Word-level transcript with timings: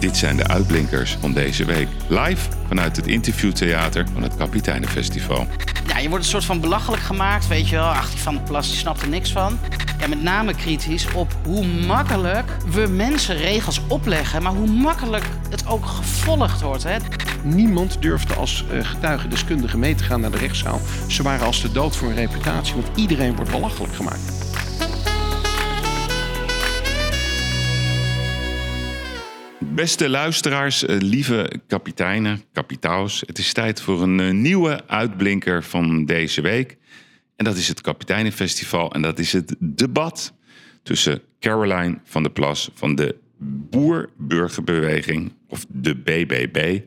Dit 0.00 0.16
zijn 0.16 0.36
de 0.36 0.46
uitblinkers 0.46 1.16
van 1.20 1.32
deze 1.32 1.64
week. 1.64 1.88
Live 2.08 2.48
vanuit 2.68 2.96
het 2.96 3.06
interviewtheater 3.06 4.06
van 4.12 4.22
het 4.22 4.36
Kapiteinenfestival. 4.36 5.46
Ja, 5.86 5.98
je 5.98 6.08
wordt 6.08 6.24
een 6.24 6.30
soort 6.30 6.44
van 6.44 6.60
belachelijk 6.60 7.02
gemaakt, 7.02 7.48
weet 7.48 7.68
je 7.68 7.76
wel. 7.76 7.84
Ach, 7.88 8.10
die 8.10 8.20
Van 8.20 8.34
der 8.34 8.42
Plas 8.42 8.68
die 8.68 8.76
snapt 8.76 9.02
er 9.02 9.08
niks 9.08 9.32
van. 9.32 9.58
Ja, 9.98 10.06
met 10.06 10.22
name 10.22 10.54
kritisch 10.54 11.12
op 11.12 11.36
hoe 11.44 11.66
makkelijk 11.66 12.44
we 12.66 12.86
mensen 12.86 13.36
regels 13.36 13.80
opleggen... 13.88 14.42
maar 14.42 14.52
hoe 14.52 14.70
makkelijk 14.70 15.24
het 15.50 15.66
ook 15.66 15.86
gevolgd 15.86 16.60
wordt, 16.60 16.82
hè. 16.82 16.96
Niemand 17.42 18.02
durfde 18.02 18.34
als 18.34 18.64
uh, 18.72 18.84
getuigendeskundige 18.84 19.78
mee 19.78 19.94
te 19.94 20.04
gaan 20.04 20.20
naar 20.20 20.30
de 20.30 20.38
rechtszaal. 20.38 20.80
Ze 21.06 21.22
waren 21.22 21.46
als 21.46 21.62
de 21.62 21.72
dood 21.72 21.96
voor 21.96 22.08
een 22.08 22.14
reputatie, 22.14 22.74
want 22.74 22.88
iedereen 22.94 23.36
wordt 23.36 23.50
belachelijk 23.50 23.94
gemaakt. 23.94 24.49
Beste 29.80 30.08
luisteraars, 30.08 30.84
eh, 30.84 30.96
lieve 30.98 31.60
kapiteinen, 31.66 32.42
kapitaals. 32.52 33.22
Het 33.26 33.38
is 33.38 33.52
tijd 33.52 33.80
voor 33.80 34.02
een 34.02 34.20
eh, 34.20 34.30
nieuwe 34.30 34.86
uitblinker 34.86 35.62
van 35.62 36.04
deze 36.04 36.40
week. 36.40 36.76
En 37.36 37.44
dat 37.44 37.56
is 37.56 37.68
het 37.68 37.80
Kapiteinenfestival. 37.80 38.92
En 38.92 39.02
dat 39.02 39.18
is 39.18 39.32
het 39.32 39.54
debat 39.58 40.34
tussen 40.82 41.22
Caroline 41.38 41.98
van 42.04 42.22
der 42.22 42.32
Plas 42.32 42.70
van 42.74 42.94
de 42.94 43.16
Boer-Burgerbeweging, 43.38 45.32
of 45.48 45.66
de 45.68 45.96
BBB, 45.96 46.80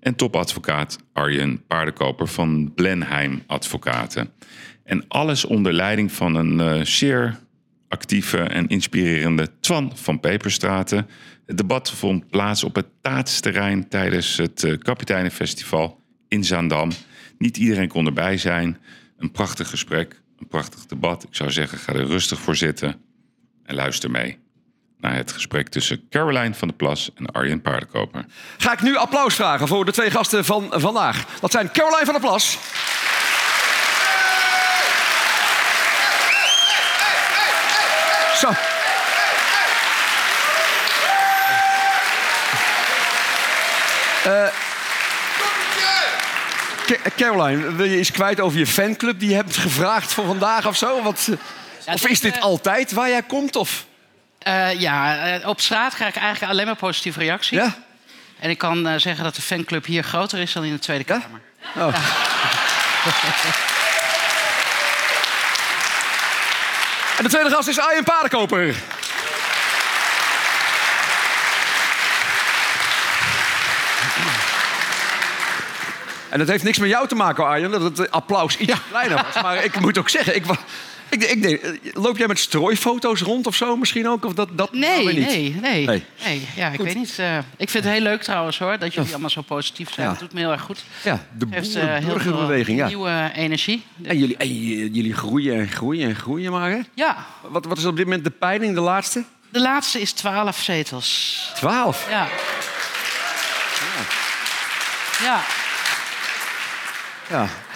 en 0.00 0.14
topadvocaat 0.14 0.98
Arjen 1.12 1.66
Paardenkoper 1.66 2.28
van 2.28 2.72
Blenheim 2.74 3.42
Advocaten. 3.46 4.30
En 4.84 5.04
alles 5.08 5.44
onder 5.44 5.72
leiding 5.72 6.12
van 6.12 6.34
een 6.34 6.58
uh, 6.58 6.84
zeer 6.84 7.38
actieve 7.88 8.38
en 8.38 8.68
inspirerende 8.68 9.48
Twan 9.60 9.92
van 9.94 10.20
Peperstraten. 10.20 11.06
Het 11.48 11.56
debat 11.56 11.90
vond 11.90 12.30
plaats 12.30 12.64
op 12.64 12.74
het 12.74 12.86
taatsterrein 13.00 13.88
tijdens 13.88 14.36
het 14.36 14.62
uh, 14.62 14.78
Kapiteinenfestival 14.78 16.00
in 16.28 16.44
Zaandam. 16.44 16.90
Niet 17.38 17.56
iedereen 17.56 17.88
kon 17.88 18.06
erbij 18.06 18.38
zijn. 18.38 18.78
Een 19.18 19.30
prachtig 19.30 19.70
gesprek, 19.70 20.20
een 20.38 20.48
prachtig 20.48 20.86
debat. 20.86 21.22
Ik 21.22 21.34
zou 21.34 21.50
zeggen, 21.50 21.78
ga 21.78 21.92
er 21.92 22.06
rustig 22.06 22.40
voor 22.40 22.56
zitten 22.56 23.00
en 23.64 23.74
luister 23.74 24.10
mee 24.10 24.38
naar 24.98 25.14
het 25.14 25.32
gesprek 25.32 25.68
tussen 25.68 26.08
Caroline 26.08 26.54
van 26.54 26.68
der 26.68 26.76
Plas 26.76 27.10
en 27.14 27.26
Arjen 27.26 27.62
Paardenkoper. 27.62 28.24
Ga 28.58 28.72
ik 28.72 28.82
nu 28.82 28.96
applaus 28.96 29.34
vragen 29.34 29.68
voor 29.68 29.84
de 29.84 29.92
twee 29.92 30.10
gasten 30.10 30.44
van 30.44 30.68
vandaag. 30.70 31.38
Dat 31.40 31.50
zijn 31.50 31.70
Caroline 31.72 32.04
van 32.04 32.14
der 32.14 32.22
Plas. 32.22 32.58
Zo. 38.34 38.77
Caroline, 47.16 47.74
wil 47.74 47.86
je 47.86 47.98
iets 47.98 48.10
kwijt 48.10 48.40
over 48.40 48.58
je 48.58 48.66
fanclub 48.66 49.20
die 49.20 49.28
je 49.28 49.34
hebt 49.34 49.56
gevraagd 49.56 50.12
voor 50.12 50.24
vandaag 50.26 50.66
of 50.66 50.76
zo? 50.76 51.02
Wat, 51.02 51.28
ja, 51.86 51.92
of 51.92 52.06
is 52.06 52.20
dit 52.20 52.36
uh, 52.36 52.42
altijd 52.42 52.92
waar 52.92 53.08
jij 53.08 53.22
komt? 53.22 53.56
Of? 53.56 53.84
Uh, 54.48 54.80
ja, 54.80 55.40
op 55.44 55.60
straat 55.60 55.94
krijg 55.94 56.14
ik 56.14 56.20
eigenlijk 56.20 56.52
alleen 56.52 56.66
maar 56.66 56.76
positieve 56.76 57.18
reacties. 57.18 57.58
Ja? 57.58 57.74
En 58.38 58.50
ik 58.50 58.58
kan 58.58 59.00
zeggen 59.00 59.24
dat 59.24 59.34
de 59.34 59.42
fanclub 59.42 59.84
hier 59.84 60.02
groter 60.02 60.38
is 60.38 60.52
dan 60.52 60.64
in 60.64 60.72
de 60.72 60.78
Tweede 60.78 61.04
Kamer. 61.04 61.40
Ja? 61.74 61.86
Oh. 61.86 61.94
En 67.18 67.24
de 67.24 67.30
tweede 67.30 67.50
gast 67.50 67.68
is 67.68 67.78
Arjen 67.78 68.04
Paardenkoper. 68.04 68.74
En 76.30 76.38
dat 76.38 76.48
heeft 76.48 76.64
niks 76.64 76.78
met 76.78 76.88
jou 76.88 77.08
te 77.08 77.14
maken, 77.14 77.46
Arjen, 77.46 77.70
dat 77.70 77.82
het 77.82 78.10
applaus 78.10 78.56
iets 78.56 78.72
ja. 78.72 78.78
kleiner 78.88 79.24
was. 79.32 79.42
Maar 79.42 79.64
ik 79.64 79.80
moet 79.80 79.98
ook 79.98 80.08
zeggen, 80.08 80.36
ik, 80.36 80.44
ik, 81.08 81.24
ik 81.24 81.42
denk, 81.42 81.78
loop 81.94 82.18
jij 82.18 82.26
met 82.26 82.38
strooifoto's 82.38 83.20
rond 83.20 83.46
of 83.46 83.54
zo 83.54 83.76
misschien 83.76 84.08
ook? 84.08 84.24
Of 84.24 84.34
dat, 84.34 84.48
dat 84.52 84.72
nee, 84.72 85.06
niet? 85.06 85.26
nee, 85.26 85.56
nee, 85.60 85.86
nee, 85.86 86.04
nee. 86.24 86.48
Ja, 86.56 86.68
ik 86.68 86.80
weet 86.80 86.94
niet. 86.94 87.16
Uh, 87.20 87.38
ik 87.56 87.68
vind 87.68 87.84
het 87.84 87.92
heel 87.92 88.02
leuk 88.02 88.22
trouwens 88.22 88.58
hoor, 88.58 88.78
dat 88.78 88.94
jullie 88.94 89.10
allemaal 89.10 89.30
zo 89.30 89.42
positief 89.42 89.92
zijn. 89.92 90.06
Ja. 90.06 90.12
Dat 90.12 90.20
doet 90.20 90.32
me 90.32 90.40
heel 90.40 90.52
erg 90.52 90.62
goed. 90.62 90.84
Ja, 91.02 91.26
de 91.38 91.46
heeft, 91.50 91.76
uh, 91.76 91.96
heel 91.96 92.18
veel 92.18 92.52
ja. 92.52 92.86
nieuwe 92.86 93.30
energie. 93.34 93.82
En 94.02 94.18
jullie, 94.18 94.36
en 94.36 94.48
jullie 94.92 95.14
groeien 95.14 95.60
en 95.60 95.68
groeien 95.68 96.08
en 96.08 96.16
groeien 96.16 96.52
maar, 96.52 96.70
hè? 96.70 96.80
Ja. 96.94 97.26
Wat, 97.40 97.64
wat 97.64 97.78
is 97.78 97.84
op 97.84 97.96
dit 97.96 98.04
moment 98.04 98.24
de 98.24 98.30
peiling, 98.30 98.74
de 98.74 98.80
laatste? 98.80 99.24
De 99.50 99.60
laatste 99.60 100.00
is 100.00 100.12
12 100.12 100.58
zetels. 100.58 101.50
12? 101.54 102.06
Ja. 102.10 102.16
Ja. 102.16 102.26
Ja. 105.24 105.40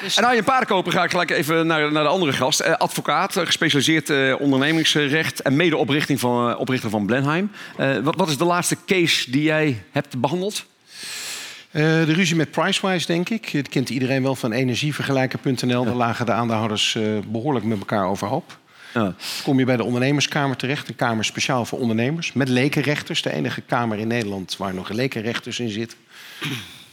Dus... 0.02 0.16
En 0.16 0.24
Arjen 0.24 0.44
Paardenkoper 0.44 0.92
ga 0.92 1.04
ik 1.04 1.10
gelijk 1.10 1.30
even 1.30 1.66
naar, 1.66 1.92
naar 1.92 2.02
de 2.02 2.08
andere 2.08 2.32
gast. 2.32 2.60
Eh, 2.60 2.74
advocaat, 2.74 3.32
gespecialiseerd 3.36 4.10
eh, 4.10 4.34
ondernemingsrecht 4.38 5.42
en 5.42 5.56
medeoprichter 5.56 6.18
van, 6.18 6.50
uh, 6.50 6.58
oprichter 6.58 6.90
van 6.90 7.06
Blenheim. 7.06 7.50
wat, 8.02 8.16
wat 8.16 8.28
is 8.28 8.36
de 8.36 8.44
laatste 8.44 8.76
case 8.86 9.30
die 9.30 9.42
jij 9.42 9.82
hebt 9.90 10.20
behandeld? 10.20 10.70
de 11.72 12.02
ruzie 12.12 12.36
met 12.36 12.50
Pricewise, 12.50 13.06
denk 13.06 13.28
ik. 13.28 13.52
Dat 13.52 13.68
kent 13.68 13.90
iedereen 13.90 14.22
wel 14.22 14.34
van 14.34 14.52
energievergelijker.nl. 14.52 15.84
Daar 15.84 15.94
lagen 15.94 16.26
de 16.26 16.32
aandeelhouders 16.32 16.98
behoorlijk 17.26 17.64
met 17.64 17.78
elkaar 17.78 18.06
overhoop. 18.06 18.58
Ja. 18.94 19.14
Kom 19.42 19.58
je 19.58 19.64
bij 19.64 19.76
de 19.76 19.84
ondernemerskamer 19.84 20.56
terecht, 20.56 20.88
een 20.88 20.96
kamer 20.96 21.24
speciaal 21.24 21.64
voor 21.64 21.78
ondernemers. 21.78 22.32
Met 22.32 22.48
lekenrechters, 22.48 23.22
de 23.22 23.32
enige 23.32 23.60
kamer 23.60 23.98
in 23.98 24.08
Nederland 24.08 24.56
waar 24.56 24.74
nog 24.74 24.88
lekenrechters 24.88 25.60
in 25.60 25.70
zitten. 25.70 25.98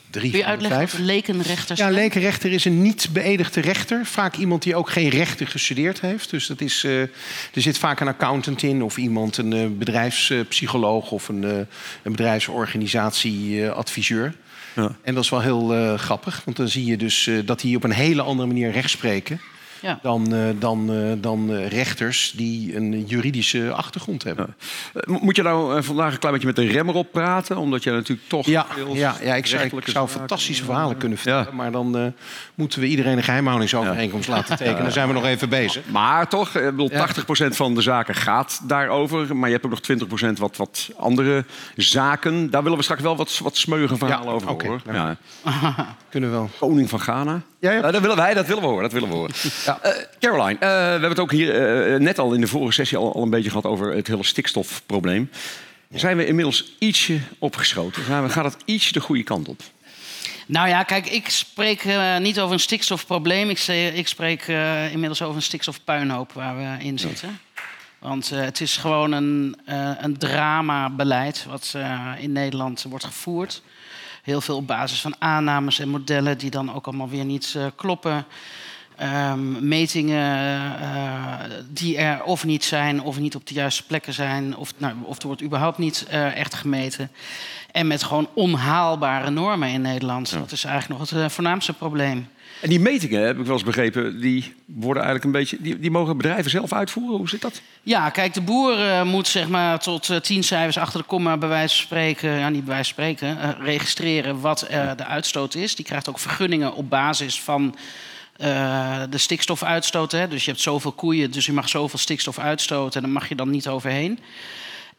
Drie 0.09 0.29
Kun 0.29 0.39
je 0.39 0.45
uitleggen 0.45 0.79
wat 0.79 0.93
een 0.93 1.05
lekenrechter 1.05 1.77
Ja, 1.77 1.87
een 1.87 1.93
lekenrechter 1.93 2.51
is 2.51 2.65
een 2.65 2.81
niet 2.81 3.09
beëdigde 3.11 3.61
rechter. 3.61 4.05
Vaak 4.05 4.35
iemand 4.35 4.63
die 4.63 4.75
ook 4.75 4.89
geen 4.89 5.09
rechten 5.09 5.47
gestudeerd 5.47 6.01
heeft. 6.01 6.29
Dus 6.29 6.47
dat 6.47 6.61
is, 6.61 6.83
uh, 6.83 7.01
er 7.01 7.09
zit 7.53 7.77
vaak 7.77 7.99
een 7.99 8.07
accountant 8.07 8.63
in 8.63 8.83
of 8.83 8.97
iemand, 8.97 9.37
een 9.37 9.51
uh, 9.51 9.65
bedrijfspsycholoog 9.77 11.11
of 11.11 11.27
een, 11.27 11.43
uh, 11.43 11.57
een 12.03 12.11
bedrijfsorganisatieadviseur. 12.11 14.35
Ja. 14.75 14.95
En 15.01 15.13
dat 15.13 15.23
is 15.23 15.29
wel 15.29 15.41
heel 15.41 15.97
grappig, 15.97 16.41
want 16.45 16.57
dan 16.57 16.69
zie 16.69 16.85
je 16.85 16.97
dus 16.97 17.29
dat 17.45 17.59
die 17.59 17.75
op 17.75 17.83
een 17.83 17.91
hele 17.91 18.21
andere 18.21 18.47
manier 18.47 18.71
recht 18.71 18.89
spreken. 18.89 19.41
Ja. 19.81 19.99
dan, 20.01 20.33
uh, 20.33 20.49
dan, 20.59 20.91
uh, 20.91 21.13
dan 21.17 21.51
uh, 21.51 21.67
rechters 21.67 22.33
die 22.35 22.75
een 22.75 23.05
juridische 23.05 23.71
achtergrond 23.71 24.23
hebben. 24.23 24.55
Ja. 24.93 25.01
Moet 25.21 25.35
je 25.35 25.41
nou 25.41 25.83
vandaag 25.83 26.13
een 26.13 26.19
klein 26.19 26.33
beetje 26.33 26.47
met 26.47 26.55
de 26.55 26.67
remmer 26.67 26.95
op 26.95 27.11
praten? 27.11 27.57
Omdat 27.57 27.83
je 27.83 27.91
natuurlijk 27.91 28.27
toch. 28.27 28.45
Ja, 28.45 28.65
ja, 28.93 29.15
ja 29.21 29.35
ik 29.35 29.45
zou, 29.45 29.63
ik 29.63 29.87
zou 29.87 30.07
fantastische 30.07 30.63
verhalen 30.63 30.97
kunnen 30.97 31.17
vertellen. 31.17 31.45
Ja. 31.45 31.51
Maar 31.51 31.71
dan 31.71 32.13
moeten 32.55 32.79
we 32.79 32.87
iedereen 32.87 33.17
een 33.17 33.23
geheimhoudingsovereenkomst 33.23 34.27
laten 34.27 34.57
tekenen. 34.57 34.83
Dan 34.83 34.91
zijn 34.91 35.07
we 35.07 35.13
nog 35.13 35.25
even 35.25 35.49
bezig. 35.49 35.85
Maar 35.85 36.27
toch, 36.27 36.55
ik 36.55 36.75
bedoel, 36.75 36.91
80% 36.91 37.55
van 37.55 37.75
de 37.75 37.81
zaken 37.81 38.15
gaat 38.15 38.61
daarover. 38.63 39.35
Maar 39.35 39.49
je 39.49 39.57
hebt 39.61 39.65
ook 39.65 39.87
nog 39.87 40.29
20% 40.29 40.39
wat, 40.39 40.57
wat 40.57 40.89
andere 40.97 41.45
zaken. 41.75 42.49
Daar 42.49 42.63
willen 42.63 42.77
we 42.77 42.83
straks 42.83 43.01
wel 43.01 43.15
wat, 43.15 43.39
wat 43.43 43.57
smeuige 43.57 43.97
verhalen 43.97 44.33
over 44.33 44.49
okay, 44.49 44.67
horen. 44.67 44.81
Ja. 44.93 45.17
Kunnen 46.09 46.29
we 46.29 46.35
wel. 46.35 46.49
Koning 46.59 46.89
van 46.89 46.99
Ghana. 46.99 47.41
Ja, 47.59 47.71
ja. 47.71 47.91
dat 47.91 48.01
willen 48.01 48.15
wij, 48.15 48.33
dat 48.33 48.47
willen 48.47 48.61
we 48.61 48.67
horen. 48.67 48.83
Dat 48.83 48.91
willen 48.91 49.09
we 49.09 49.15
horen. 49.15 49.33
Ja. 49.69 49.79
Uh, 49.85 50.03
Caroline, 50.19 50.53
uh, 50.53 50.59
we 50.59 50.65
hebben 50.67 51.09
het 51.09 51.19
ook 51.19 51.31
hier 51.31 51.91
uh, 51.91 51.99
net 51.99 52.19
al 52.19 52.33
in 52.33 52.41
de 52.41 52.47
vorige 52.47 52.71
sessie 52.71 52.97
al, 52.97 53.13
al, 53.13 53.23
een 53.23 53.29
beetje 53.29 53.49
gehad 53.49 53.65
over 53.65 53.95
het 53.95 54.07
hele 54.07 54.23
stikstofprobleem. 54.23 55.29
Zijn 55.93 56.17
we 56.17 56.25
inmiddels 56.25 56.75
ietsje 56.79 57.19
opgeschoten? 57.39 58.03
Gaan 58.03 58.31
gaat 58.31 58.53
het 58.53 58.63
ietsje 58.65 58.91
de 58.91 58.99
goede 58.99 59.23
kant 59.23 59.47
op? 59.47 59.61
Nou 60.45 60.67
ja, 60.67 60.83
kijk, 60.83 61.09
ik 61.09 61.29
spreek 61.29 61.83
niet 62.19 62.39
over 62.39 62.53
een 62.53 62.59
stikstofprobleem. 62.59 63.49
Ik, 63.49 63.67
ik 63.93 64.07
spreek 64.07 64.47
inmiddels 64.91 65.21
over 65.21 65.35
een 65.35 65.41
stikstofpuinhoop 65.41 66.33
waar 66.33 66.57
we 66.57 66.83
in 66.83 66.99
zitten. 66.99 67.39
Want 67.99 68.29
het 68.29 68.61
is 68.61 68.77
gewoon 68.77 69.11
een, 69.11 69.57
een 69.99 70.17
dramabeleid 70.17 71.45
wat 71.49 71.75
in 72.19 72.31
Nederland 72.31 72.85
wordt 72.89 73.05
gevoerd. 73.05 73.61
Heel 74.23 74.41
veel 74.41 74.55
op 74.55 74.67
basis 74.67 75.01
van 75.01 75.15
aannames 75.19 75.79
en 75.79 75.89
modellen 75.89 76.37
die 76.37 76.49
dan 76.49 76.73
ook 76.73 76.87
allemaal 76.87 77.09
weer 77.09 77.25
niet 77.25 77.57
kloppen. 77.75 78.25
Um, 79.01 79.67
metingen 79.67 80.55
uh, 80.81 81.33
die 81.69 81.97
er 81.97 82.23
of 82.23 82.45
niet 82.45 82.63
zijn, 82.63 83.01
of 83.01 83.19
niet 83.19 83.35
op 83.35 83.47
de 83.47 83.53
juiste 83.53 83.85
plekken 83.85 84.13
zijn, 84.13 84.55
of, 84.55 84.73
nou, 84.77 84.93
of 85.03 85.19
er 85.19 85.27
wordt 85.27 85.43
überhaupt 85.43 85.77
niet 85.77 86.07
uh, 86.11 86.35
echt 86.35 86.53
gemeten. 86.53 87.11
En 87.71 87.87
met 87.87 88.03
gewoon 88.03 88.29
onhaalbare 88.33 89.29
normen 89.29 89.69
in 89.69 89.81
Nederland. 89.81 90.29
Ja. 90.29 90.37
Dat 90.37 90.51
is 90.51 90.63
eigenlijk 90.63 90.99
nog 90.99 91.09
het 91.09 91.31
voornaamste 91.33 91.73
probleem. 91.73 92.27
En 92.61 92.69
die 92.69 92.79
metingen, 92.79 93.25
heb 93.25 93.39
ik 93.39 93.45
wel 93.45 93.53
eens 93.53 93.63
begrepen, 93.63 94.21
die 94.21 94.53
worden 94.65 95.03
eigenlijk 95.03 95.25
een 95.25 95.39
beetje. 95.39 95.57
Die, 95.61 95.79
die 95.79 95.91
mogen 95.91 96.17
bedrijven 96.17 96.51
zelf 96.51 96.73
uitvoeren. 96.73 97.17
Hoe 97.17 97.29
zit 97.29 97.41
dat? 97.41 97.61
Ja, 97.81 98.09
kijk, 98.09 98.33
de 98.33 98.41
boer 98.41 99.05
moet 99.05 99.27
zeg 99.27 99.47
maar 99.47 99.79
tot 99.79 100.23
tien 100.23 100.43
cijfers 100.43 100.77
achter 100.77 100.99
de 100.99 101.05
komma 101.05 101.37
bij 101.37 101.49
wijze 101.49 101.75
van 101.75 101.85
spreken, 101.85 102.29
ja, 102.29 102.49
niet 102.49 102.65
bij 102.65 102.73
wijze 102.73 102.93
van 102.93 103.03
spreken, 103.03 103.55
registreren 103.61 104.41
wat 104.41 104.65
de 104.95 105.05
uitstoot 105.05 105.55
is. 105.55 105.75
Die 105.75 105.85
krijgt 105.85 106.09
ook 106.09 106.19
vergunningen 106.19 106.73
op 106.73 106.89
basis 106.89 107.41
van 107.41 107.75
de 109.09 109.17
stikstofuitstoot. 109.17 110.11
Hè. 110.11 110.27
Dus 110.27 110.45
je 110.45 110.51
hebt 110.51 110.63
zoveel 110.63 110.91
koeien, 110.91 111.31
dus 111.31 111.45
je 111.45 111.53
mag 111.53 111.69
zoveel 111.69 111.99
stikstof 111.99 112.39
uitstoten 112.39 112.95
en 112.95 113.01
daar 113.01 113.19
mag 113.19 113.29
je 113.29 113.35
dan 113.35 113.49
niet 113.49 113.67
overheen. 113.67 114.19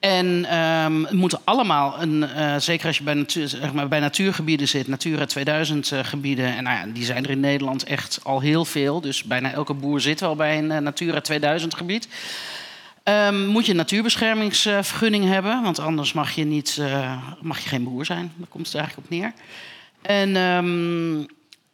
En 0.00 0.44
ehm, 0.44 1.02
het 1.02 1.12
moeten 1.12 1.40
allemaal, 1.44 2.02
een, 2.02 2.28
uh, 2.36 2.56
zeker 2.56 2.86
als 2.86 2.98
je 2.98 3.02
bij, 3.02 3.24
zeg 3.26 3.72
maar, 3.72 3.88
bij 3.88 4.00
natuurgebieden 4.00 4.68
zit, 4.68 4.88
Natura 4.88 5.26
2000 5.26 5.90
uh, 5.90 5.98
gebieden. 6.02 6.56
En 6.56 6.64
nou 6.64 6.76
ja, 6.76 6.92
die 6.92 7.04
zijn 7.04 7.24
er 7.24 7.30
in 7.30 7.40
Nederland 7.40 7.84
echt 7.84 8.20
al 8.22 8.40
heel 8.40 8.64
veel. 8.64 9.00
Dus 9.00 9.24
bijna 9.24 9.52
elke 9.52 9.74
boer 9.74 10.00
zit 10.00 10.20
wel 10.20 10.36
bij 10.36 10.58
een 10.58 10.82
Natura 10.82 11.20
2000 11.20 11.74
gebied. 11.74 12.08
Um, 13.04 13.46
moet 13.46 13.64
je 13.64 13.70
een 13.70 13.76
natuurbeschermingsvergunning 13.76 15.24
hebben, 15.24 15.62
want 15.62 15.78
anders 15.78 16.12
mag 16.12 16.30
je, 16.30 16.44
niet, 16.44 16.82
mag 17.40 17.58
je 17.58 17.68
geen 17.68 17.84
boer 17.84 18.04
zijn. 18.04 18.32
Daar 18.36 18.48
komt 18.48 18.66
het 18.66 18.74
eigenlijk 18.74 19.06
op 19.06 19.18
neer. 19.18 19.32
En 20.02 20.36
um, 20.36 21.26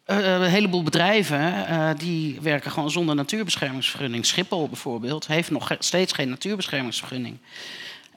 een 0.07 0.43
heleboel 0.43 0.83
bedrijven 0.83 1.65
die 1.99 2.41
werken 2.41 2.71
gewoon 2.71 2.91
zonder 2.91 3.15
natuurbeschermingsvergunning. 3.15 4.27
Schiphol 4.27 4.69
bijvoorbeeld 4.69 5.27
heeft 5.27 5.51
nog 5.51 5.77
steeds 5.79 6.13
geen 6.13 6.29
natuurbeschermingsvergunning. 6.29 7.39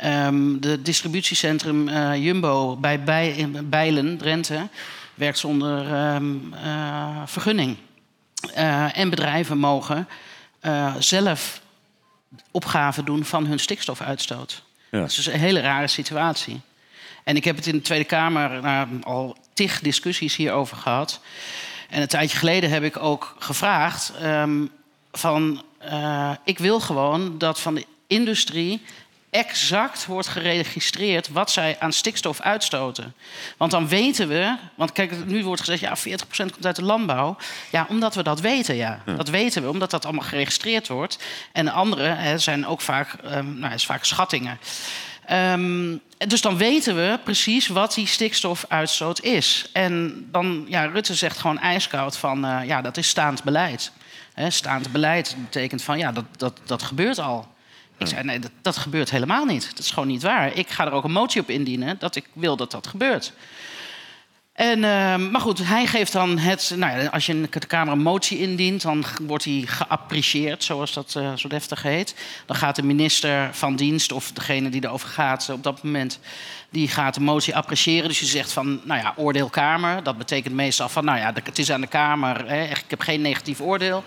Um, 0.06 0.62
de 0.62 0.82
distributiecentrum 0.82 1.88
uh, 1.88 2.16
Jumbo 2.16 2.76
bij, 2.76 3.04
bij 3.04 3.50
Bijlen, 3.64 4.18
Drenthe, 4.18 4.68
werkt 5.14 5.38
zonder 5.38 6.14
um, 6.16 6.54
uh, 6.54 7.22
vergunning. 7.26 7.78
Uh, 8.58 8.98
en 8.98 9.10
bedrijven 9.10 9.58
mogen 9.58 10.08
zelf 11.00 11.62
opgaven 12.52 13.06
doen 13.06 13.26
van 13.26 13.46
hun 13.46 13.60
stikstofuitstoot. 13.60 14.64
Ja. 14.92 15.00
Dat 15.00 15.10
is 15.10 15.16
dus 15.16 15.26
een 15.26 15.40
hele 15.40 15.60
rare 15.60 15.88
situatie. 15.88 16.62
En 17.24 17.36
ik 17.36 17.44
heb 17.44 17.56
het 17.56 17.68
in 17.68 17.76
de 17.76 17.82
Tweede 17.82 18.06
Kamer 18.06 18.68
al 19.04 19.38
tig 19.54 19.80
discussies 19.80 20.36
hierover 20.36 20.78
gehad. 20.78 21.22
En 21.90 22.02
een 22.02 22.08
tijdje 22.08 22.38
geleden 22.38 22.70
heb 22.70 22.84
ik 22.84 22.98
ook 22.98 23.36
gevraagd 23.40 24.14
um, 24.24 24.72
van... 25.12 25.64
ik 26.44 26.58
wil 26.58 26.80
gewoon 26.80 27.38
dat 27.38 27.60
van 27.60 27.76
de 27.76 27.86
industrie 28.08 28.82
exact 29.30 30.06
wordt 30.06 30.28
geregistreerd 30.28 31.30
wat 31.30 31.52
zij 31.52 31.76
aan 31.80 31.94
stikstof 31.94 32.42
uitstoten. 32.42 33.14
Want 33.58 33.72
dan 33.72 33.88
weten 33.88 34.28
we, 34.28 34.56
want 34.76 34.92
kijk, 34.92 35.26
nu 35.26 35.44
wordt 35.44 35.62
gezegd, 35.62 36.06
ja, 36.06 36.18
40% 36.18 36.26
komt 36.36 36.66
uit 36.66 36.76
de 36.76 36.84
landbouw. 36.84 37.38
Ja, 37.70 37.86
omdat 37.90 38.16
we 38.16 38.24
dat 38.24 38.40
weten, 38.40 38.76
ja. 38.76 39.02
Dat 39.06 39.30
weten 39.30 39.62
we, 39.62 39.70
omdat 39.70 39.92
dat 39.92 40.06
allemaal 40.06 40.26
geregistreerd 40.26 40.88
wordt. 40.88 41.20
En 41.52 41.66
de 41.66 41.72
andere 41.72 42.04
hè, 42.04 42.38
zijn 42.38 42.68
ook 42.68 42.82
vaak, 42.82 43.16
um, 43.34 43.60
nou, 43.60 43.74
is 43.74 43.86
vaak 43.86 44.06
schattingen. 44.06 44.60
Um, 45.32 46.02
dus 46.28 46.42
dan 46.42 46.58
weten 46.58 46.96
we 46.96 47.20
precies 47.24 47.68
wat 47.68 47.94
die 47.94 48.08
stikstofuitstoot 48.08 49.22
is. 49.22 49.70
En 49.74 50.26
dan, 50.32 50.66
ja, 50.68 50.86
Rutte 50.86 51.16
zegt 51.16 51.38
gewoon 51.38 51.60
ijskoud 51.60 52.18
van, 52.18 52.46
uh, 52.46 52.60
ja, 52.66 52.82
dat 52.82 52.98
is 52.98 53.08
staand 53.08 53.44
beleid. 53.44 53.92
He, 54.34 54.50
staand 54.50 54.92
beleid 54.92 55.36
betekent 55.40 55.84
van, 55.84 55.98
ja, 55.98 56.12
dat, 56.12 56.26
dat, 56.38 56.60
dat 56.66 56.84
gebeurt 56.84 57.20
al. 57.20 57.48
Ik 57.98 58.08
zei, 58.08 58.24
nee, 58.24 58.40
dat, 58.40 58.52
dat, 58.62 58.78
gebeurt 58.78 59.10
helemaal 59.10 59.46
niet. 59.46 59.70
Dat 59.70 59.80
is 59.80 59.92
gewoon 59.92 60.08
niet 60.08 60.22
waar. 60.22 60.54
Ik 60.54 60.70
ga 60.70 60.86
er 60.86 60.92
ook 60.92 61.04
een 61.04 61.12
motie 61.12 61.42
op 61.42 61.50
indienen 61.50 62.00
dat 62.00 62.16
ik 62.16 62.26
wil 62.34 62.56
dat 62.56 62.72
dat 62.72 62.88
gebeurt. 62.88 63.34
En, 64.60 64.78
uh, 64.78 65.16
maar 65.16 65.42
goed, 65.42 65.68
hij 65.68 65.86
geeft 65.86 66.12
dan 66.12 66.38
het... 66.38 66.74
Nou 66.76 67.00
ja, 67.00 67.08
als 67.08 67.26
je 67.26 67.50
de 67.50 67.68
Kamer 67.68 67.94
een 67.94 68.02
motie 68.02 68.40
indient... 68.40 68.82
dan 68.82 69.06
wordt 69.22 69.44
hij 69.44 69.64
geapprecieerd, 69.66 70.64
zoals 70.64 70.94
dat 70.94 71.14
uh, 71.18 71.34
zo 71.36 71.48
deftig 71.48 71.82
heet. 71.82 72.16
Dan 72.46 72.56
gaat 72.56 72.76
de 72.76 72.84
minister 72.84 73.50
van 73.52 73.76
dienst, 73.76 74.12
of 74.12 74.32
degene 74.32 74.70
die 74.70 74.84
erover 74.84 75.10
gaat 75.10 75.50
op 75.50 75.64
dat 75.64 75.84
moment... 75.84 76.20
die 76.70 76.88
gaat 76.88 77.14
de 77.14 77.20
motie 77.20 77.56
appreciëren. 77.56 78.08
Dus 78.08 78.20
je 78.20 78.26
zegt 78.26 78.52
van, 78.52 78.82
nou 78.84 79.02
ja, 79.02 79.14
oordeel 79.16 79.50
Kamer. 79.50 80.04
Dat 80.04 80.18
betekent 80.18 80.56
meestal 80.56 80.90
van, 80.90 81.06
nou 81.06 81.18
ja, 81.18 81.34
het 81.44 81.60
is 81.60 81.72
aan 81.72 81.82
de 81.82 81.88
Kamer. 81.88 82.48
Hè, 82.48 82.64
ik 82.64 82.86
heb 82.88 83.02
geen 83.02 83.22
negatief 83.22 83.62
oordeel. 83.62 84.04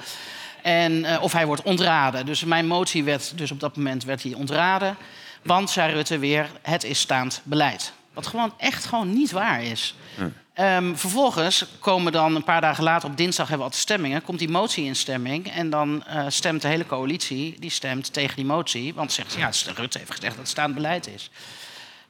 En, 0.62 0.93
uh, 0.93 1.22
of 1.22 1.32
hij 1.32 1.46
wordt 1.46 1.62
ontraden. 1.62 2.26
Dus 2.26 2.44
mijn 2.44 2.66
motie 2.66 3.04
werd, 3.04 3.32
dus 3.38 3.50
op 3.50 3.60
dat 3.60 3.76
moment 3.76 4.04
werd 4.04 4.22
hij 4.22 4.34
ontraden. 4.34 4.96
Want, 5.43 5.70
zei 5.70 5.93
Rutte 5.93 6.19
weer, 6.19 6.50
het 6.62 6.84
is 6.84 6.99
staand 6.99 7.40
beleid. 7.44 7.93
Wat 8.14 8.26
gewoon 8.26 8.54
echt 8.58 8.84
gewoon 8.84 9.12
niet 9.12 9.31
waar 9.31 9.62
is. 9.62 9.94
Um, 10.60 10.99
vervolgens 10.99 11.64
komen 11.78 12.12
dan 12.12 12.34
een 12.34 12.44
paar 12.44 12.60
dagen 12.60 12.84
later, 12.84 13.08
op 13.08 13.16
dinsdag 13.16 13.49
hebben 13.49 13.66
we 13.66 13.72
altijd 13.72 13.82
stemmingen, 13.82 14.22
komt 14.22 14.38
die 14.38 14.49
motie 14.49 14.84
in 14.84 14.96
stemming. 14.96 15.50
En 15.50 15.70
dan 15.70 16.04
uh, 16.08 16.25
stemt 16.28 16.62
de 16.62 16.69
hele 16.69 16.87
coalitie, 16.87 17.56
die 17.58 17.70
stemt 17.70 18.12
tegen 18.12 18.37
die 18.37 18.44
motie. 18.44 18.94
Want 18.94 19.12
zegt, 19.12 19.34
ja, 19.34 19.50
Rutte 19.75 19.99
heeft 19.99 20.10
gezegd 20.10 20.34
dat 20.34 20.37
het 20.37 20.49
staand 20.49 20.75
beleid 20.75 21.08
is. 21.08 21.31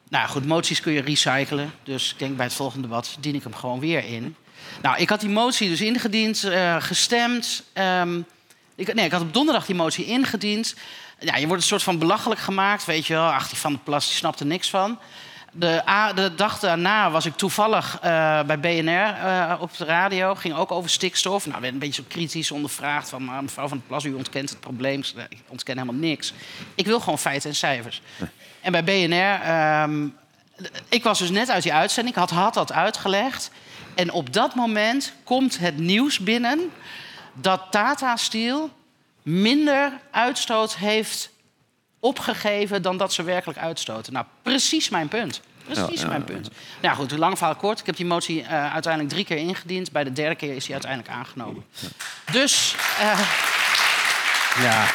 Nou 0.08 0.28
goed, 0.28 0.46
moties 0.46 0.80
kun 0.80 0.92
je 0.92 1.00
recyclen. 1.00 1.72
Dus 1.82 2.12
ik 2.12 2.18
denk 2.18 2.36
bij 2.36 2.46
het 2.46 2.54
volgende 2.54 2.88
debat 2.88 3.16
dien 3.20 3.34
ik 3.34 3.42
hem 3.42 3.54
gewoon 3.54 3.80
weer 3.80 4.04
in. 4.04 4.36
Nou, 4.82 4.98
ik 4.98 5.08
had 5.08 5.20
die 5.20 5.28
motie 5.28 5.68
dus 5.68 5.80
ingediend, 5.80 6.44
uh, 6.44 6.76
gestemd. 6.78 7.62
Um, 7.74 8.26
ik, 8.74 8.94
nee, 8.94 9.04
ik 9.04 9.12
had 9.12 9.20
op 9.20 9.34
donderdag 9.34 9.66
die 9.66 9.74
motie 9.74 10.04
ingediend. 10.04 10.74
Ja, 11.18 11.36
je 11.36 11.46
wordt 11.46 11.62
een 11.62 11.68
soort 11.68 11.82
van 11.82 11.98
belachelijk 11.98 12.40
gemaakt, 12.40 12.84
weet 12.84 13.06
je 13.06 13.14
wel. 13.14 13.32
Ach, 13.32 13.48
die 13.48 13.58
Van 13.58 13.72
de 13.72 13.78
Plas 13.78 14.06
die 14.06 14.16
snapt 14.16 14.40
er 14.40 14.46
niks 14.46 14.70
van. 14.70 14.98
De, 15.54 15.82
de 16.14 16.34
dag 16.34 16.58
daarna 16.58 17.10
was 17.10 17.26
ik 17.26 17.36
toevallig 17.36 17.94
uh, 18.04 18.42
bij 18.42 18.60
BNR 18.60 18.90
uh, 18.90 19.50
eh, 19.50 19.60
op 19.60 19.76
de 19.76 19.84
radio. 19.84 20.34
Ging 20.34 20.54
ook 20.54 20.72
over 20.72 20.90
stikstof. 20.90 21.46
Nou, 21.46 21.60
werd 21.60 21.72
een 21.72 21.78
beetje 21.78 22.02
zo 22.02 22.08
kritisch 22.08 22.50
ondervraagd. 22.50 23.08
Van, 23.08 23.24
maar 23.24 23.42
mevrouw 23.42 23.68
Van 23.68 23.76
der 23.76 23.86
Plas, 23.86 24.04
u 24.04 24.12
ontkent 24.12 24.50
het 24.50 24.60
probleem. 24.60 25.02
Ik 25.28 25.38
ontken 25.48 25.78
helemaal 25.78 26.00
niks. 26.00 26.32
Ik 26.74 26.86
wil 26.86 27.00
gewoon 27.00 27.18
feiten 27.18 27.50
en 27.50 27.56
cijfers. 27.56 28.02
En 28.60 28.72
bij 28.72 28.84
BNR... 28.84 29.50
Um, 29.82 30.14
ik 30.88 31.02
was 31.02 31.18
dus 31.18 31.30
net 31.30 31.50
uit 31.50 31.62
die 31.62 31.72
uitzending. 31.72 32.16
Ik 32.16 32.20
had, 32.20 32.30
had 32.30 32.54
dat 32.54 32.72
uitgelegd. 32.72 33.50
En 33.94 34.12
op 34.12 34.32
dat 34.32 34.54
moment 34.54 35.12
komt 35.24 35.58
het 35.58 35.78
nieuws 35.78 36.18
binnen 36.18 36.70
dat 37.32 37.62
Tata 37.70 38.16
Steel 38.16 38.70
minder 39.22 39.92
uitstoot 40.10 40.76
heeft 40.76 41.31
opgegeven 42.02 42.82
dan 42.82 42.96
dat 42.96 43.12
ze 43.12 43.22
werkelijk 43.22 43.58
uitstoten. 43.58 44.12
Nou, 44.12 44.26
precies 44.42 44.88
mijn 44.88 45.08
punt. 45.08 45.40
Precies 45.64 46.00
ja, 46.00 46.08
mijn 46.08 46.24
punt. 46.24 46.50
Nou 46.80 46.96
goed, 46.96 47.10
lang 47.10 47.38
verhaal 47.38 47.56
kort. 47.56 47.80
Ik 47.80 47.86
heb 47.86 47.96
die 47.96 48.06
motie 48.06 48.42
uh, 48.42 48.72
uiteindelijk 48.72 49.12
drie 49.12 49.24
keer 49.24 49.36
ingediend. 49.36 49.92
Bij 49.92 50.04
de 50.04 50.12
derde 50.12 50.34
keer 50.34 50.54
is 50.54 50.64
die 50.64 50.72
uiteindelijk 50.72 51.12
aangenomen. 51.12 51.64
Dus... 52.32 52.74
Uh, 53.00 53.20
ja. 54.62 54.86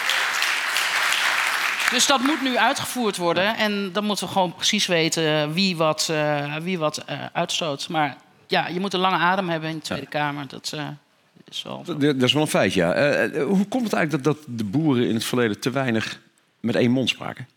Dus 1.92 2.08
dat 2.08 2.22
moet 2.22 2.42
nu 2.42 2.58
uitgevoerd 2.58 3.18
worden. 3.18 3.56
En 3.56 3.92
dan 3.94 4.04
moeten 4.04 4.26
we 4.26 4.32
gewoon 4.32 4.56
precies 4.56 4.86
weten 4.86 5.54
wie 5.54 5.78
wat, 5.78 6.08
uh, 6.12 6.56
wie 6.56 6.80
wat 6.80 7.06
uitstoot. 7.34 7.90
Maar 7.90 8.18
ja, 8.48 8.68
je 8.68 8.80
moet 8.80 8.94
een 8.94 9.00
lange 9.00 9.18
adem 9.18 9.50
hebben 9.50 9.70
in 9.70 9.76
de 9.76 9.82
Tweede 9.82 10.06
Kamer. 10.06 10.48
Dat, 10.48 10.74
is 11.48 11.64
wel... 11.64 11.84
Dat, 11.98 12.22
is 12.22 12.34
wel 12.34 12.42
een 12.42 12.48
feit, 12.48 12.74
ja. 12.74 12.90
Hoe 13.30 13.68
komt 13.68 13.84
het 13.84 13.94
eigenlijk 13.94 14.24
dat, 14.24 14.24
dat 14.24 14.38
de 14.48 14.64
boeren 14.64 15.08
in 15.08 15.14
het 15.14 15.26
verleden 15.26 15.60
te 15.60 15.70
weinig 15.70 16.20
met 16.60 16.76
één 16.76 16.92
mond 16.92 17.10
spraken? 17.10 17.48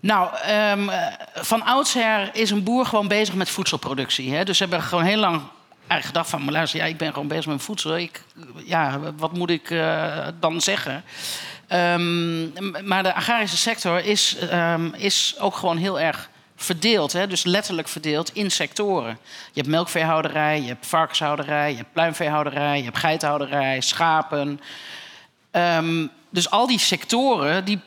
Nou, 0.00 0.30
um, 0.50 0.90
van 1.34 1.62
oudsher 1.62 2.30
is 2.32 2.50
een 2.50 2.62
boer 2.62 2.86
gewoon 2.86 3.08
bezig 3.08 3.34
met 3.34 3.50
voedselproductie. 3.50 4.34
Hè? 4.34 4.44
Dus 4.44 4.56
ze 4.56 4.62
hebben 4.62 4.82
gewoon 4.82 5.04
heel 5.04 5.18
lang 5.18 5.42
eigenlijk 5.76 6.04
gedacht 6.04 6.30
van... 6.30 6.44
maar 6.44 6.52
luister, 6.52 6.80
ja, 6.80 6.86
ik 6.86 6.96
ben 6.96 7.12
gewoon 7.12 7.28
bezig 7.28 7.46
met 7.46 7.62
voedsel. 7.62 7.96
Ik, 7.96 8.22
ja, 8.64 9.00
wat 9.16 9.32
moet 9.32 9.50
ik 9.50 9.70
uh, 9.70 10.26
dan 10.40 10.60
zeggen? 10.60 11.04
Um, 11.68 12.52
maar 12.84 13.02
de 13.02 13.14
agrarische 13.14 13.56
sector 13.56 14.04
is, 14.04 14.36
um, 14.52 14.94
is 14.94 15.34
ook 15.38 15.54
gewoon 15.54 15.76
heel 15.76 16.00
erg 16.00 16.30
verdeeld, 16.56 17.12
hè, 17.12 17.26
dus 17.26 17.44
letterlijk 17.44 17.88
verdeeld 17.88 18.34
in 18.34 18.50
sectoren. 18.50 19.18
Je 19.52 19.60
hebt 19.60 19.68
melkveehouderij, 19.68 20.60
je 20.60 20.66
hebt 20.66 20.86
varkenshouderij, 20.86 21.70
je 21.70 21.76
hebt 21.76 21.92
pluimveehouderij, 21.92 22.76
je 22.78 22.84
hebt 22.84 22.98
geitenhouderij, 22.98 23.80
schapen. 23.80 24.60
Dus 26.32 26.50
al 26.50 26.66
die 26.66 26.78
sectoren 26.78 27.64
die 27.64 27.80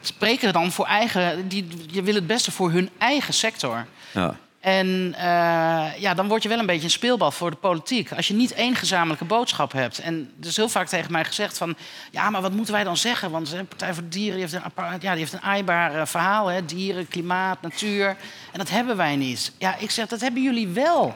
spreken 0.00 0.52
dan 0.52 0.72
voor 0.72 0.86
eigen, 0.86 1.48
die, 1.48 1.68
je 1.90 2.02
wil 2.02 2.14
het 2.14 2.26
beste 2.26 2.50
voor 2.50 2.70
hun 2.70 2.90
eigen 2.98 3.34
sector. 3.34 3.86
Ja. 4.12 4.36
En 4.60 5.14
uh, 5.16 5.98
ja, 5.98 6.14
dan 6.14 6.28
word 6.28 6.42
je 6.42 6.48
wel 6.48 6.58
een 6.58 6.66
beetje 6.66 6.84
een 6.84 6.90
speelbal 6.90 7.30
voor 7.30 7.50
de 7.50 7.56
politiek. 7.56 8.12
Als 8.12 8.28
je 8.28 8.34
niet 8.34 8.52
één 8.52 8.74
gezamenlijke 8.74 9.24
boodschap 9.24 9.72
hebt. 9.72 9.98
En 9.98 10.32
er 10.40 10.46
is 10.46 10.56
heel 10.56 10.68
vaak 10.68 10.88
tegen 10.88 11.12
mij 11.12 11.24
gezegd 11.24 11.58
van... 11.58 11.76
ja, 12.10 12.30
maar 12.30 12.42
wat 12.42 12.52
moeten 12.52 12.74
wij 12.74 12.84
dan 12.84 12.96
zeggen? 12.96 13.30
Want 13.30 13.50
de 13.50 13.64
Partij 13.64 13.94
voor 13.94 14.02
de 14.02 14.08
Dieren 14.08 14.38
die 14.38 14.48
heeft 14.48 14.64
een, 14.64 14.82
ja, 15.00 15.10
die 15.10 15.18
heeft 15.18 15.32
een 15.32 15.42
aaibaar 15.42 15.94
uh, 15.94 16.06
verhaal. 16.06 16.46
Hè? 16.46 16.64
Dieren, 16.64 17.08
klimaat, 17.08 17.62
natuur. 17.62 18.08
En 18.52 18.58
dat 18.58 18.70
hebben 18.70 18.96
wij 18.96 19.16
niet. 19.16 19.52
Ja, 19.58 19.76
ik 19.76 19.90
zeg, 19.90 20.06
dat 20.06 20.20
hebben 20.20 20.42
jullie 20.42 20.68
wel. 20.68 21.14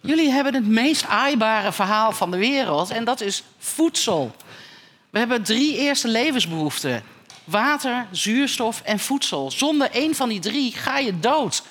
Jullie 0.00 0.30
hebben 0.30 0.54
het 0.54 0.66
meest 0.66 1.06
aaibare 1.06 1.72
verhaal 1.72 2.12
van 2.12 2.30
de 2.30 2.36
wereld. 2.36 2.90
En 2.90 3.04
dat 3.04 3.20
is 3.20 3.42
voedsel. 3.58 4.34
We 5.14 5.20
hebben 5.20 5.42
drie 5.42 5.76
eerste 5.76 6.08
levensbehoeften. 6.08 7.02
Water, 7.44 8.06
zuurstof 8.10 8.80
en 8.84 8.98
voedsel. 8.98 9.50
Zonder 9.50 9.90
één 9.90 10.14
van 10.14 10.28
die 10.28 10.40
drie 10.40 10.72
ga 10.72 10.98
je 10.98 11.18
dood. 11.20 11.62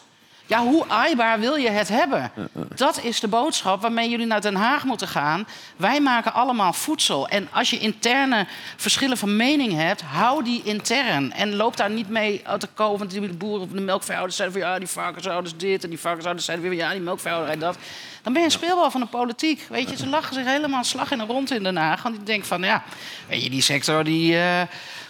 Ja, 0.46 0.64
hoe 0.64 0.86
aaibaar 0.88 1.40
wil 1.40 1.56
je 1.56 1.70
het 1.70 1.90
hebben? 1.90 2.32
Dat 2.76 3.04
is 3.04 3.20
de 3.20 3.28
boodschap 3.28 3.82
waarmee 3.82 4.10
jullie 4.10 4.26
naar 4.26 4.42
Den 4.42 4.56
Haag 4.56 4.84
moeten 4.84 5.08
gaan. 5.08 5.48
Wij 5.78 6.02
maken 6.02 6.34
allemaal 6.34 6.74
voedsel. 6.74 7.28
En 7.28 7.48
als 7.52 7.70
je 7.70 7.80
interne 7.80 8.48
verschillen 8.76 9.18
van 9.18 9.36
mening 9.36 9.74
hebt, 9.74 10.02
hou 10.02 10.44
die 10.44 10.62
intern. 10.64 11.34
En 11.34 11.56
loop 11.56 11.78
daar 11.78 11.90
niet 11.90 12.10
mee 12.10 12.42
uit 12.44 12.62
de 12.62 12.68
koop. 12.74 12.98
Want 13.00 13.12
de 13.12 13.34
boeren 13.34 13.76
de 13.76 13.82
melkveehouders 13.82 14.36
zeiden 14.36 14.62
van 14.62 14.70
ja, 14.70 14.80
die 14.80 14.88
varkenshouders 14.88 15.58
dit. 15.58 15.84
En 15.84 15.90
die 15.90 16.00
varkenshouders 16.00 16.46
zeiden 16.46 16.70
weer 16.70 16.78
ja, 16.78 16.92
die 16.92 17.02
melkveehouderij 17.02 17.58
dat. 17.58 17.78
Dan 18.22 18.34
ben 18.34 18.42
je 18.42 18.48
een 18.48 18.54
speelbal 18.54 18.92
van 18.92 19.02
de 19.02 19.08
politiek. 19.08 19.66
Weet 19.70 19.90
je, 19.90 19.98
ze 19.98 20.08
lachen 20.08 20.34
zich 20.34 20.46
helemaal 20.46 20.84
slag 20.84 21.12
in 21.12 21.18
de 21.18 21.24
rond 21.26 21.52
in 21.52 21.64
Den 21.64 21.78
Haag. 21.78 22.02
Want 22.02 22.16
die 22.16 22.24
denken 22.24 22.48
van 22.48 22.64
ja, 22.64 22.84
weet 23.28 23.44
je, 23.44 23.50
die 23.50 23.62
sector 23.62 24.04
die. 24.04 24.34
Uh, 24.34 24.62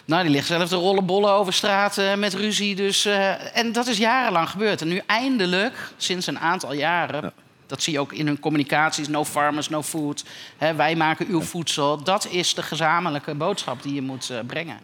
Nou, 0.06 0.24
die 0.24 0.32
ligt 0.32 0.48
zelf 0.48 0.70
te 0.70 0.76
rollenbollen 0.76 1.32
over 1.32 1.54
straat 1.54 1.98
eh, 1.98 2.16
met 2.16 2.34
ruzie. 2.34 2.76
Dus, 2.76 3.06
eh, 3.06 3.58
en 3.58 3.72
dat 3.72 3.88
is 3.88 3.98
jarenlang 3.98 4.50
gebeurd. 4.50 4.82
En 4.82 4.88
nu 4.88 5.02
eindelijk, 5.06 5.92
sinds 5.98 6.28
een 6.28 6.40
aantal 6.40 6.74
jaren... 6.74 7.34
Dat 7.68 7.84
zie 7.84 7.94
je 7.94 8.00
ook 8.00 8.14
in 8.14 8.28
hun 8.28 8.40
communicaties. 8.40 9.08
No 9.08 9.26
farmers, 9.26 9.70
no 9.70 9.84
food. 9.84 10.24
Hè, 10.58 10.76
wij 10.76 10.96
maken 10.96 11.28
uw 11.28 11.42
voedsel. 11.42 12.04
Dat 12.04 12.28
is 12.30 12.54
de 12.54 12.64
gezamenlijke 12.64 13.36
boodschap 13.36 13.84
die 13.84 13.94
je 13.94 14.02
moet 14.02 14.30
eh, 14.30 14.40
brengen. 14.48 14.80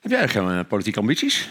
Heb 0.00 0.10
jij 0.10 0.28
geen 0.28 0.66
politieke 0.66 0.98
ambities? 0.98 1.48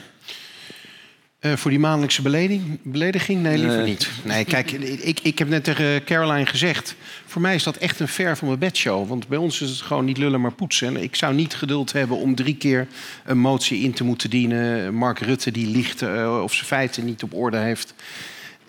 Eh, 1.42 1.56
voor 1.56 1.72
die 1.72 1.80
maandelijkse 1.80 2.22
beleding, 2.22 2.80
belediging? 2.84 3.42
Nee, 3.42 3.58
liever 3.58 3.78
Nee. 3.78 3.86
niet. 3.86 4.10
Nee, 4.24 4.46
kijk, 4.46 4.72
ik, 4.72 5.20
ik 5.20 5.40
heb 5.40 5.48
net 5.48 5.64
tegen 5.64 6.04
Caroline 6.04 6.46
gezegd... 6.46 6.96
voor 7.26 7.42
mij 7.42 7.56
is 7.56 7.64
dat 7.64 7.76
echt 7.78 8.00
een 8.00 8.08
ver 8.08 8.38
van 8.38 8.48
mijn 8.48 8.60
bedshow. 8.60 9.08
Want 9.08 9.28
bij 9.28 9.38
ons 9.38 9.62
is 9.62 9.70
het 9.70 9.82
gewoon 9.82 10.06
niet 10.06 10.18
lullen, 10.18 10.42
maar 10.42 10.52
poetsen. 10.54 10.88
En 10.88 11.04
ik 11.04 11.16
zou 11.16 11.34
niet 11.34 11.56
geduld 11.56 11.92
hebben 11.92 12.18
om 12.18 12.36
drie 12.36 12.56
keer 12.56 12.88
een 13.26 13.38
motie 13.38 13.84
in 13.84 13.94
te 13.94 14.04
moeten 14.04 14.30
dienen. 14.30 14.94
Mark 14.94 15.20
Rutte 15.20 15.52
die 15.52 15.68
liegt 15.68 16.02
eh, 16.02 16.40
of 16.44 16.54
zijn 16.54 16.66
feiten 16.66 17.06
niet 17.06 17.24
op 17.24 17.34
orde 17.34 17.58
heeft. 17.58 17.94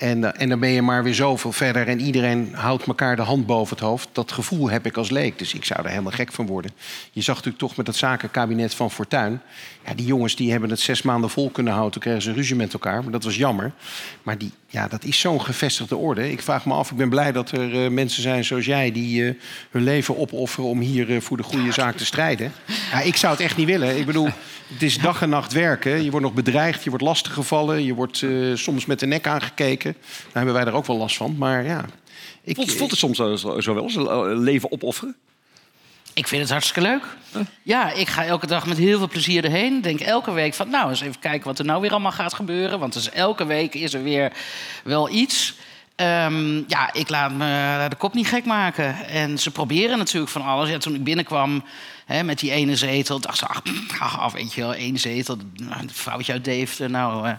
En, 0.02 0.24
eh, 0.24 0.42
en 0.42 0.48
dan 0.48 0.58
ben 0.58 0.70
je 0.70 0.82
maar 0.82 1.02
weer 1.02 1.14
zoveel 1.14 1.52
verder. 1.52 1.88
En 1.88 2.00
iedereen 2.00 2.54
houdt 2.54 2.86
elkaar 2.86 3.16
de 3.16 3.22
hand 3.22 3.46
boven 3.46 3.76
het 3.76 3.84
hoofd. 3.84 4.08
Dat 4.12 4.32
gevoel 4.32 4.70
heb 4.70 4.86
ik 4.86 4.96
als 4.96 5.10
leek. 5.10 5.38
Dus 5.38 5.54
ik 5.54 5.64
zou 5.64 5.82
er 5.82 5.88
helemaal 5.88 6.12
gek 6.12 6.32
van 6.32 6.46
worden. 6.46 6.70
Je 7.12 7.20
zag 7.20 7.34
natuurlijk 7.34 7.62
toch 7.62 7.76
met 7.76 7.86
het 7.86 7.96
zakenkabinet 7.96 8.74
van 8.74 8.90
Fortuyn. 8.90 9.40
Ja, 9.86 9.94
die 9.94 10.06
jongens 10.06 10.36
die 10.36 10.50
hebben 10.50 10.70
het 10.70 10.80
zes 10.80 11.02
maanden 11.02 11.30
vol 11.30 11.50
kunnen 11.50 11.72
houden. 11.72 11.92
Toen 11.92 12.02
kregen 12.02 12.22
ze 12.22 12.32
ruzie 12.32 12.56
met 12.56 12.72
elkaar. 12.72 13.02
Maar 13.02 13.12
dat 13.12 13.24
was 13.24 13.36
jammer. 13.36 13.72
Maar 14.22 14.38
die, 14.38 14.52
ja, 14.66 14.88
dat 14.88 15.04
is 15.04 15.20
zo'n 15.20 15.42
gevestigde 15.42 15.96
orde. 15.96 16.30
Ik 16.30 16.42
vraag 16.42 16.66
me 16.66 16.74
af, 16.74 16.90
ik 16.90 16.96
ben 16.96 17.08
blij 17.08 17.32
dat 17.32 17.50
er 17.50 17.84
eh, 17.84 17.90
mensen 17.90 18.22
zijn 18.22 18.44
zoals 18.44 18.64
jij... 18.64 18.92
die 18.92 19.28
eh, 19.28 19.34
hun 19.70 19.82
leven 19.82 20.18
opofferen 20.18 20.68
om 20.68 20.80
hier 20.80 21.22
voor 21.22 21.36
de 21.36 21.42
goede 21.42 21.72
zaak 21.72 21.96
te 21.96 22.04
strijden. 22.04 22.52
Ja, 22.90 23.00
ik 23.00 23.16
zou 23.16 23.32
het 23.32 23.42
echt 23.42 23.56
niet 23.56 23.66
willen. 23.66 23.98
Ik 23.98 24.06
bedoel, 24.06 24.28
het 24.72 24.82
is 24.82 24.98
dag 24.98 25.22
en 25.22 25.28
nacht 25.28 25.52
werken. 25.52 26.04
Je 26.04 26.10
wordt 26.10 26.26
nog 26.26 26.34
bedreigd, 26.34 26.84
je 26.84 26.90
wordt 26.90 27.04
lastiggevallen. 27.04 27.84
Je 27.84 27.94
wordt 27.94 28.22
eh, 28.22 28.30
soms 28.54 28.86
met 28.86 29.00
de 29.00 29.06
nek 29.06 29.26
aangekeken. 29.26 29.92
Daar 30.02 30.32
hebben 30.32 30.54
wij 30.54 30.64
er 30.64 30.72
ook 30.72 30.86
wel 30.86 30.96
last 30.96 31.16
van. 31.16 31.36
Maar 31.38 31.64
ja... 31.64 31.84
Ik, 32.44 32.54
Voelt, 32.54 32.72
voelt 32.72 32.90
het 32.90 32.98
soms 32.98 33.16
zo, 33.16 33.74
wel 33.74 33.88
eh, 33.88 34.38
leven 34.38 34.72
opofferen? 34.72 35.16
Ik 36.14 36.28
vind 36.28 36.42
het 36.42 36.50
hartstikke 36.50 36.88
leuk. 36.88 37.02
Ja, 37.62 37.92
ik 37.92 38.08
ga 38.08 38.24
elke 38.24 38.46
dag 38.46 38.66
met 38.66 38.78
heel 38.78 38.98
veel 38.98 39.08
plezier 39.08 39.44
erheen. 39.44 39.82
Denk 39.82 40.00
elke 40.00 40.32
week 40.32 40.54
van, 40.54 40.70
nou, 40.70 40.88
eens 40.88 41.00
even 41.00 41.20
kijken 41.20 41.46
wat 41.46 41.58
er 41.58 41.64
nou 41.64 41.80
weer 41.80 41.90
allemaal 41.90 42.12
gaat 42.12 42.34
gebeuren. 42.34 42.78
Want 42.78 42.92
dus 42.92 43.10
elke 43.10 43.44
week 43.44 43.74
is 43.74 43.94
er 43.94 44.02
weer 44.02 44.32
wel 44.84 45.10
iets. 45.10 45.54
Ehm, 45.96 46.62
ja, 46.66 46.92
ik 46.92 47.08
laat 47.08 47.32
me 47.32 47.86
de 47.88 47.96
kop 47.96 48.14
niet 48.14 48.26
gek 48.26 48.44
maken. 48.44 49.06
En 49.06 49.38
ze 49.38 49.50
proberen 49.50 49.98
natuurlijk 49.98 50.32
van 50.32 50.42
alles. 50.42 50.68
Ja, 50.68 50.78
toen 50.78 50.94
ik 50.94 51.04
binnenkwam 51.04 51.64
hè, 52.06 52.22
met 52.22 52.38
die 52.38 52.50
ene 52.50 52.76
zetel, 52.76 53.20
dacht 53.20 53.38
ze, 53.38 53.46
ach, 53.46 53.62
ach, 54.18 54.32
weet 54.32 54.52
je 54.52 54.60
wel, 54.60 54.74
één 54.74 54.98
zetel. 54.98 55.36
Een 55.56 55.90
vrouwtje 55.92 56.32
uit 56.32 56.44
Deventer, 56.44 56.90
nou... 56.90 57.26
eh, 57.28 57.32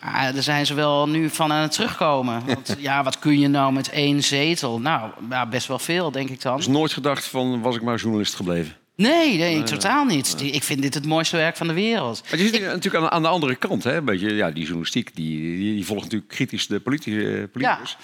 Ah, 0.00 0.22
daar 0.34 0.42
zijn 0.42 0.66
ze 0.66 0.74
wel 0.74 1.08
nu 1.08 1.30
van 1.30 1.52
aan 1.52 1.62
het 1.62 1.72
terugkomen. 1.72 2.42
Want 2.46 2.76
ja, 2.78 3.02
wat 3.02 3.18
kun 3.18 3.38
je 3.38 3.48
nou 3.48 3.72
met 3.72 3.90
één 3.90 4.22
zetel? 4.22 4.80
Nou, 4.80 5.10
best 5.50 5.66
wel 5.66 5.78
veel, 5.78 6.10
denk 6.10 6.28
ik 6.28 6.42
dan. 6.42 6.56
Dus 6.56 6.66
nooit 6.66 6.92
gedacht 6.92 7.24
van, 7.26 7.60
was 7.60 7.76
ik 7.76 7.82
maar 7.82 7.96
journalist 7.98 8.34
gebleven? 8.34 8.74
Nee, 8.96 9.38
nee, 9.38 9.62
totaal 9.62 10.04
niet. 10.04 10.38
Die- 10.38 10.50
Ik 10.50 10.62
vind 10.62 10.82
dit 10.82 10.94
het 10.94 11.04
mooiste 11.06 11.36
werk 11.36 11.56
van 11.56 11.66
de 11.66 11.72
wereld. 11.72 12.22
Maar 12.30 12.38
je 12.40 12.48
zit 12.48 12.60
natuurlijk 12.62 13.04
aan, 13.04 13.10
aan 13.10 13.22
de 13.22 13.28
andere 13.28 13.54
kant, 13.54 13.84
hè? 13.84 13.96
Een 13.96 14.04
beetje, 14.04 14.34
ja, 14.34 14.50
die 14.50 14.62
journalistiek, 14.62 15.14
die, 15.16 15.40
die, 15.56 15.74
die 15.74 15.84
volgt 15.86 16.02
natuurlijk 16.02 16.30
kritisch 16.30 16.66
de 16.66 16.80
politi- 16.80 17.18
eh, 17.18 17.42
politicus. 17.52 17.96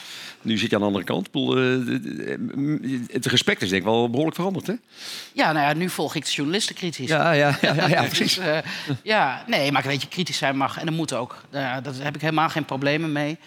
Nu 0.42 0.58
zit 0.58 0.68
je 0.70 0.74
aan 0.74 0.80
de 0.80 0.86
andere 0.86 1.04
kant. 1.04 1.26
Ik 1.26 1.32
bedoel, 1.32 1.56
eh, 1.56 1.62
de- 1.62 2.00
de- 2.00 3.04
het 3.12 3.26
respect 3.26 3.62
is 3.62 3.68
denk 3.68 3.82
ik 3.82 3.88
wel 3.88 4.08
behoorlijk 4.10 4.36
veranderd, 4.36 4.66
hè? 4.66 4.74
Ja, 5.32 5.52
nou 5.52 5.66
ja, 5.66 5.74
nu 5.74 5.88
volg 5.88 6.14
ik 6.14 6.24
de 6.24 6.30
journalisten 6.30 6.74
kritisch. 6.74 7.08
Ja, 7.08 7.32
ja, 7.32 7.58
ja, 7.60 7.74
ja, 7.74 7.88
ja, 7.88 8.00
Dus, 8.08 8.08
precies. 8.08 8.38
eh, 8.38 8.58
ja, 9.02 9.44
nee, 9.46 9.72
maar 9.72 9.82
weet 9.82 10.02
je, 10.02 10.08
kritisch 10.08 10.36
zijn 10.38 10.56
mag 10.56 10.78
en 10.78 10.86
dat 10.86 10.94
moet 10.94 11.12
ook. 11.14 11.42
Daar 11.50 11.82
heb 11.98 12.14
ik 12.14 12.20
helemaal 12.20 12.48
geen 12.48 12.64
problemen 12.64 13.12
mee. 13.12 13.38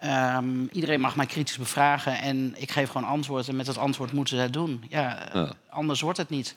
Ehm, 0.00 0.64
iedereen 0.72 1.00
mag 1.00 1.16
mij 1.16 1.26
kritisch 1.26 1.56
bevragen 1.58 2.18
en 2.18 2.54
ik 2.56 2.70
geef 2.70 2.90
gewoon 2.90 3.08
antwoord. 3.08 3.48
En 3.48 3.56
met 3.56 3.66
dat 3.66 3.78
antwoord 3.78 4.12
moeten 4.12 4.36
ze 4.36 4.42
het 4.42 4.52
doen. 4.52 4.84
Ja, 4.88 5.28
Ja. 5.32 5.52
anders 5.70 6.00
wordt 6.00 6.18
het 6.18 6.28
niet. 6.30 6.54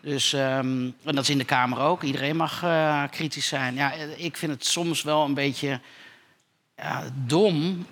Dus, 0.00 0.32
ehm, 0.32 0.66
en 1.04 1.14
dat 1.14 1.18
is 1.18 1.30
in 1.30 1.38
de 1.38 1.44
Kamer 1.44 1.78
ook. 1.78 2.02
Iedereen 2.02 2.36
mag 2.36 2.62
eh, 2.62 3.02
kritisch 3.10 3.46
zijn. 3.46 3.74
Ja, 3.74 3.92
ik 4.16 4.36
vind 4.36 4.52
het 4.52 4.66
soms 4.66 5.02
wel 5.02 5.24
een 5.24 5.34
beetje 5.34 5.80
ja, 6.76 7.02
dom 7.14 7.86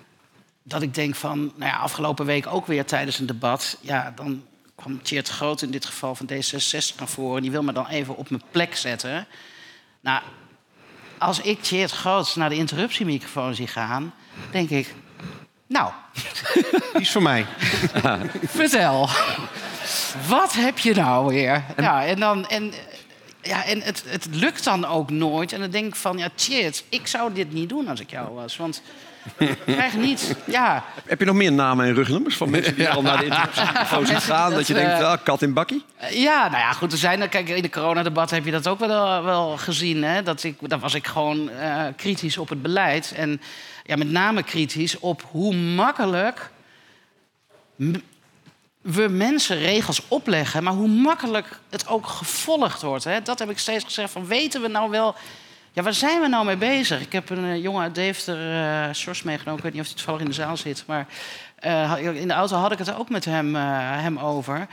dat 0.63 0.81
ik 0.81 0.93
denk 0.93 1.15
van, 1.15 1.39
nou 1.39 1.71
ja, 1.71 1.77
afgelopen 1.77 2.25
week 2.25 2.47
ook 2.47 2.65
weer 2.65 2.85
tijdens 2.85 3.19
een 3.19 3.25
debat, 3.25 3.77
ja, 3.81 4.13
dan 4.15 4.43
kwam 4.75 5.01
Tjeerd 5.01 5.29
Groot 5.29 5.61
in 5.61 5.71
dit 5.71 5.85
geval 5.85 6.15
van 6.15 6.29
D66 6.31 6.95
naar 6.97 7.07
voren. 7.07 7.35
En 7.35 7.41
die 7.41 7.51
wil 7.51 7.63
me 7.63 7.73
dan 7.73 7.87
even 7.87 8.17
op 8.17 8.29
mijn 8.29 8.43
plek 8.51 8.75
zetten. 8.75 9.27
Nou, 10.01 10.21
als 11.17 11.41
ik 11.41 11.61
Tjeerd 11.61 11.91
Groot 11.91 12.35
naar 12.35 12.49
de 12.49 12.55
interruptiemicrofoon 12.55 13.55
zie 13.55 13.67
gaan, 13.67 14.13
denk 14.51 14.69
ik, 14.69 14.93
nou, 15.67 15.91
Die 16.93 17.01
is 17.01 17.11
voor 17.11 17.21
mij. 17.21 17.45
vertel. 18.59 19.09
Wat 20.27 20.53
heb 20.53 20.79
je 20.79 20.93
nou 20.93 21.33
weer? 21.33 21.63
Ja, 21.77 22.05
en 22.05 22.19
dan... 22.19 22.47
En, 22.47 22.73
ja, 23.41 23.65
en 23.65 23.81
het, 23.81 24.03
het 24.07 24.27
lukt 24.31 24.63
dan 24.63 24.85
ook 24.85 25.09
nooit. 25.09 25.53
En 25.53 25.59
dan 25.59 25.69
denk 25.69 25.85
ik 25.85 25.95
van, 25.95 26.17
ja, 26.17 26.29
Tjeerd, 26.35 26.83
ik 26.89 27.07
zou 27.07 27.33
dit 27.33 27.53
niet 27.53 27.69
doen 27.69 27.87
als 27.87 27.99
ik 27.99 28.09
jou 28.09 28.33
was. 28.33 28.57
Want 28.57 28.81
ik 29.37 29.57
krijg 29.65 29.95
niet... 29.95 30.35
Ja, 30.45 30.83
Heb 31.05 31.19
je 31.19 31.25
nog 31.25 31.35
meer 31.35 31.51
namen 31.51 31.85
en 31.85 31.93
rugnummers 31.93 32.37
van 32.37 32.49
mensen 32.49 32.75
die 32.75 32.89
al 32.95 33.01
naar 33.01 33.17
de 33.17 33.25
interview 33.25 34.05
zien 34.05 34.21
gaan? 34.21 34.49
Dat, 34.49 34.57
dat, 34.57 34.67
je 34.67 34.73
denkt, 34.73 34.99
eh, 34.99 35.11
ah, 35.11 35.23
kat 35.23 35.41
in 35.41 35.53
bakkie? 35.53 35.85
Ja, 36.09 36.47
nou 36.49 36.61
ja, 36.61 36.71
goed. 36.71 36.91
Er 36.91 36.97
zijn, 36.97 37.29
kijk, 37.29 37.49
in 37.49 37.61
de 37.61 37.69
coronadebat 37.69 38.29
heb 38.29 38.45
je 38.45 38.51
dat 38.51 38.67
ook 38.67 38.79
wel, 38.79 39.23
wel 39.23 39.57
gezien. 39.57 40.03
Hè? 40.03 40.23
Dat 40.23 40.43
ik, 40.43 40.69
daar 40.69 40.79
was 40.79 40.93
ik 40.93 41.07
gewoon 41.07 41.49
eh, 41.49 41.85
kritisch 41.95 42.37
op 42.37 42.49
het 42.49 42.61
beleid. 42.61 43.13
En 43.15 43.41
ja, 43.83 43.95
met 43.95 44.11
name 44.11 44.43
kritisch 44.43 44.99
op 44.99 45.23
hoe 45.31 45.55
makkelijk 45.55 46.51
we 48.81 49.07
mensen 49.07 49.57
regels 49.57 50.01
opleggen, 50.07 50.63
maar 50.63 50.73
hoe 50.73 50.87
makkelijk 50.87 51.59
het 51.69 51.87
ook 51.87 52.07
gevolgd 52.07 52.81
wordt. 52.81 53.03
Hè? 53.03 53.21
Dat 53.21 53.39
heb 53.39 53.49
ik 53.49 53.57
steeds 53.57 53.83
gezegd. 53.83 54.11
Van, 54.11 54.25
weten 54.25 54.61
we 54.61 54.67
nou 54.67 54.89
wel. 54.89 55.15
Ja, 55.73 55.83
waar 55.83 55.93
zijn 55.93 56.21
we 56.21 56.27
nou 56.27 56.45
mee 56.45 56.57
bezig? 56.57 57.01
Ik 57.01 57.11
heb 57.11 57.29
een 57.29 57.45
eh, 57.45 57.61
jongen 57.63 57.81
uit 57.81 57.95
Deventer, 57.95 58.63
eh 58.87 58.93
Sjors, 58.93 59.23
meegenomen. 59.23 59.57
Ik 59.57 59.63
weet 59.63 59.73
niet 59.73 59.81
of 59.81 59.87
hij 59.87 59.95
toevallig 59.95 60.21
in 60.21 60.27
de 60.27 60.33
zaal 60.33 60.57
zit. 60.57 60.83
Maar 60.87 61.07
eh, 61.61 62.15
in 62.15 62.27
de 62.27 62.33
auto 62.33 62.55
had 62.55 62.71
ik 62.71 62.77
het 62.77 62.95
ook 62.95 63.09
met 63.09 63.25
hem, 63.25 63.55
eh, 63.55 63.61
hem 64.01 64.19
over. 64.19 64.67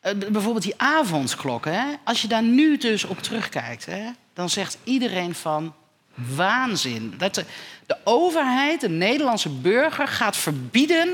Eh, 0.00 0.12
bijvoorbeeld 0.14 0.64
die 0.64 0.74
avondklokken. 0.76 1.72
Hè? 1.72 1.86
Als 2.04 2.22
je 2.22 2.28
daar 2.28 2.42
nu 2.42 2.76
dus 2.76 3.04
op 3.04 3.22
terugkijkt, 3.22 3.86
hè, 3.86 4.10
dan 4.34 4.50
zegt 4.50 4.78
iedereen 4.84 5.34
van 5.34 5.74
waanzin. 6.14 7.14
Dat 7.18 7.34
de, 7.34 7.44
de 7.86 7.96
overheid, 8.04 8.80
de 8.80 8.88
Nederlandse 8.88 9.48
burger, 9.48 10.08
gaat 10.08 10.36
verbieden 10.36 11.08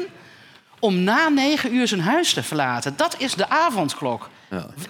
om 0.78 0.94
na 0.94 1.28
negen 1.28 1.74
uur 1.74 1.88
zijn 1.88 2.00
huis 2.00 2.32
te 2.32 2.42
verlaten. 2.42 2.96
Dat 2.96 3.14
is 3.18 3.34
de 3.34 3.48
avondklok. 3.48 4.30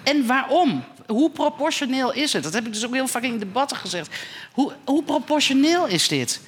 En 0.03 0.25
waarom? 0.27 0.83
Hoe 1.07 1.29
proportioneel 1.29 2.13
is 2.13 2.33
het? 2.33 2.43
Dat 2.43 2.53
heb 2.53 2.65
ik 2.65 2.73
dus 2.73 2.85
ook 2.85 2.93
heel 2.93 3.07
vaak 3.07 3.23
in 3.23 3.39
debatten 3.39 3.77
gezegd. 3.77 4.15
Hoe, 4.51 4.71
hoe 4.85 5.03
proportioneel 5.03 5.87
is 5.87 6.07
dit? 6.07 6.41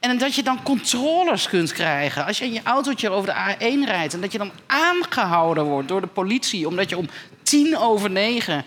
En 0.00 0.18
dat 0.18 0.34
je 0.34 0.42
dan 0.42 0.62
controles 0.62 1.48
kunt 1.48 1.72
krijgen. 1.72 2.26
Als 2.26 2.38
je 2.38 2.44
in 2.44 2.52
je 2.52 2.60
autootje 2.62 3.10
over 3.10 3.34
de 3.34 3.54
A1 3.54 3.88
rijdt... 3.88 4.14
en 4.14 4.20
dat 4.20 4.32
je 4.32 4.38
dan 4.38 4.52
aangehouden 4.66 5.64
wordt 5.64 5.88
door 5.88 6.00
de 6.00 6.06
politie... 6.06 6.68
omdat 6.68 6.88
je 6.88 6.96
om 6.96 7.08
tien 7.42 7.78
over 7.78 8.10
negen 8.10 8.64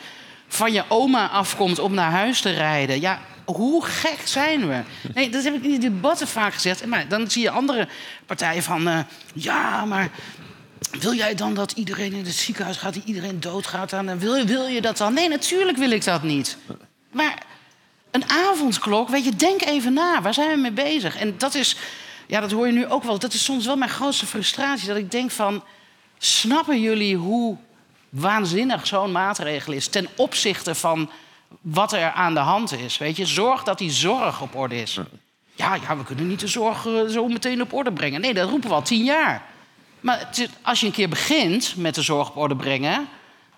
van 0.47 0.73
je 0.73 0.83
oma 0.87 1.27
afkomt 1.27 1.79
om 1.79 1.93
naar 1.93 2.11
huis 2.11 2.41
te 2.41 2.49
rijden. 2.49 3.01
Ja, 3.01 3.19
hoe 3.45 3.85
gek 3.85 4.19
zijn 4.23 4.67
we? 4.67 4.81
Nee, 5.13 5.29
dat 5.29 5.43
heb 5.43 5.53
ik 5.53 5.63
in 5.63 5.69
die 5.69 5.79
debatten 5.79 6.27
vaak 6.27 6.53
gezegd. 6.53 6.85
Maar 6.85 7.07
dan 7.07 7.29
zie 7.31 7.41
je 7.41 7.49
andere 7.49 7.87
partijen 8.25 8.63
van... 8.63 8.87
eh, 8.87 8.99
ja, 9.33 9.85
maar 9.85 10.09
wil 10.99 11.13
jij 11.13 11.35
dan 11.35 11.53
dat 11.53 11.71
iedereen 11.71 12.13
in 12.13 12.25
het 12.25 12.33
ziekenhuis 12.33 12.77
gaat... 12.77 12.93
die 12.93 13.03
iedereen 13.05 13.39
doodgaat? 13.39 13.89
Dan 13.89 14.19
wil, 14.19 14.45
wil 14.45 14.65
je 14.65 14.81
dat 14.81 14.97
dan? 14.97 15.13
Nee, 15.13 15.29
natuurlijk 15.29 15.77
wil 15.77 15.91
ik 15.91 16.03
dat 16.03 16.23
niet. 16.23 16.57
Maar 17.11 17.43
een 18.11 18.29
avondklok, 18.29 19.09
weet 19.09 19.23
je, 19.23 19.35
denk 19.35 19.61
even 19.61 19.93
na. 19.93 20.21
Waar 20.21 20.33
zijn 20.33 20.49
we 20.49 20.57
mee 20.57 20.71
bezig? 20.71 21.15
En 21.15 21.37
dat 21.37 21.55
is, 21.55 21.75
ja, 22.27 22.39
dat 22.39 22.51
hoor 22.51 22.67
je 22.67 22.73
nu 22.73 22.87
ook 22.87 23.03
wel. 23.03 23.19
Dat 23.19 23.33
is 23.33 23.43
soms 23.43 23.65
wel 23.65 23.77
mijn 23.77 23.91
grootste 23.91 24.25
frustratie. 24.25 24.87
Dat 24.87 24.97
ik 24.97 25.11
denk 25.11 25.31
van, 25.31 25.63
snappen 26.17 26.81
jullie 26.81 27.15
hoe 27.15 27.57
waanzinnig 28.09 28.87
zo'n 28.87 29.11
maatregel 29.11 29.73
is... 29.73 29.87
ten 29.87 30.07
opzichte 30.15 30.75
van 30.75 31.09
wat 31.61 31.93
er 31.93 32.11
aan 32.11 32.33
de 32.33 32.39
hand 32.39 32.73
is? 32.73 32.97
Weet 32.97 33.17
je, 33.17 33.25
zorg 33.25 33.63
dat 33.63 33.77
die 33.77 33.91
zorg 33.91 34.41
op 34.41 34.55
orde 34.55 34.81
is. 34.81 34.99
Ja, 35.55 35.75
ja, 35.75 35.97
we 35.97 36.03
kunnen 36.03 36.27
niet 36.27 36.39
de 36.39 36.47
zorg 36.47 36.85
eh, 36.85 37.05
zo 37.05 37.27
meteen 37.27 37.61
op 37.61 37.73
orde 37.73 37.91
brengen. 37.91 38.21
Nee, 38.21 38.33
dat 38.33 38.49
roepen 38.49 38.69
we 38.69 38.75
al 38.75 38.81
tien 38.81 39.03
jaar. 39.03 39.43
Maar 40.05 40.19
het 40.19 40.50
als 40.62 40.79
je 40.79 40.85
een 40.85 40.91
keer 40.91 41.09
begint 41.09 41.74
met 41.77 41.95
de 41.95 42.01
zorg 42.01 42.29
op 42.29 42.38
orde 42.38 42.55
brengen... 42.55 43.07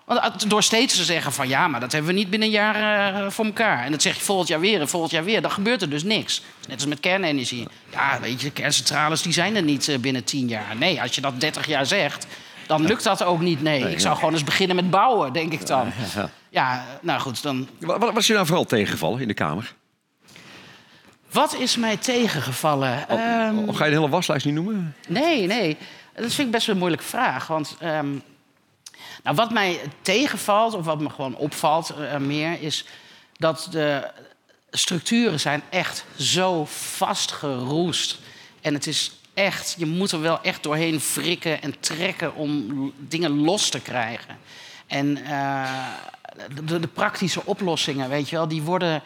Want 0.04 0.50
door 0.50 0.62
steeds 0.62 0.96
te 0.96 1.04
zeggen 1.04 1.32
van 1.32 1.48
ja, 1.48 1.68
maar 1.68 1.80
dat 1.80 1.92
hebben 1.92 2.10
we 2.10 2.18
niet 2.18 2.30
binnen 2.30 2.48
een 2.48 2.54
jaar 2.54 3.14
eh, 3.14 3.30
voor 3.30 3.44
elkaar. 3.44 3.84
En 3.84 3.90
dat 3.90 4.02
zeg 4.02 4.14
je 4.14 4.20
volgend 4.20 4.48
jaar 4.48 4.60
weer 4.60 4.80
en 4.80 4.88
volgend 4.88 5.12
jaar 5.12 5.24
weer. 5.24 5.42
Dan 5.42 5.50
gebeurt 5.50 5.82
er 5.82 5.90
dus 5.90 6.02
niks. 6.02 6.42
Net 6.68 6.76
als 6.76 6.86
met 6.86 7.00
kernenergie. 7.00 7.68
Ja, 7.90 8.20
weet 8.20 8.40
je, 8.40 8.50
kerncentrales 8.50 9.22
die 9.22 9.32
zijn 9.32 9.56
er 9.56 9.62
niet 9.62 9.88
eh, 9.88 9.98
binnen 9.98 10.24
tien 10.24 10.48
jaar. 10.48 10.76
Nee, 10.76 11.02
als 11.02 11.14
je 11.14 11.20
dat 11.20 11.40
30 11.40 11.66
jaar 11.66 11.86
zegt, 11.86 12.26
dan 12.66 12.84
lukt 12.86 13.04
dat 13.04 13.22
ook 13.22 13.40
niet. 13.40 13.62
Nee, 13.62 13.90
ik 13.90 14.00
zou 14.00 14.16
gewoon 14.16 14.32
eens 14.32 14.44
beginnen 14.44 14.76
met 14.76 14.90
bouwen, 14.90 15.32
denk 15.32 15.52
ik 15.52 15.66
dan. 15.66 15.92
Ja. 16.14 16.30
Ja, 16.50 16.84
nou 17.00 17.20
goed, 17.20 17.42
dan... 17.42 17.68
Wat, 17.80 17.98
wat 17.98 18.14
was 18.14 18.26
je 18.26 18.32
nou 18.32 18.46
vooral 18.46 18.64
tegengevallen 18.64 19.20
in 19.20 19.28
de 19.28 19.34
Kamer? 19.34 19.74
Wat 21.32 21.54
is 21.54 21.76
mij 21.76 21.96
tegengevallen? 21.96 23.06
Of 23.66 23.76
ga 23.76 23.84
je 23.84 23.90
de 23.90 23.96
hele 23.96 24.08
waslijst 24.08 24.44
niet 24.44 24.54
noemen? 24.54 24.94
Nee, 25.08 25.46
nee. 25.46 25.76
Dat 26.20 26.32
vind 26.32 26.46
ik 26.46 26.50
best 26.50 26.66
wel 26.66 26.74
een 26.74 26.80
moeilijke 26.80 27.06
vraag. 27.06 27.46
Want 27.46 27.76
ehm, 27.78 28.10
nou, 29.22 29.36
wat 29.36 29.50
mij 29.50 29.80
tegenvalt, 30.02 30.74
of 30.74 30.84
wat 30.84 31.00
me 31.00 31.10
gewoon 31.10 31.36
opvalt 31.36 31.90
eh, 31.90 32.16
meer, 32.16 32.62
is 32.62 32.84
dat 33.36 33.68
de 33.70 34.10
structuren 34.70 35.40
zijn 35.40 35.62
echt 35.70 36.04
zo 36.18 36.64
vastgeroest. 36.70 38.18
En 38.60 38.74
het 38.74 38.86
is 38.86 39.12
echt, 39.34 39.74
je 39.78 39.86
moet 39.86 40.12
er 40.12 40.20
wel 40.20 40.42
echt 40.42 40.62
doorheen 40.62 41.00
wrikken 41.14 41.62
en 41.62 41.80
trekken 41.80 42.34
om 42.34 42.92
dingen 42.96 43.40
los 43.40 43.68
te 43.68 43.80
krijgen. 43.80 44.38
En 44.86 45.24
eh, 45.24 45.86
de, 46.64 46.80
de 46.80 46.88
praktische 46.88 47.44
oplossingen, 47.44 48.08
weet 48.08 48.28
je 48.28 48.36
wel, 48.36 48.48
die 48.48 48.62
worden 48.62 48.92
een 48.92 49.00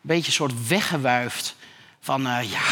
beetje 0.00 0.32
soort 0.32 0.68
weggewuifd. 0.68 1.56
Van 2.00 2.26
eh, 2.26 2.50
ja, 2.50 2.64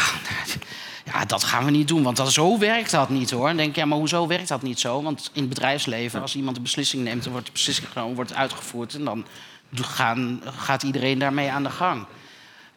ja, 1.05 1.25
dat 1.25 1.43
gaan 1.43 1.65
we 1.65 1.71
niet 1.71 1.87
doen, 1.87 2.03
want 2.03 2.17
dat, 2.17 2.31
zo 2.31 2.57
werkt 2.57 2.91
dat 2.91 3.09
niet 3.09 3.31
hoor. 3.31 3.47
Dan 3.47 3.57
denk 3.57 3.69
ik, 3.69 3.75
ja, 3.75 3.85
maar 3.85 3.97
hoezo 3.97 4.27
werkt 4.27 4.47
dat 4.47 4.61
niet 4.61 4.79
zo? 4.79 5.01
Want 5.01 5.29
in 5.33 5.41
het 5.41 5.49
bedrijfsleven, 5.49 6.21
als 6.21 6.35
iemand 6.35 6.57
een 6.57 6.63
beslissing 6.63 7.03
neemt, 7.03 7.23
dan 7.23 7.31
wordt 7.31 7.47
de 7.47 7.53
beslissing 7.53 7.87
genomen, 7.87 8.15
wordt 8.15 8.33
uitgevoerd 8.33 8.93
en 8.93 9.05
dan 9.05 9.25
gaan, 9.73 10.41
gaat 10.45 10.83
iedereen 10.83 11.19
daarmee 11.19 11.51
aan 11.51 11.63
de 11.63 11.69
gang. 11.69 12.05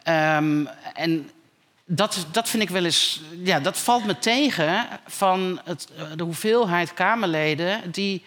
Ehm, 0.03 0.65
en 0.93 1.29
dat, 1.85 2.27
dat 2.31 2.49
vind 2.49 2.63
ik 2.63 2.69
wel 2.69 2.85
eens. 2.85 3.21
Ja, 3.43 3.59
dat 3.59 3.77
valt 3.77 4.05
me 4.05 4.19
tegen 4.19 4.87
van 5.07 5.61
het, 5.63 5.87
eh, 5.97 6.03
de 6.15 6.23
hoeveelheid 6.23 6.93
Kamerleden 6.93 7.91
die 7.91 8.23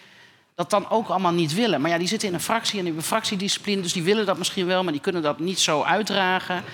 dat 0.54 0.70
dan 0.70 0.90
ook 0.90 1.08
allemaal 1.08 1.32
niet 1.32 1.54
willen. 1.54 1.80
Maar 1.80 1.90
ja, 1.90 1.98
die 1.98 2.08
zitten 2.08 2.28
in 2.28 2.34
een 2.34 2.40
fractie 2.40 2.72
en 2.78 2.84
die 2.84 2.92
hebben 2.92 3.04
fractiediscipline, 3.04 3.82
dus 3.82 3.92
die 3.92 4.02
willen 4.02 4.26
dat 4.26 4.38
misschien 4.38 4.66
wel, 4.66 4.82
maar 4.82 4.92
die 4.92 5.00
kunnen 5.00 5.22
dat 5.22 5.38
niet 5.38 5.60
zo 5.60 5.82
uitdragen. 5.82 6.64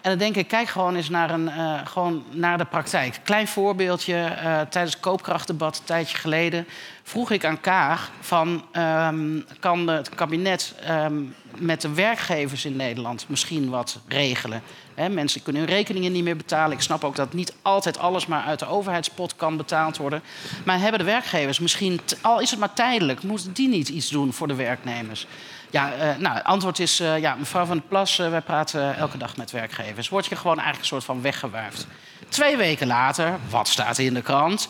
En 0.00 0.10
dan 0.10 0.18
denk 0.18 0.36
ik, 0.36 0.48
kijk 0.48 0.68
gewoon 0.68 0.96
eens 0.96 1.08
naar, 1.08 1.30
een, 1.30 1.48
eh, 1.48 1.86
gewoon 1.86 2.24
naar 2.30 2.58
de 2.58 2.64
praktijk. 2.64 3.20
Klein 3.22 3.48
voorbeeldje, 3.48 4.14
eh, 4.14 4.60
tijdens 4.60 4.92
het 4.92 5.00
koopkrachtdebat 5.00 5.78
een 5.78 5.84
tijdje 5.84 6.16
geleden... 6.16 6.66
vroeg 7.02 7.30
ik 7.30 7.44
aan 7.44 7.60
Kaag 7.60 8.10
van... 8.20 8.64
ehm, 8.72 9.40
kan 9.60 9.88
het 9.88 10.08
kabinet 10.08 10.74
ehm, 10.84 11.22
met 11.56 11.80
de 11.80 11.94
werkgevers 11.94 12.64
in 12.64 12.76
Nederland 12.76 13.24
misschien 13.28 13.70
wat 13.70 14.00
regelen? 14.08 14.62
Hè, 14.94 15.08
mensen 15.08 15.42
kunnen 15.42 15.62
hun 15.62 15.70
rekeningen 15.70 16.12
niet 16.12 16.24
meer 16.24 16.36
betalen. 16.36 16.76
Ik 16.76 16.82
snap 16.82 17.04
ook 17.04 17.16
dat 17.16 17.32
niet 17.32 17.54
altijd 17.62 17.98
alles 17.98 18.26
maar 18.26 18.42
uit 18.42 18.58
de 18.58 18.66
overheidspot 18.66 19.36
kan 19.36 19.56
betaald 19.56 19.96
worden. 19.96 20.22
Maar 20.64 20.80
hebben 20.80 20.98
de 20.98 21.06
werkgevers 21.06 21.58
misschien, 21.58 22.00
al 22.20 22.40
is 22.40 22.50
het 22.50 22.58
maar 22.58 22.72
tijdelijk... 22.72 23.22
moeten 23.22 23.52
die 23.52 23.68
niet 23.68 23.88
iets 23.88 24.08
doen 24.08 24.32
voor 24.32 24.48
de 24.48 24.54
werknemers? 24.54 25.26
Ja, 25.70 25.92
eh, 25.92 26.16
nou, 26.16 26.36
het 26.36 26.44
antwoord 26.44 26.78
is, 26.78 27.00
eh, 27.00 27.18
ja, 27.18 27.34
mevrouw 27.34 27.64
Van 27.64 27.76
der 27.76 27.86
Plas, 27.88 28.18
eh, 28.18 28.30
wij 28.30 28.40
praten 28.40 28.96
elke 28.96 29.18
dag 29.18 29.36
met 29.36 29.50
werkgevers. 29.50 30.08
Word 30.08 30.26
je 30.26 30.36
gewoon 30.36 30.56
eigenlijk 30.56 30.82
een 30.82 30.88
soort 30.88 31.04
van 31.04 31.22
weggewuifd. 31.22 31.86
Twee 32.28 32.56
weken 32.56 32.86
later, 32.86 33.38
wat 33.48 33.68
staat 33.68 33.98
in 33.98 34.14
de 34.14 34.22
krant? 34.22 34.68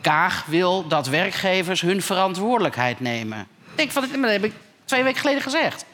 Kaag 0.00 0.44
wil 0.44 0.88
dat 0.88 1.06
werkgevers 1.06 1.80
hun 1.80 2.02
verantwoordelijkheid 2.02 3.00
nemen. 3.00 3.40
Ik 3.40 3.76
denk 3.76 3.90
van, 3.90 4.20
dat 4.20 4.30
heb 4.30 4.44
ik 4.44 4.52
twee 4.84 5.02
weken 5.02 5.20
geleden 5.20 5.42
gezegd. 5.42 5.84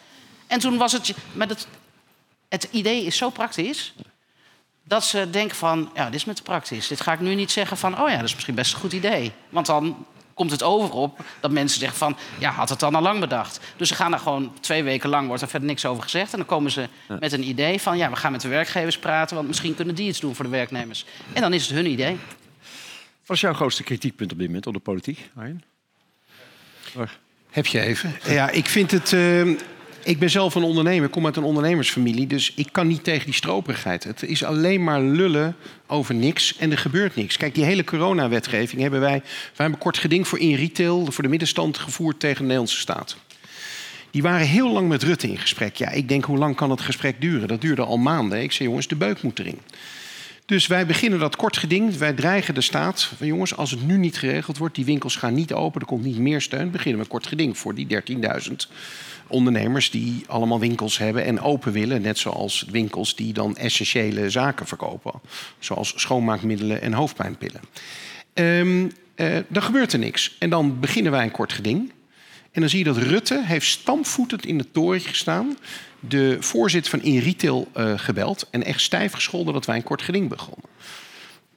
En 0.47 0.59
toen 0.59 0.77
was 0.77 0.93
het, 0.93 1.15
maar 1.33 1.49
het, 2.49 2.69
idee 2.71 3.05
is 3.05 3.17
zo 3.17 3.31
praktisch 3.31 3.95
dat 4.85 5.05
ze 5.05 5.31
denken 5.31 5.57
van, 5.57 5.91
ja, 5.95 6.05
dit 6.05 6.15
is 6.15 6.25
me 6.25 6.33
te 6.33 6.43
praktisch. 6.43 6.89
Dit 6.89 7.01
ga 7.01 7.13
ik 7.13 7.21
nu 7.21 7.35
niet 7.35 7.51
zeggen 7.51 7.77
van, 7.77 8.01
oh 8.01 8.09
ja, 8.09 8.17
dat 8.17 8.25
is 8.25 8.35
misschien 8.35 8.55
best 8.55 8.73
een 8.73 8.81
goed 8.81 8.93
idee. 8.93 9.33
Want 9.49 9.67
dan 9.67 10.07
komt 10.39 10.51
het 10.51 10.63
over 10.63 10.95
op 10.95 11.21
dat 11.41 11.51
mensen 11.51 11.81
zeggen 11.81 11.99
van... 11.99 12.17
ja, 12.39 12.51
had 12.51 12.69
het 12.69 12.81
dan 12.81 12.95
al 12.95 13.03
lang 13.03 13.21
bedacht. 13.21 13.61
Dus 13.77 13.89
ze 13.89 13.95
gaan 13.95 14.11
daar 14.11 14.21
gewoon 14.21 14.53
twee 14.61 14.83
weken 14.83 15.09
lang, 15.09 15.27
wordt 15.27 15.43
er 15.43 15.49
verder 15.49 15.69
niks 15.69 15.87
over 15.87 16.03
gezegd... 16.03 16.33
en 16.33 16.39
dan 16.39 16.47
komen 16.47 16.71
ze 16.71 16.89
met 17.21 17.33
een 17.33 17.49
idee 17.49 17.81
van... 17.81 17.99
ja, 17.99 18.11
we 18.11 18.17
gaan 18.17 18.33
met 18.33 18.41
de 18.41 18.49
werkgevers 18.49 18.99
praten... 18.99 19.37
want 19.37 19.49
misschien 19.49 19.75
kunnen 19.75 19.95
die 19.95 20.09
iets 20.09 20.21
doen 20.21 20.35
voor 20.35 20.45
de 20.45 20.51
werknemers. 20.51 21.05
En 21.33 21.41
dan 21.41 21.53
is 21.53 21.67
het 21.67 21.75
hun 21.75 21.87
idee. 21.87 22.17
Wat 23.27 23.37
is 23.37 23.43
jouw 23.43 23.55
grootste 23.55 23.83
kritiekpunt 23.83 24.33
op 24.33 24.39
dit 24.39 24.47
moment 24.47 24.67
op 24.67 24.75
de 24.75 24.81
politiek, 24.81 25.31
Arjen? 25.37 25.63
Heb 27.51 27.67
je 27.67 27.81
even? 27.81 28.15
Ja, 28.25 28.51
ik 28.51 28.67
vind 28.67 28.91
het. 28.91 29.13
eh, 29.13 29.51
ik 30.05 30.19
ben 30.19 30.31
zelf 30.31 30.55
een 30.55 30.63
ondernemer, 30.63 31.05
ik 31.05 31.11
kom 31.11 31.25
uit 31.25 31.37
een 31.37 31.43
ondernemersfamilie, 31.43 32.27
dus 32.27 32.53
ik 32.55 32.69
kan 32.73 32.87
niet 32.87 33.05
tegen 33.05 33.25
die 33.25 33.35
stroperigheid. 33.35 34.05
Het 34.05 34.23
is 34.23 34.45
alleen 34.45 34.85
maar 34.85 35.01
lullen 35.01 35.57
over 35.87 36.15
niks 36.15 36.57
en 36.57 36.71
er 36.71 36.79
gebeurt 36.79 37.17
niks. 37.17 37.37
Kijk, 37.37 37.55
die 37.55 37.65
hele 37.65 37.85
coronawetgeving 37.85 38.81
hebben 38.81 39.01
wij. 39.01 39.19
Wij 39.21 39.23
hebben 39.47 39.73
een 39.73 39.79
kort 39.83 39.99
geding 39.99 40.29
voor 40.29 40.39
in 40.39 40.55
retail, 40.55 41.07
voor 41.13 41.23
de 41.23 41.31
middenstand 41.31 41.79
gevoerd 41.79 42.21
tegen 42.21 42.37
de 42.37 42.43
Nederlandse 42.43 42.79
staat. 42.79 43.17
Die 44.11 44.23
waren 44.23 44.47
heel 44.47 44.73
lang 44.73 44.89
met 44.89 45.03
Rutte 45.03 45.29
in 45.29 45.39
gesprek. 45.39 45.77
Ja, 45.77 45.91
ik 45.91 46.09
denk, 46.09 46.25
hoe 46.25 46.39
lang 46.39 46.57
kan 46.57 46.71
het 46.71 46.81
gesprek 46.81 47.21
duren? 47.21 47.49
Dat 47.49 47.61
duurde 47.61 47.83
al 47.83 47.97
maanden. 47.97 48.43
Ik 48.43 48.53
zei, 48.53 48.69
jongens, 48.69 48.89
de 48.89 48.97
beuk 48.97 49.23
moet 49.23 49.39
erin. 49.39 49.59
Dus 50.49 50.67
wij 50.67 50.87
beginnen 50.87 51.19
dat 51.19 51.37
kort 51.37 51.57
geding. 51.57 51.97
Wij 51.97 52.13
dreigen 52.13 52.55
de 52.55 52.61
staat. 52.61 53.03
Van 53.17 53.27
jongens, 53.27 53.57
als 53.57 53.71
het 53.71 53.87
nu 53.87 53.97
niet 53.97 54.19
geregeld 54.19 54.59
wordt, 54.59 54.75
die 54.75 54.85
winkels 54.85 55.17
gaan 55.17 55.35
niet 55.35 55.53
open, 55.53 55.81
er 55.81 55.87
komt 55.87 56.05
niet 56.05 56.19
meer 56.19 56.41
steun. 56.41 56.71
Beginnen 56.71 57.03
we 57.03 57.09
kort 57.09 57.27
geding 57.27 57.59
voor 57.59 57.75
die 57.75 57.87
13.000 58.49 58.55
ondernemers 59.27 59.91
die 59.91 60.25
allemaal 60.27 60.61
winkels 60.61 60.99
hebben 60.99 61.25
en 61.25 61.41
open 61.41 61.73
willen. 61.73 62.03
Net 62.03 62.19
zoals 62.19 62.67
winkels 62.71 63.17
die 63.17 63.33
dan 63.33 63.57
essentiële 63.57 64.31
zaken 64.31 64.67
verkopen. 64.67 65.13
Zoals 65.59 65.93
schoonmaakmiddelen 65.97 66.83
en 66.83 66.93
hoofdpijnpillen. 66.93 67.61
Ehm 68.35 68.87
eh, 69.15 69.37
dan 69.49 69.63
gebeurt 69.63 69.93
er 69.93 69.99
niks. 69.99 70.37
En 70.39 70.51
dan 70.51 70.81
beginnen 70.81 71.13
wij 71.13 71.25
een 71.25 71.31
kort 71.31 71.53
geding. 71.53 71.93
En 72.51 72.61
dan 72.61 72.69
zie 72.69 72.79
je 72.79 72.85
dat 72.85 72.97
Rutte 72.97 73.43
heeft 73.45 73.67
stampvoetend 73.67 74.47
in 74.47 74.59
het 74.59 74.73
torentje 74.73 75.09
gestaan. 75.09 75.57
De 76.01 76.37
voorzitter 76.41 76.91
van 76.91 77.03
InRetail 77.03 77.69
eh 77.73 77.93
gebeld. 77.99 78.47
En 78.51 78.65
echt 78.65 78.81
stijf 78.81 79.13
gescholden 79.13 79.53
dat 79.55 79.67
wij 79.67 79.77
een 79.77 79.83
kort 79.83 80.03
geding 80.03 80.29
begonnen. 80.29 80.69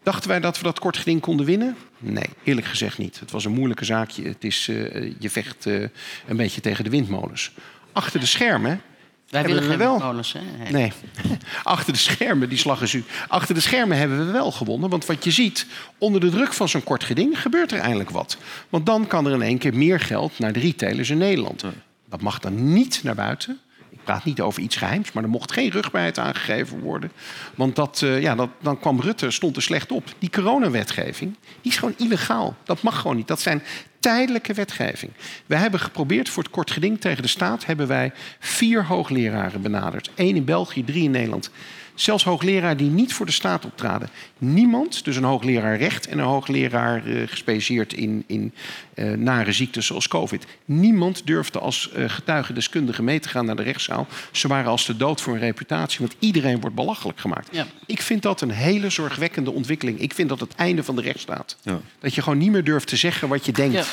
Dachten 0.03 0.29
wij 0.29 0.39
dat 0.39 0.57
we 0.57 0.63
dat 0.63 0.79
kort 0.79 0.97
geding 0.97 1.21
konden 1.21 1.45
winnen? 1.45 1.75
Nee, 1.97 2.29
eerlijk 2.43 2.67
gezegd 2.67 2.97
niet. 2.97 3.19
Het 3.19 3.31
was 3.31 3.45
een 3.45 3.51
moeilijke 3.51 3.85
zaakje. 3.85 4.23
Het 4.23 4.43
is, 4.43 4.67
eh, 4.67 5.11
je 5.19 5.29
vecht 5.29 5.65
eh, 5.65 5.81
een 6.27 6.37
beetje 6.37 6.61
tegen 6.61 6.83
de 6.83 6.89
windmolens. 6.89 7.51
Achter 7.91 8.19
de 8.19 8.25
schermen 8.25 8.81
Wij 9.29 9.39
Hebben 9.41 9.61
willen 9.61 9.77
we 9.77 9.83
geen 9.83 9.97
wel. 9.97 10.07
molens, 10.07 10.33
hè? 10.33 10.39
Nee. 10.63 10.71
Nee, 10.71 10.91
achter 11.63 11.93
de 11.93 11.99
schermen, 11.99 12.49
die 12.49 12.57
slag 12.57 12.81
is 12.81 12.93
u. 12.93 13.03
Achter 13.27 13.55
de 13.55 13.61
schermen 13.61 13.97
hebben 13.97 14.25
we 14.25 14.31
wel 14.31 14.51
gewonnen. 14.51 14.89
Want 14.89 15.05
wat 15.05 15.23
je 15.23 15.31
ziet, 15.31 15.65
onder 15.97 16.21
de 16.21 16.29
druk 16.29 16.53
van 16.53 16.69
zo'n 16.69 16.83
kort 16.83 17.03
geding 17.03 17.41
gebeurt 17.41 17.71
er 17.71 17.79
eindelijk 17.79 18.09
wat. 18.09 18.37
Want 18.69 18.85
dan 18.85 19.07
kan 19.07 19.25
er 19.25 19.33
in 19.33 19.41
één 19.41 19.57
keer 19.57 19.75
meer 19.75 19.99
geld 19.99 20.39
naar 20.39 20.53
de 20.53 20.59
retailers 20.59 21.09
in 21.09 21.17
Nederland. 21.17 21.63
Dat 22.09 22.21
mag 22.21 22.39
dan 22.39 22.73
niet 22.73 22.99
naar 23.03 23.15
buiten. 23.15 23.59
Praat 24.03 24.25
niet 24.25 24.41
over 24.41 24.61
iets 24.61 24.75
geheims, 24.75 25.11
maar 25.11 25.23
er 25.23 25.29
mocht 25.29 25.51
geen 25.51 25.69
rugbaarheid 25.69 26.19
aangegeven 26.19 26.79
worden. 26.79 27.11
Want 27.55 27.75
dat, 27.75 28.01
eh, 28.01 28.21
ja, 28.21 28.35
dat, 28.35 28.49
dan 28.61 28.79
kwam 28.79 29.01
Rutte, 29.01 29.31
stond 29.31 29.55
er 29.55 29.61
slecht 29.61 29.91
op. 29.91 30.13
Die 30.19 30.29
coronawetgeving, 30.29 31.35
die 31.61 31.71
is 31.71 31.77
gewoon 31.77 31.95
illegaal. 31.97 32.55
Dat 32.63 32.81
mag 32.81 32.99
gewoon 32.99 33.15
niet. 33.15 33.27
Dat 33.27 33.41
zijn 33.41 33.63
tijdelijke 33.99 34.53
wetgeving. 34.53 35.11
We 35.45 35.55
hebben 35.55 35.79
geprobeerd 35.79 36.29
voor 36.29 36.43
het 36.43 36.51
kort 36.51 36.71
geding 36.71 37.01
tegen 37.01 37.21
de 37.21 37.27
staat... 37.27 37.65
hebben 37.65 37.87
wij 37.87 38.11
vier 38.39 38.85
hoogleraren 38.85 39.61
benaderd. 39.61 40.11
Eén 40.15 40.35
in 40.35 40.45
België, 40.45 40.83
drie 40.83 41.03
in 41.03 41.11
Nederland. 41.11 41.51
Zelfs 42.01 42.23
hoogleraren 42.23 42.77
die 42.77 42.89
niet 42.89 43.13
voor 43.13 43.25
de 43.25 43.31
staat 43.31 43.65
optraden. 43.65 44.09
Niemand, 44.37 45.05
dus 45.05 45.15
een 45.15 45.23
hoogleraar 45.23 45.77
recht 45.77 46.07
en 46.07 46.17
een 46.17 46.25
hoogleraar 46.25 47.05
eh, 47.05 47.27
gespecialiseerd 47.27 47.93
in, 47.93 48.23
in 48.27 48.53
eh, 48.93 49.11
nare 49.11 49.51
ziektes 49.51 49.85
zoals 49.85 50.07
COVID. 50.07 50.45
Niemand 50.65 51.27
durfde 51.27 51.59
als 51.59 51.91
eh, 51.91 52.09
getuigendeskundige 52.09 53.03
mee 53.03 53.19
te 53.19 53.29
gaan 53.29 53.45
naar 53.45 53.55
de 53.55 53.63
rechtszaal. 53.63 54.07
Ze 54.31 54.47
waren 54.47 54.71
als 54.71 54.85
de 54.85 54.97
dood 54.97 55.21
voor 55.21 55.33
hun 55.33 55.41
reputatie, 55.41 55.99
want 55.99 56.15
iedereen 56.19 56.59
wordt 56.59 56.75
belachelijk 56.75 57.19
gemaakt. 57.19 57.49
Ja. 57.51 57.65
Ik 57.85 58.01
vind 58.01 58.21
dat 58.21 58.41
een 58.41 58.51
hele 58.51 58.89
zorgwekkende 58.89 59.51
ontwikkeling. 59.51 59.99
Ik 59.99 60.13
vind 60.13 60.29
dat 60.29 60.39
het 60.39 60.55
einde 60.55 60.83
van 60.83 60.95
de 60.95 61.01
rechtsstaat. 61.01 61.57
Ja. 61.61 61.79
Dat 61.99 62.15
je 62.15 62.21
gewoon 62.21 62.39
niet 62.39 62.51
meer 62.51 62.63
durft 62.63 62.87
te 62.87 62.95
zeggen 62.95 63.27
wat 63.27 63.45
je 63.45 63.51
denkt. 63.51 63.73
Ja. 63.73 63.83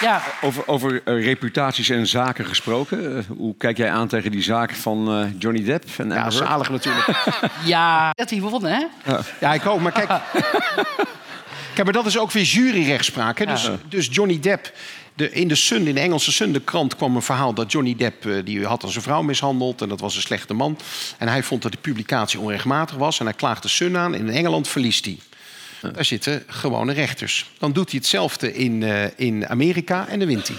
Ja, 0.00 0.22
Over, 0.40 0.68
over 0.68 1.00
eh, 1.04 1.24
reputaties 1.24 1.88
en 1.88 2.06
zaken 2.06 2.44
gesproken. 2.46 3.16
eh, 3.18 3.24
hoe 3.36 3.54
kijk 3.58 3.76
jij 3.76 3.90
aan 3.90 4.08
tegen 4.08 4.30
die 4.30 4.42
zaak 4.42 4.74
van 4.74 5.08
eh, 5.08 5.40
Johnny 5.40 5.64
Depp 5.64 5.84
en 5.96 6.08
Ja, 6.08 6.30
zalig 6.30 6.70
natuurlijk. 6.70 7.08
ja. 7.64 8.10
Dat 8.10 8.30
hij 8.30 8.40
wonnen, 8.40 8.72
hè? 9.04 9.12
Ja, 9.40 9.54
ik 9.54 9.66
ook. 9.66 9.80
Maar 9.80 9.92
kijk, 9.92 10.08
kijk 11.74 11.84
maar 11.84 11.92
dat 11.92 12.06
is 12.06 12.18
ook 12.18 12.30
weer 12.32 12.42
juryrechtspraak. 12.42 13.38
Hè? 13.38 13.46
Dus, 13.46 13.62
Ja. 13.64 13.76
dus 13.88 14.08
Johnny 14.10 14.40
Depp... 14.40 14.72
De, 15.14 15.30
in 15.32 15.48
de 15.48 15.54
Sun, 15.54 15.86
in 15.86 15.94
de 15.94 16.00
Engelse 16.00 16.32
Sun, 16.32 16.52
de 16.52 16.60
krant, 16.60 16.96
kwam 16.96 17.16
een 17.16 17.22
verhaal 17.22 17.52
dat 17.54 17.72
Johnny 17.72 17.94
Depp 17.96 18.26
die 18.44 18.66
had 18.66 18.80
dan 18.80 18.90
zijn 18.90 19.02
vrouw 19.04 19.22
mishandeld 19.22 19.82
en 19.82 19.88
dat 19.88 20.00
was 20.00 20.16
een 20.16 20.22
slechte 20.22 20.54
man. 20.54 20.78
En 21.18 21.28
hij 21.28 21.42
vond 21.42 21.62
dat 21.62 21.72
de 21.72 21.78
publicatie 21.78 22.38
onrechtmatig 22.40 22.96
was 22.96 23.18
en 23.20 23.24
hij 23.26 23.34
klaagde 23.34 23.68
Sun 23.68 23.96
aan. 23.96 24.14
En 24.14 24.20
in 24.28 24.34
Engeland 24.34 24.68
verliest 24.68 25.04
hij. 25.04 25.18
Daar 25.80 26.04
zitten 26.04 26.42
gewone 26.46 26.92
rechters. 26.92 27.50
Dan 27.58 27.72
doet 27.72 27.90
hij 27.90 27.98
hetzelfde 27.98 28.54
in, 28.54 28.82
eh, 28.82 29.04
in 29.16 29.48
Amerika 29.48 30.08
en 30.08 30.18
dan 30.18 30.28
wint 30.28 30.48
hij. 30.48 30.56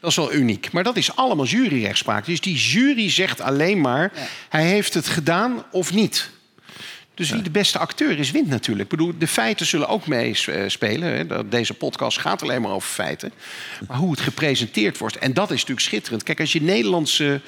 Dat 0.00 0.10
is 0.10 0.16
wel 0.16 0.32
uniek. 0.32 0.72
Maar 0.72 0.84
dat 0.84 0.96
is 0.96 1.16
allemaal 1.16 1.46
juryrechtspraak. 1.46 2.26
Dus 2.26 2.40
die 2.40 2.56
jury 2.56 3.10
zegt 3.10 3.40
alleen 3.40 3.80
maar... 3.80 4.12
hij 4.48 4.64
heeft 4.64 4.94
het 4.94 5.08
gedaan 5.08 5.64
of 5.70 5.92
niet. 5.92 6.30
Dus 7.18 7.30
wie 7.30 7.42
de 7.42 7.50
beste 7.50 7.78
acteur 7.78 8.18
is, 8.18 8.30
wint 8.30 8.48
natuurlijk. 8.48 8.92
Ik 8.92 8.98
bedoel, 8.98 9.14
de 9.18 9.26
feiten 9.26 9.66
zullen 9.66 9.88
ook 9.88 10.06
meespelen. 10.06 11.50
Deze 11.50 11.74
podcast 11.74 12.18
gaat 12.18 12.42
alleen 12.42 12.62
maar 12.62 12.70
over 12.70 12.88
feiten. 12.88 13.32
Maar 13.88 13.96
hoe 13.96 14.10
het 14.10 14.20
gepresenteerd 14.20 14.98
wordt. 14.98 15.18
En 15.18 15.34
dat 15.34 15.50
is 15.50 15.60
natuurlijk 15.60 15.86
schitterend. 15.86 16.22
Kijk, 16.22 16.40
als 16.40 16.52
je 16.52 16.62
Nederlandse 16.62 17.40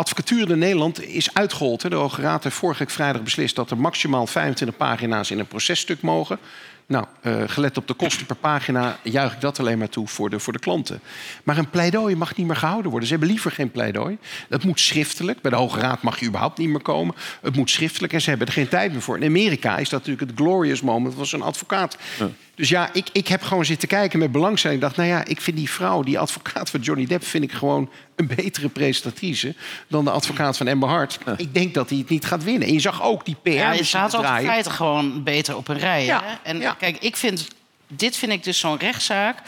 advocatuur 0.00 0.50
in 0.50 0.58
Nederland 0.58 1.02
is 1.02 1.34
uitgehold. 1.34 1.90
De 1.90 1.94
Hoge 1.94 2.20
Raad 2.20 2.44
heeft 2.44 2.56
vorige 2.56 2.78
week 2.78 2.90
vrijdag 2.90 3.22
beslist 3.22 3.56
dat 3.56 3.70
er 3.70 3.78
maximaal 3.78 4.26
25 4.26 4.76
pagina's 4.76 5.30
in 5.30 5.38
een 5.38 5.46
processtuk 5.46 6.02
mogen. 6.02 6.38
Nou, 6.86 7.06
uh, 7.22 7.42
gelet 7.46 7.76
op 7.76 7.86
de 7.86 7.94
kosten 7.94 8.26
per 8.26 8.36
pagina 8.36 8.98
juich 9.02 9.32
ik 9.32 9.40
dat 9.40 9.58
alleen 9.58 9.78
maar 9.78 9.88
toe 9.88 10.08
voor 10.08 10.30
de, 10.30 10.40
voor 10.40 10.52
de 10.52 10.58
klanten. 10.58 11.00
Maar 11.44 11.58
een 11.58 11.70
pleidooi 11.70 12.16
mag 12.16 12.36
niet 12.36 12.46
meer 12.46 12.56
gehouden 12.56 12.90
worden. 12.90 13.08
Ze 13.08 13.14
hebben 13.14 13.32
liever 13.32 13.50
geen 13.50 13.70
pleidooi. 13.70 14.18
Dat 14.48 14.64
moet 14.64 14.80
schriftelijk. 14.80 15.40
Bij 15.40 15.50
de 15.50 15.56
Hoge 15.56 15.80
Raad 15.80 16.02
mag 16.02 16.20
je 16.20 16.26
überhaupt 16.26 16.58
niet 16.58 16.68
meer 16.68 16.82
komen. 16.82 17.14
Het 17.42 17.56
moet 17.56 17.70
schriftelijk 17.70 18.12
en 18.12 18.20
ze 18.20 18.28
hebben 18.28 18.46
er 18.46 18.52
geen 18.52 18.68
tijd 18.68 18.92
meer 18.92 19.02
voor. 19.02 19.16
In 19.16 19.26
Amerika 19.26 19.76
is 19.76 19.88
dat 19.88 20.06
natuurlijk 20.06 20.30
het 20.30 20.40
glorious 20.40 20.80
moment. 20.80 21.14
was 21.14 21.32
een 21.32 21.42
advocaat. 21.42 21.96
Dus 22.54 22.68
ja, 22.68 22.92
ik, 22.92 23.08
ik 23.12 23.28
heb 23.28 23.42
gewoon 23.42 23.64
zitten 23.64 23.88
kijken 23.88 24.18
met 24.18 24.32
belangstelling. 24.32 24.80
Ik 24.80 24.86
dacht, 24.86 24.96
nou 24.96 25.08
ja, 25.08 25.24
ik 25.24 25.40
vind 25.40 25.56
die 25.56 25.70
vrouw, 25.70 26.02
die 26.02 26.18
advocaat 26.18 26.70
van 26.70 26.80
Johnny 26.80 27.06
Depp... 27.06 27.24
vind 27.24 27.44
ik 27.44 27.52
gewoon 27.52 27.90
een 28.20 28.36
betere 28.36 28.68
presentatrice 28.68 29.54
dan 29.88 30.04
de 30.04 30.10
advocaat 30.10 30.56
van 30.56 30.68
Amber 30.68 30.88
Hart. 30.88 31.18
Ik 31.36 31.54
denk 31.54 31.74
dat 31.74 31.88
hij 31.88 31.98
het 31.98 32.08
niet 32.08 32.24
gaat 32.24 32.44
winnen. 32.44 32.68
En 32.68 32.74
je 32.74 32.80
zag 32.80 33.02
ook 33.02 33.24
die 33.24 33.36
PR. 33.42 33.50
Ja, 33.50 33.72
je 33.72 33.84
staat 33.84 34.16
ook 34.16 34.24
in 34.24 34.44
feite 34.44 34.70
gewoon 34.70 35.22
beter 35.22 35.56
op 35.56 35.68
een 35.68 35.78
rij. 35.78 36.04
Ja. 36.04 36.22
Hè? 36.24 36.34
En 36.42 36.60
ja. 36.60 36.72
kijk, 36.72 36.98
ik 36.98 37.16
vind, 37.16 37.48
dit 37.86 38.16
vind 38.16 38.32
ik 38.32 38.44
dus 38.44 38.58
zo'n 38.58 38.78
rechtszaak. 38.78 39.42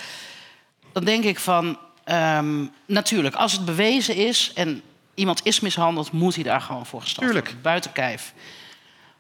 Dan 0.93 1.05
denk 1.05 1.25
ik 1.25 1.39
van, 1.39 1.79
um, 2.05 2.71
natuurlijk, 2.87 3.35
als 3.35 3.53
het 3.53 3.65
bewezen 3.65 4.15
is 4.15 4.51
en 4.55 4.83
iemand 5.15 5.41
is 5.45 5.61
mishandeld, 5.61 6.13
moet 6.13 6.35
hij 6.35 6.45
daar 6.45 6.61
gewoon 6.61 6.87
voor 6.87 7.01
gestraft 7.01 7.33
worden. 7.33 7.59
Buiten 7.63 7.93
kijf. 7.93 8.33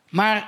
Maar 0.08 0.46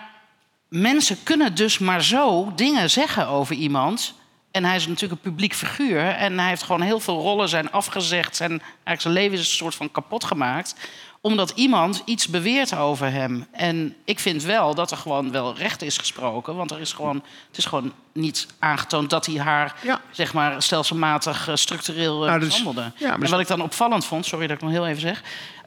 mensen 0.68 1.22
kunnen 1.22 1.54
dus 1.54 1.78
maar 1.78 2.02
zo 2.02 2.52
dingen 2.54 2.90
zeggen 2.90 3.26
over 3.28 3.54
iemand. 3.54 4.14
En 4.54 4.64
hij 4.64 4.76
is 4.76 4.86
natuurlijk 4.86 5.24
een 5.24 5.30
publiek 5.30 5.54
figuur. 5.54 6.08
En 6.08 6.38
hij 6.38 6.48
heeft 6.48 6.62
gewoon 6.62 6.80
heel 6.80 7.00
veel 7.00 7.20
rollen 7.20 7.48
zijn 7.48 7.70
afgezegd. 7.70 8.40
En 8.40 8.50
eigenlijk 8.50 9.00
zijn 9.00 9.14
leven 9.14 9.32
is 9.32 9.38
een 9.38 9.44
soort 9.44 9.74
van 9.74 9.90
kapot 9.90 10.24
gemaakt. 10.24 10.74
Omdat 11.20 11.52
iemand 11.54 12.02
iets 12.04 12.28
beweert 12.28 12.76
over 12.76 13.10
hem. 13.10 13.46
En 13.52 13.96
ik 14.04 14.20
vind 14.20 14.42
wel 14.42 14.74
dat 14.74 14.90
er 14.90 14.96
gewoon 14.96 15.30
wel 15.30 15.56
recht 15.56 15.82
is 15.82 15.98
gesproken. 15.98 16.56
Want 16.56 16.70
er 16.70 16.80
is 16.80 16.92
gewoon, 16.92 17.16
het 17.48 17.56
is 17.56 17.64
gewoon 17.64 17.92
niet 18.12 18.46
aangetoond 18.58 19.10
dat 19.10 19.26
hij 19.26 19.36
haar 19.36 19.74
zeg 20.10 20.32
maar, 20.32 20.62
stelselmatig 20.62 21.48
eh, 21.48 21.54
structureel 21.54 22.22
uh, 22.22 22.28
nou, 22.28 22.40
dus, 22.40 22.62
Ja, 22.96 23.12
en 23.20 23.30
wat 23.30 23.40
ik 23.40 23.46
dan 23.46 23.62
opvallend 23.62 24.04
vond, 24.04 24.26
sorry 24.26 24.46
dat 24.46 24.56
ik 24.56 24.62
nog 24.62 24.72
heel 24.72 24.86
even 24.86 25.00
zeg. 25.00 25.22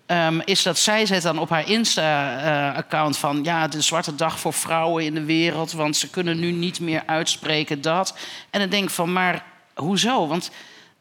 Um, 0.08 0.42
is 0.46 0.64
dat 0.64 0.78
zij 0.78 1.06
zet 1.06 1.22
dan 1.22 1.40
op 1.40 1.50
haar 1.50 1.70
Insta-account 1.70 3.18
van... 3.18 3.44
ja, 3.44 3.68
de 3.68 3.82
zwarte 3.82 4.16
dag 4.16 4.40
voor 4.40 4.54
vrouwen 4.54 5.04
in 5.04 5.14
de 5.14 5.24
wereld... 5.24 5.72
want 5.72 5.96
ze 5.96 6.10
kunnen 6.10 6.40
nu 6.40 6.52
niet 6.52 6.80
meer 6.80 7.04
uitspreken 7.06 7.82
dat. 7.82 8.18
En 8.50 8.60
dan 8.60 8.70
denk 8.70 8.84
ik 8.84 8.90
van, 8.90 9.14
maar 9.14 9.44
hoezo? 9.76 10.28
Want 10.28 10.52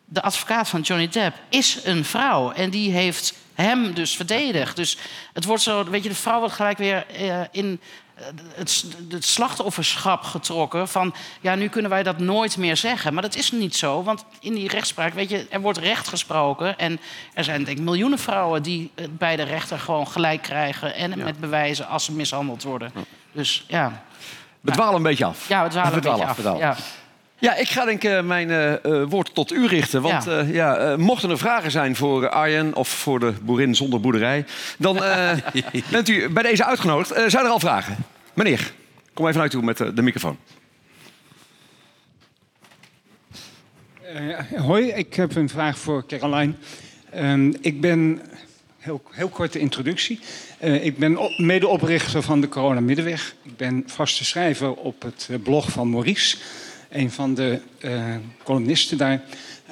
de 0.04 0.22
advocaat 0.22 0.68
van 0.68 0.80
Johnny 0.80 1.08
Depp 1.08 1.36
is 1.48 1.78
een 1.84 2.04
vrouw... 2.04 2.50
en 2.50 2.70
die 2.70 2.90
heeft 2.90 3.34
hem 3.54 3.94
dus 3.94 4.16
verdedigd. 4.16 4.76
Dus 4.76 4.98
het 5.32 5.44
wordt 5.44 5.62
zo, 5.62 5.84
weet 5.84 6.02
je, 6.02 6.08
de 6.08 6.14
vrouw 6.14 6.38
wordt 6.38 6.54
gelijk 6.54 6.78
weer 6.78 7.06
uh, 7.20 7.40
in 7.50 7.80
het, 8.54 8.84
het, 9.08 9.24
slachtofferschap 9.24 10.22
getrokken. 10.22 10.88
Van 10.88 11.14
ja, 11.40 11.54
nu 11.54 11.68
kunnen 11.68 11.90
wij 11.90 12.02
dat 12.02 12.18
nooit 12.18 12.56
meer 12.56 12.76
zeggen. 12.76 13.12
Maar 13.14 13.22
dat 13.22 13.36
is 13.36 13.52
niet 13.52 13.76
zo, 13.76 14.02
want 14.02 14.24
in 14.40 14.54
die 14.54 14.68
rechtspraak, 14.68 15.14
weet 15.14 15.30
je, 15.30 15.46
er 15.50 15.60
wordt 15.60 15.78
recht 15.78 16.08
gesproken. 16.08 16.78
En 16.78 17.00
er 17.34 17.44
zijn 17.44 17.64
denk 17.64 17.78
ik 17.78 17.84
miljoenen 17.84 18.18
vrouwen 18.18 18.62
die 18.62 18.92
bij 19.10 19.36
de 19.36 19.42
rechter 19.42 19.78
gewoon 19.78 20.08
gelijk 20.08 20.42
krijgen. 20.42 20.94
En 20.94 21.18
met 21.18 21.40
bewijzen 21.40 21.88
als 21.88 22.04
ze 22.04 22.12
mishandeld 22.12 22.62
worden. 22.62 22.92
Dus 23.32 23.64
ja. 23.68 24.02
We 24.60 24.70
dwalen 24.72 24.94
een 24.94 25.02
beetje 25.02 25.24
af. 25.24 25.48
Ja, 25.48 25.62
we 25.62 25.68
dwalen 25.68 25.92
een 25.92 26.00
beetje 26.00 26.26
af. 26.26 26.46
af. 26.46 26.58
Ja. 26.58 26.76
Ja, 27.38 27.56
ik 27.56 27.68
ga 27.68 27.84
denk 27.84 28.04
ik 28.04 28.22
mijn 28.22 28.50
uh, 28.50 29.02
woord 29.08 29.34
tot 29.34 29.52
u 29.52 29.66
richten. 29.66 30.02
Want 30.02 30.24
ja. 30.24 30.42
Uh, 30.42 30.54
ja 30.54 30.96
mochten 30.96 31.30
er 31.30 31.38
vragen 31.38 31.70
zijn 31.70 31.96
voor 31.96 32.28
Arjen 32.28 32.74
of 32.74 32.88
voor 32.88 33.20
de 33.20 33.32
boerin 33.42 33.74
zonder 33.74 34.00
boerderij... 34.00 34.44
dan 34.78 34.94
bent 35.90 36.08
u 36.08 36.28
bij 36.28 36.42
deze 36.42 36.64
uitgenodigd. 36.64 37.08
zijn 37.30 37.44
er 37.44 37.50
al 37.50 37.60
vragen? 37.60 37.96
Meneer, 38.34 38.72
kom 39.14 39.26
even 39.26 39.38
naar 39.38 39.46
u 39.46 39.50
toe 39.50 39.62
met 39.62 39.76
de 39.76 40.02
microfoon. 40.02 40.38
hoi, 44.56 44.88
ik 44.88 45.14
heb 45.14 45.36
een 45.36 45.48
vraag 45.48 45.78
voor 45.78 46.06
Caroline. 46.06 46.52
Ehm, 47.10 47.52
ik 47.60 47.80
ben, 47.80 48.20
heel, 48.78 49.02
heel 49.10 49.28
korte 49.28 49.58
introductie... 49.58 50.20
ik 50.58 50.98
ben 50.98 51.18
medeoprichter 51.36 52.22
van 52.22 52.40
de 52.40 52.48
Corona 52.48 52.80
Middenweg. 52.80 53.34
Ik 53.42 53.56
ben 53.56 53.82
vaste 53.86 54.24
schrijver 54.24 54.74
op 54.74 55.02
het 55.02 55.28
blog 55.42 55.70
van 55.70 55.90
Maurice 55.90 56.36
een 56.90 57.10
van 57.10 57.34
de 57.34 57.60
uh, 57.80 58.14
columnisten 58.42 58.98
daar. 58.98 59.22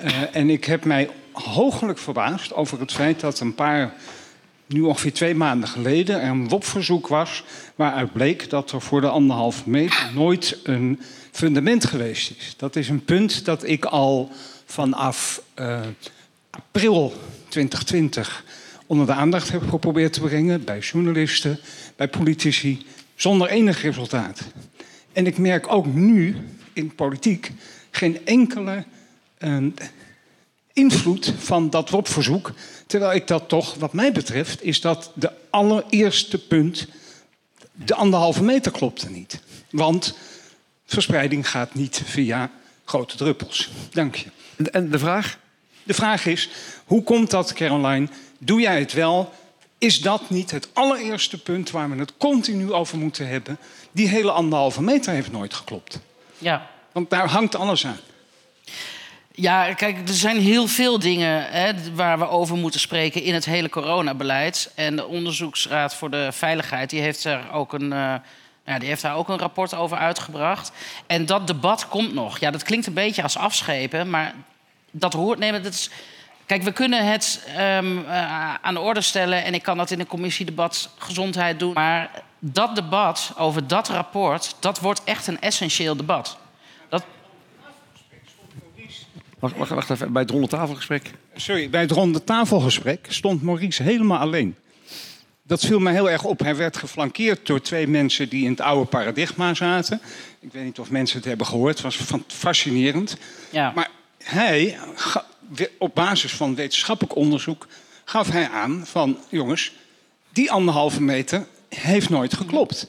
Uh, 0.04 0.36
en 0.36 0.50
ik 0.50 0.64
heb 0.64 0.84
mij 0.84 1.10
hooglijk 1.32 1.98
verbaasd 1.98 2.54
over 2.54 2.80
het 2.80 2.92
feit 2.92 3.20
dat 3.20 3.40
een 3.40 3.54
paar, 3.54 3.94
nu 4.66 4.80
ongeveer 4.80 5.12
twee 5.12 5.34
maanden 5.34 5.68
geleden, 5.68 6.20
er 6.20 6.28
een 6.28 6.48
WOP-verzoek 6.48 7.06
was. 7.06 7.44
waaruit 7.74 8.12
bleek 8.12 8.50
dat 8.50 8.72
er 8.72 8.80
voor 8.80 9.00
de 9.00 9.08
anderhalve 9.08 9.70
meter 9.70 10.10
nooit 10.14 10.58
een 10.62 11.00
fundament 11.30 11.84
geweest 11.84 12.32
is. 12.38 12.54
Dat 12.56 12.76
is 12.76 12.88
een 12.88 13.04
punt 13.04 13.44
dat 13.44 13.66
ik 13.66 13.84
al 13.84 14.30
vanaf 14.64 15.42
uh, 15.58 15.80
april 16.50 17.12
2020 17.48 18.44
onder 18.86 19.06
de 19.06 19.12
aandacht 19.12 19.50
heb 19.50 19.68
geprobeerd 19.68 20.12
te 20.12 20.20
brengen 20.20 20.64
bij 20.64 20.78
journalisten, 20.78 21.58
bij 21.96 22.08
politici, 22.08 22.86
zonder 23.14 23.48
enig 23.48 23.82
resultaat. 23.82 24.40
En 25.12 25.26
ik 25.26 25.38
merk 25.38 25.72
ook 25.72 25.86
nu 25.86 26.36
in 26.74 26.94
politiek 26.94 27.52
geen 27.90 28.26
enkele 28.26 28.84
uh, 29.38 29.66
invloed 30.72 31.32
van 31.38 31.70
dat 31.70 31.90
WOP-verzoek. 31.90 32.52
Terwijl 32.86 33.14
ik 33.14 33.26
dat 33.26 33.48
toch, 33.48 33.74
wat 33.74 33.92
mij 33.92 34.12
betreft, 34.12 34.62
is 34.62 34.80
dat 34.80 35.10
de 35.14 35.30
allereerste 35.50 36.46
punt. 36.46 36.86
De 37.72 37.94
anderhalve 37.94 38.42
meter 38.42 38.72
klopte 38.72 39.10
niet. 39.10 39.40
Want 39.70 40.16
verspreiding 40.86 41.50
gaat 41.50 41.74
niet 41.74 42.02
via 42.04 42.50
grote 42.84 43.16
druppels. 43.16 43.70
Dank 43.90 44.14
je. 44.14 44.26
En 44.70 44.90
de 44.90 44.98
vraag? 44.98 45.38
De 45.82 45.94
vraag 45.94 46.26
is: 46.26 46.48
hoe 46.84 47.02
komt 47.02 47.30
dat, 47.30 47.52
Caroline? 47.52 48.08
Doe 48.38 48.60
jij 48.60 48.78
het 48.78 48.92
wel? 48.92 49.32
Is 49.78 50.00
dat 50.00 50.30
niet 50.30 50.50
het 50.50 50.68
allereerste 50.72 51.42
punt 51.42 51.70
waar 51.70 51.90
we 51.90 51.96
het 51.96 52.16
continu 52.16 52.72
over 52.72 52.98
moeten 52.98 53.28
hebben? 53.28 53.58
Die 53.92 54.08
hele 54.08 54.30
anderhalve 54.30 54.82
meter 54.82 55.12
heeft 55.12 55.32
nooit 55.32 55.54
geklopt. 55.54 56.00
Ja. 56.38 56.66
Want 56.92 57.10
daar 57.10 57.28
hangt 57.28 57.54
alles 57.56 57.86
aan. 57.86 57.98
Ja, 59.36 59.74
kijk, 59.74 60.08
er 60.08 60.14
zijn 60.14 60.40
heel 60.40 60.66
veel 60.66 60.98
dingen 60.98 61.46
hè, 61.50 61.72
waar 61.94 62.18
we 62.18 62.28
over 62.28 62.56
moeten 62.56 62.80
spreken 62.80 63.22
in 63.22 63.34
het 63.34 63.44
hele 63.44 63.68
coronabeleid. 63.68 64.72
En 64.74 64.96
de 64.96 65.06
Onderzoeksraad 65.06 65.94
voor 65.94 66.10
de 66.10 66.28
Veiligheid 66.32 66.90
die 66.90 67.00
heeft, 67.00 67.24
er 67.24 67.52
ook 67.52 67.72
een, 67.72 67.92
uh, 67.92 68.14
ja, 68.64 68.78
die 68.78 68.88
heeft 68.88 69.02
daar 69.02 69.16
ook 69.16 69.28
een 69.28 69.38
rapport 69.38 69.74
over 69.74 69.96
uitgebracht. 69.96 70.72
En 71.06 71.26
dat 71.26 71.46
debat 71.46 71.88
komt 71.88 72.14
nog. 72.14 72.38
Ja, 72.38 72.50
dat 72.50 72.62
klinkt 72.62 72.86
een 72.86 72.94
beetje 72.94 73.22
als 73.22 73.36
afschepen, 73.36 74.10
maar 74.10 74.34
dat 74.90 75.12
hoort. 75.12 75.38
Nee, 75.38 75.52
dat 75.52 75.72
is, 75.72 75.90
kijk, 76.46 76.62
we 76.62 76.72
kunnen 76.72 77.06
het 77.06 77.48
um, 77.58 77.98
uh, 77.98 78.54
aan 78.54 78.74
de 78.74 78.80
orde 78.80 79.00
stellen 79.00 79.44
en 79.44 79.54
ik 79.54 79.62
kan 79.62 79.76
dat 79.76 79.90
in 79.90 80.00
een 80.00 80.06
commissiedebat 80.06 80.90
gezondheid 80.98 81.58
doen. 81.58 81.72
Maar 81.72 82.10
dat 82.52 82.74
debat 82.74 83.32
over 83.36 83.66
dat 83.66 83.88
rapport, 83.88 84.56
dat 84.60 84.80
wordt 84.80 85.04
echt 85.04 85.26
een 85.26 85.40
essentieel 85.40 85.96
debat. 85.96 86.38
Wacht, 89.44 89.56
wacht, 89.56 89.70
wacht 89.70 89.90
even, 89.90 90.12
bij 90.12 90.22
het 90.22 90.30
ronde 90.30 90.46
tafelgesprek? 90.46 91.10
Sorry, 91.34 91.70
bij 91.70 91.80
het 91.80 91.90
ronde 91.90 92.24
tafelgesprek 92.24 93.06
stond 93.08 93.42
Maurice 93.42 93.82
helemaal 93.82 94.18
alleen. 94.18 94.56
Dat 95.42 95.64
viel 95.64 95.78
me 95.78 95.90
heel 95.90 96.10
erg 96.10 96.24
op. 96.24 96.38
Hij 96.38 96.56
werd 96.56 96.76
geflankeerd 96.76 97.46
door 97.46 97.60
twee 97.60 97.86
mensen 97.86 98.28
die 98.28 98.44
in 98.44 98.50
het 98.50 98.60
oude 98.60 98.86
paradigma 98.86 99.54
zaten. 99.54 100.00
Ik 100.40 100.52
weet 100.52 100.64
niet 100.64 100.78
of 100.78 100.90
mensen 100.90 101.16
het 101.16 101.26
hebben 101.26 101.46
gehoord. 101.46 101.82
Het 101.82 101.82
was 101.82 101.98
fascinerend. 102.26 103.16
Ja. 103.50 103.72
Maar 103.74 103.90
hij, 104.22 104.78
op 105.78 105.94
basis 105.94 106.32
van 106.32 106.54
wetenschappelijk 106.54 107.16
onderzoek, 107.16 107.66
gaf 108.04 108.30
hij 108.30 108.48
aan 108.48 108.82
van... 108.86 109.18
jongens, 109.28 109.72
die 110.32 110.52
anderhalve 110.52 111.02
meter 111.02 111.46
heeft 111.76 112.08
nooit 112.08 112.34
geklopt. 112.34 112.86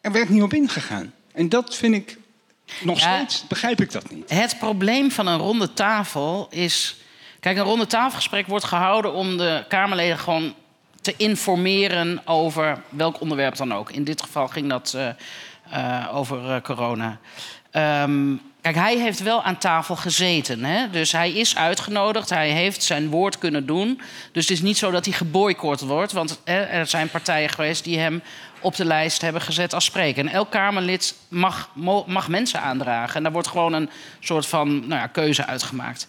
Er 0.00 0.12
werd 0.12 0.28
niet 0.28 0.42
op 0.42 0.52
ingegaan. 0.52 1.12
En 1.32 1.48
dat 1.48 1.76
vind 1.76 1.94
ik 1.94 2.18
nog 2.82 3.00
steeds 3.00 3.46
begrijp 3.46 3.80
ik 3.80 3.92
dat 3.92 4.10
niet. 4.10 4.30
Het 4.30 4.58
probleem 4.58 5.10
van 5.10 5.26
een 5.26 5.38
ronde 5.38 5.72
tafel 5.72 6.46
is. 6.50 6.96
Kijk, 7.40 7.56
een 7.56 7.64
ronde 7.64 7.86
tafelgesprek 7.86 8.46
wordt 8.46 8.64
gehouden 8.64 9.12
om 9.12 9.36
de 9.36 9.64
Kamerleden 9.68 10.18
gewoon 10.18 10.54
te 11.00 11.14
informeren 11.16 12.26
over 12.26 12.82
welk 12.88 13.20
onderwerp 13.20 13.56
dan 13.56 13.74
ook. 13.74 13.90
In 13.90 14.04
dit 14.04 14.22
geval 14.22 14.48
ging 14.48 14.68
dat 14.68 14.92
uh, 14.96 15.08
uh, 15.72 16.08
over 16.12 16.44
uh, 16.44 16.60
corona. 16.60 17.18
Um, 18.02 18.40
Kijk, 18.64 18.76
hij 18.76 18.98
heeft 18.98 19.22
wel 19.22 19.42
aan 19.42 19.58
tafel 19.58 19.96
gezeten. 19.96 20.64
Hè? 20.64 20.90
Dus 20.90 21.12
hij 21.12 21.32
is 21.32 21.56
uitgenodigd, 21.56 22.30
hij 22.30 22.50
heeft 22.50 22.82
zijn 22.82 23.08
woord 23.08 23.38
kunnen 23.38 23.66
doen. 23.66 24.00
Dus 24.32 24.48
het 24.48 24.56
is 24.56 24.62
niet 24.62 24.78
zo 24.78 24.90
dat 24.90 25.04
hij 25.04 25.14
geboycott 25.14 25.80
wordt. 25.80 26.12
Want 26.12 26.40
er 26.44 26.86
zijn 26.86 27.08
partijen 27.08 27.48
geweest 27.48 27.84
die 27.84 27.98
hem 27.98 28.22
op 28.60 28.76
de 28.76 28.84
lijst 28.84 29.20
hebben 29.20 29.42
gezet 29.42 29.74
als 29.74 29.84
spreker. 29.84 30.26
En 30.26 30.32
elk 30.32 30.50
Kamerlid 30.50 31.14
mag, 31.28 31.70
mag 32.06 32.28
mensen 32.28 32.60
aandragen. 32.60 33.16
En 33.16 33.22
daar 33.22 33.32
wordt 33.32 33.48
gewoon 33.48 33.72
een 33.72 33.90
soort 34.20 34.46
van 34.46 34.78
nou 34.78 35.00
ja, 35.00 35.06
keuze 35.06 35.46
uitgemaakt. 35.46 36.06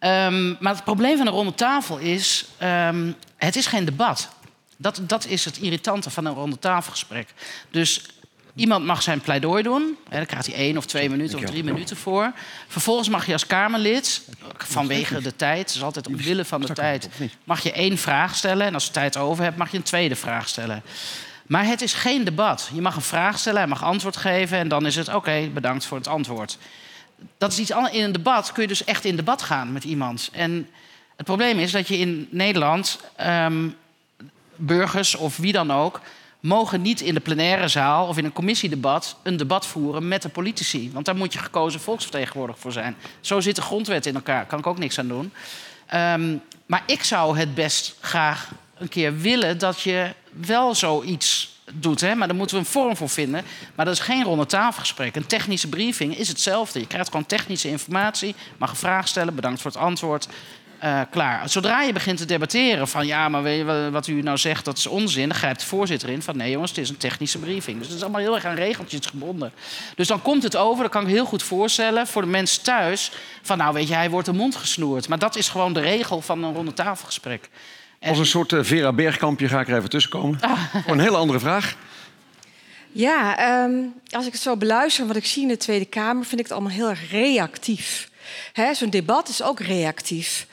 Um, 0.00 0.56
maar 0.60 0.74
het 0.74 0.84
probleem 0.84 1.16
van 1.16 1.26
een 1.26 1.32
ronde 1.32 1.54
tafel 1.54 1.98
is... 1.98 2.44
Um, 2.62 3.16
het 3.36 3.56
is 3.56 3.66
geen 3.66 3.84
debat. 3.84 4.28
Dat, 4.76 5.00
dat 5.02 5.26
is 5.26 5.44
het 5.44 5.58
irritante 5.58 6.10
van 6.10 6.24
een 6.24 6.34
ronde 6.34 6.58
tafelgesprek. 6.58 7.34
Dus 7.70 8.02
Iemand 8.54 8.84
mag 8.84 9.02
zijn 9.02 9.20
pleidooi 9.20 9.62
doen. 9.62 9.96
Daar 10.08 10.26
krijgt 10.26 10.46
hij 10.46 10.56
één 10.56 10.76
of 10.76 10.86
twee 10.86 11.10
minuten 11.10 11.38
of 11.38 11.44
drie 11.44 11.64
minuten 11.64 11.96
voor. 11.96 12.32
Vervolgens 12.68 13.08
mag 13.08 13.26
je 13.26 13.32
als 13.32 13.46
Kamerlid, 13.46 14.28
vanwege 14.56 15.20
de 15.20 15.36
tijd, 15.36 15.58
het 15.58 15.74
is 15.74 15.82
altijd 15.82 16.06
omwille 16.06 16.44
van 16.44 16.60
de 16.60 16.72
tijd, 16.72 17.08
mag 17.44 17.62
je 17.62 17.72
één 17.72 17.98
vraag 17.98 18.36
stellen. 18.36 18.66
En 18.66 18.74
als 18.74 18.84
je 18.86 18.90
tijd 18.90 19.16
over 19.16 19.44
hebt, 19.44 19.56
mag 19.56 19.70
je 19.70 19.76
een 19.76 19.82
tweede 19.82 20.16
vraag 20.16 20.48
stellen. 20.48 20.82
Maar 21.46 21.66
het 21.66 21.82
is 21.82 21.92
geen 21.92 22.24
debat. 22.24 22.70
Je 22.72 22.80
mag 22.80 22.96
een 22.96 23.02
vraag 23.02 23.38
stellen, 23.38 23.58
hij 23.58 23.68
mag 23.68 23.84
antwoord 23.84 24.16
geven 24.16 24.58
en 24.58 24.68
dan 24.68 24.86
is 24.86 24.96
het 24.96 25.14
oké, 25.14 25.48
bedankt 25.54 25.84
voor 25.84 25.98
het 25.98 26.08
antwoord. 26.08 26.58
Dat 27.38 27.52
is 27.52 27.58
iets 27.58 27.72
anders. 27.72 27.94
In 27.94 28.04
een 28.04 28.12
debat 28.12 28.52
kun 28.52 28.62
je 28.62 28.68
dus 28.68 28.84
echt 28.84 29.04
in 29.04 29.16
debat 29.16 29.42
gaan 29.42 29.72
met 29.72 29.84
iemand. 29.84 30.28
En 30.32 30.68
het 31.16 31.26
probleem 31.26 31.58
is 31.58 31.70
dat 31.70 31.88
je 31.88 31.98
in 31.98 32.28
Nederland 32.30 33.00
um, 33.20 33.76
burgers 34.56 35.14
of 35.14 35.36
wie 35.36 35.52
dan 35.52 35.72
ook 35.72 36.00
mogen 36.42 36.82
niet 36.82 37.00
in 37.00 37.14
de 37.14 37.20
plenaire 37.20 37.68
zaal 37.68 38.06
of 38.06 38.18
in 38.18 38.24
een 38.24 38.32
commissiedebat 38.32 39.16
een 39.22 39.36
debat 39.36 39.66
voeren 39.66 40.08
met 40.08 40.22
de 40.22 40.28
politici. 40.28 40.90
Want 40.92 41.04
daar 41.04 41.16
moet 41.16 41.32
je 41.32 41.38
gekozen 41.38 41.80
volksvertegenwoordiger 41.80 42.62
voor 42.62 42.72
zijn. 42.72 42.96
Zo 43.20 43.40
zit 43.40 43.56
de 43.56 43.62
grondwet 43.62 44.06
in 44.06 44.14
elkaar, 44.14 44.46
kan 44.46 44.58
ik 44.58 44.66
ook 44.66 44.78
niks 44.78 44.98
aan 44.98 45.08
doen. 45.08 45.32
Um, 45.94 46.42
maar 46.66 46.82
ik 46.86 47.04
zou 47.04 47.38
het 47.38 47.54
best 47.54 47.96
graag 48.00 48.50
een 48.78 48.88
keer 48.88 49.18
willen 49.18 49.58
dat 49.58 49.80
je 49.80 50.14
wel 50.30 50.74
zoiets 50.74 51.60
doet. 51.72 52.00
Hè? 52.00 52.14
Maar 52.14 52.28
daar 52.28 52.36
moeten 52.36 52.56
we 52.56 52.62
een 52.62 52.68
vorm 52.68 52.96
voor 52.96 53.08
vinden. 53.08 53.44
Maar 53.74 53.84
dat 53.84 53.94
is 53.94 54.00
geen 54.00 54.24
ronde 54.24 54.46
tafelgesprek. 54.46 55.16
Een 55.16 55.26
technische 55.26 55.68
briefing 55.68 56.16
is 56.16 56.28
hetzelfde. 56.28 56.80
Je 56.80 56.86
krijgt 56.86 57.10
gewoon 57.10 57.26
technische 57.26 57.68
informatie, 57.68 58.34
mag 58.58 58.70
een 58.70 58.76
vraag 58.76 59.08
stellen, 59.08 59.34
bedankt 59.34 59.60
voor 59.60 59.70
het 59.70 59.80
antwoord. 59.80 60.28
Uh, 60.84 61.00
klaar. 61.10 61.48
Zodra 61.48 61.82
je 61.82 61.92
begint 61.92 62.18
te 62.18 62.24
debatteren 62.24 62.88
van 62.88 63.06
ja, 63.06 63.28
maar 63.28 63.42
weet 63.42 63.58
je, 63.58 63.88
wat 63.90 64.06
u 64.06 64.22
nou 64.22 64.38
zegt, 64.38 64.64
dat 64.64 64.78
is 64.78 64.86
onzin, 64.86 65.28
dan 65.28 65.38
grijpt 65.38 65.60
de 65.60 65.66
voorzitter 65.66 66.08
in 66.08 66.22
van 66.22 66.36
nee 66.36 66.50
jongens, 66.50 66.70
het 66.70 66.80
is 66.80 66.88
een 66.88 66.96
technische 66.96 67.38
briefing. 67.38 67.78
Dus 67.78 67.86
het 67.86 67.96
is 67.96 68.02
allemaal 68.02 68.20
heel 68.20 68.34
erg 68.34 68.44
aan 68.44 68.54
regeltjes 68.54 69.06
gebonden. 69.06 69.52
Dus 69.96 70.08
dan 70.08 70.22
komt 70.22 70.42
het 70.42 70.56
over, 70.56 70.82
dat 70.82 70.92
kan 70.92 71.02
ik 71.02 71.08
heel 71.08 71.24
goed 71.24 71.42
voorstellen 71.42 72.06
voor 72.06 72.22
de 72.22 72.28
mensen 72.28 72.62
thuis, 72.62 73.12
van 73.42 73.58
nou 73.58 73.74
weet 73.74 73.88
je, 73.88 73.94
hij 73.94 74.10
wordt 74.10 74.26
de 74.26 74.32
mond 74.32 74.56
gesnoerd. 74.56 75.08
Maar 75.08 75.18
dat 75.18 75.36
is 75.36 75.48
gewoon 75.48 75.72
de 75.72 75.80
regel 75.80 76.20
van 76.20 76.44
een 76.44 76.54
ronde 76.54 76.72
tafelgesprek. 76.72 77.48
En... 77.98 78.08
Als 78.08 78.18
een 78.18 78.26
soort 78.26 78.52
uh, 78.52 78.62
Vera 78.62 78.92
Bergkampje 78.92 79.48
ga 79.48 79.60
ik 79.60 79.68
er 79.68 79.76
even 79.76 79.90
tussenkomen. 79.90 80.40
Ah. 80.40 80.60
Voor 80.84 80.92
een 80.92 81.00
hele 81.00 81.16
andere 81.16 81.38
vraag. 81.38 81.76
Ja, 82.92 83.62
um, 83.64 83.92
als 84.10 84.26
ik 84.26 84.32
het 84.32 84.42
zo 84.42 84.56
beluister 84.56 85.06
wat 85.06 85.16
ik 85.16 85.26
zie 85.26 85.42
in 85.42 85.48
de 85.48 85.56
Tweede 85.56 85.84
Kamer, 85.84 86.24
vind 86.24 86.40
ik 86.40 86.46
het 86.46 86.52
allemaal 86.52 86.72
heel 86.72 86.88
erg 86.88 87.10
reactief. 87.10 88.10
Zo'n 88.72 88.90
debat 88.90 89.28
is 89.28 89.42
ook 89.42 89.60
reactief. 89.60 90.46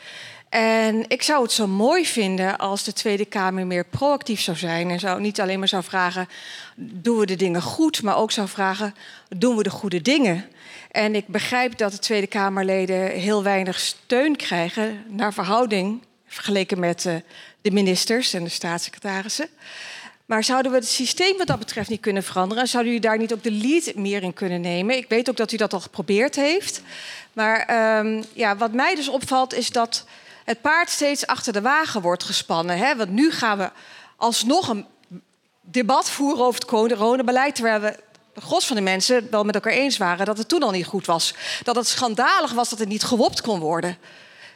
En 0.49 1.05
ik 1.08 1.21
zou 1.21 1.43
het 1.43 1.51
zo 1.51 1.67
mooi 1.67 2.05
vinden 2.05 2.58
als 2.58 2.84
de 2.84 2.93
Tweede 2.93 3.25
Kamer 3.25 3.67
meer 3.67 3.86
proactief 3.86 4.41
zou 4.41 4.58
zijn. 4.58 4.89
En 4.89 4.99
zou 4.99 5.21
niet 5.21 5.41
alleen 5.41 5.60
maar 5.60 5.67
zou 5.67 5.84
vragen: 5.84 6.27
doen 6.75 7.17
we 7.17 7.25
de 7.25 7.36
dingen 7.36 7.62
goed, 7.62 8.01
maar 8.01 8.17
ook 8.17 8.32
zou 8.32 8.47
vragen: 8.47 8.95
doen 9.38 9.55
we 9.55 9.63
de 9.63 9.69
goede 9.69 10.01
dingen? 10.01 10.45
En 10.91 11.15
ik 11.15 11.27
begrijp 11.27 11.77
dat 11.77 11.91
de 11.91 11.99
Tweede 11.99 12.27
Kamerleden 12.27 13.10
heel 13.10 13.43
weinig 13.43 13.79
steun 13.79 14.36
krijgen 14.36 15.03
naar 15.08 15.34
verhouding 15.34 16.03
vergeleken 16.27 16.79
met 16.79 17.05
uh, 17.05 17.15
de 17.62 17.71
ministers 17.71 18.34
en 18.34 18.43
de 18.43 18.49
staatssecretarissen. 18.49 19.49
Maar 20.30 20.44
zouden 20.44 20.72
we 20.72 20.78
het 20.78 20.88
systeem 20.88 21.38
wat 21.38 21.48
dat 21.48 21.60
betreft 21.60 21.89
niet 21.89 22.02
kunnen 22.02 22.24
veranderen? 22.24 22.68
Zouden 22.68 22.94
u 22.94 23.00
daar 23.00 23.18
niet 23.18 23.34
ook 23.34 23.44
de 23.44 23.52
lead 23.52 23.96
meer 23.96 24.24
in 24.24 24.34
kunnen 24.34 24.62
nemen? 24.62 24.98
Ik 24.98 25.10
weet 25.10 25.30
ook 25.30 25.38
dat 25.38 25.52
u 25.52 25.58
dat 25.58 25.74
al 25.74 25.80
geprobeerd 25.80 26.36
heeft. 26.36 26.82
Maar 27.34 27.98
um, 28.00 28.24
ja, 28.34 28.58
wat 28.58 28.74
mij 28.74 28.96
dus 28.96 29.08
opvalt 29.08 29.54
is 29.54 29.70
dat 29.70 30.06
het 30.46 30.62
paard 30.62 30.89
steeds 30.89 31.28
achter 31.28 31.54
de 31.54 31.62
wagen 31.62 32.02
wordt 32.02 32.24
gespannen. 32.24 32.78
Hè? 32.78 32.96
Want 32.96 33.10
nu 33.10 33.32
gaan 33.32 33.58
we 33.58 33.72
alsnog 34.15 34.68
een 34.68 34.86
debat 35.62 36.10
voeren 36.10 36.46
over 36.46 36.60
het 36.60 36.70
coronabeleid... 36.70 37.56
terwijl 37.56 37.80
we 37.80 38.00
de 38.34 38.42
gros 38.42 38.65
van 38.65 38.76
de 38.76 38.82
mensen 38.82 39.28
wel 39.32 39.44
met 39.44 39.56
elkaar 39.56 39.74
eens 39.74 39.98
waren 39.98 40.26
dat 40.26 40.38
het 40.38 40.48
toen 40.48 40.63
al 40.63 40.72
niet 40.72 40.86
goed 40.86 41.06
was. 41.06 41.34
Dat 41.63 41.76
het 41.76 41.88
schandalig 41.88 42.52
was 42.52 42.70
dat 42.70 42.80
het 42.80 42.88
niet 42.88 43.04
gewopt 43.04 43.42
kon 43.42 43.60
worden. 43.60 43.98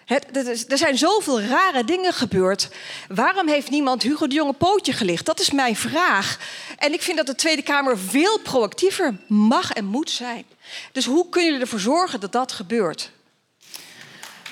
Het, 0.06 0.72
er 0.72 0.78
zijn 0.78 0.98
zoveel 0.98 1.42
rare 1.42 1.84
dingen 1.84 2.14
gebeurd. 2.14 2.70
Waarom 3.08 3.48
heeft 3.48 3.70
niemand 3.70 4.04
Hugo 4.04 4.28
de 4.28 4.36
Jonge 4.36 4.54
pootje 4.54 4.94
gelicht? 4.94 5.26
Dat 5.26 5.40
is 5.40 5.52
mijn 5.52 5.76
vraag. 5.76 6.40
En 6.78 6.94
ik 6.94 7.02
vind 7.02 7.18
dat 7.18 7.26
de 7.26 7.36
Tweede 7.36 7.62
Kamer 7.62 7.98
veel 7.98 8.40
proactiever 8.40 9.16
mag 9.28 9.72
en 9.72 9.86
moet 9.86 10.10
zijn. 10.10 10.46
Dus 10.92 11.06
hoe 11.06 11.30
kunnen 11.30 11.50
jullie 11.50 11.66
ervoor 11.66 11.80
zorgen 11.80 12.20
dat 12.20 12.32
dat 12.32 12.52
gebeurt? 12.52 13.12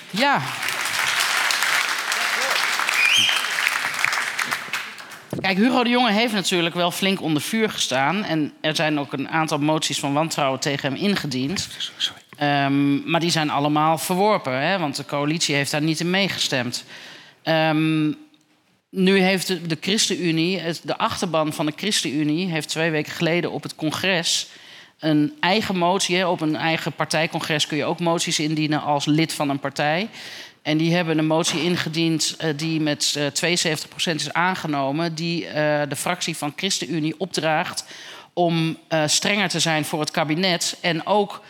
Ja. 0.09 0.41
Kijk, 5.41 5.57
Hugo 5.57 5.83
de 5.83 5.89
Jonge 5.89 6.11
heeft 6.11 6.33
natuurlijk 6.33 6.75
wel 6.75 6.91
flink 6.91 7.21
onder 7.21 7.41
vuur 7.41 7.69
gestaan. 7.69 8.23
En 8.23 8.53
er 8.61 8.75
zijn 8.75 8.99
ook 8.99 9.13
een 9.13 9.29
aantal 9.29 9.59
moties 9.59 9.99
van 9.99 10.13
wantrouwen 10.13 10.59
tegen 10.59 10.93
hem 10.93 11.01
ingediend. 11.01 11.67
Um, 12.43 13.09
maar 13.09 13.19
die 13.19 13.31
zijn 13.31 13.49
allemaal 13.49 13.97
verworpen, 13.97 14.61
hè, 14.61 14.79
want 14.79 14.95
de 14.95 15.05
coalitie 15.05 15.55
heeft 15.55 15.71
daar 15.71 15.81
niet 15.81 15.99
in 15.99 16.09
meegestemd. 16.09 16.83
Um, 17.43 18.17
nu 18.89 19.19
heeft 19.19 19.47
de, 19.47 19.77
ChristenUnie, 19.79 20.61
de 20.83 20.97
achterban 20.97 21.53
van 21.53 21.65
de 21.65 21.73
ChristenUnie, 21.75 22.47
heeft 22.47 22.69
twee 22.69 22.91
weken 22.91 23.11
geleden 23.11 23.51
op 23.51 23.63
het 23.63 23.75
congres 23.75 24.47
een 24.99 25.33
eigen 25.39 25.77
motie. 25.77 26.27
Op 26.27 26.41
een 26.41 26.55
eigen 26.55 26.93
partijcongres 26.93 27.67
kun 27.67 27.77
je 27.77 27.85
ook 27.85 27.99
moties 27.99 28.39
indienen 28.39 28.81
als 28.81 29.05
lid 29.05 29.33
van 29.33 29.49
een 29.49 29.59
partij. 29.59 30.09
En 30.61 30.77
die 30.77 30.95
hebben 30.95 31.17
een 31.17 31.27
motie 31.27 31.63
ingediend 31.63 32.35
uh, 32.41 32.49
die 32.55 32.79
met 32.79 33.15
uh, 33.17 33.25
72% 33.25 34.15
is 34.15 34.33
aangenomen, 34.33 35.15
die 35.15 35.45
uh, 35.45 35.53
de 35.89 35.95
fractie 35.95 36.37
van 36.37 36.53
ChristenUnie 36.55 37.15
opdraagt 37.17 37.85
om 38.33 38.77
strenger 39.05 39.49
te 39.49 39.59
zijn 39.59 39.85
voor 39.85 39.99
het 39.99 40.11
kabinet 40.11 40.77
en 40.81 41.05
ook 41.05 41.41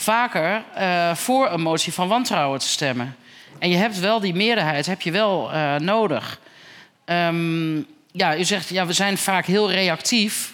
vaker 0.00 0.62
uh, 0.78 1.14
voor 1.14 1.50
een 1.50 1.60
motie 1.60 1.92
van 1.92 2.08
wantrouwen 2.08 2.58
te 2.58 2.68
stemmen. 2.68 3.16
En 3.58 3.70
je 3.70 3.76
hebt 3.76 3.98
wel 3.98 4.20
die 4.20 4.34
meerderheid, 4.34 4.86
heb 4.86 5.00
je 5.00 5.10
wel 5.10 5.52
uh, 5.52 5.76
nodig. 5.76 6.40
Um, 7.04 7.86
ja, 8.12 8.36
u 8.36 8.44
zegt, 8.44 8.68
ja, 8.68 8.86
we 8.86 8.92
zijn 8.92 9.18
vaak 9.18 9.46
heel 9.46 9.70
reactief. 9.70 10.52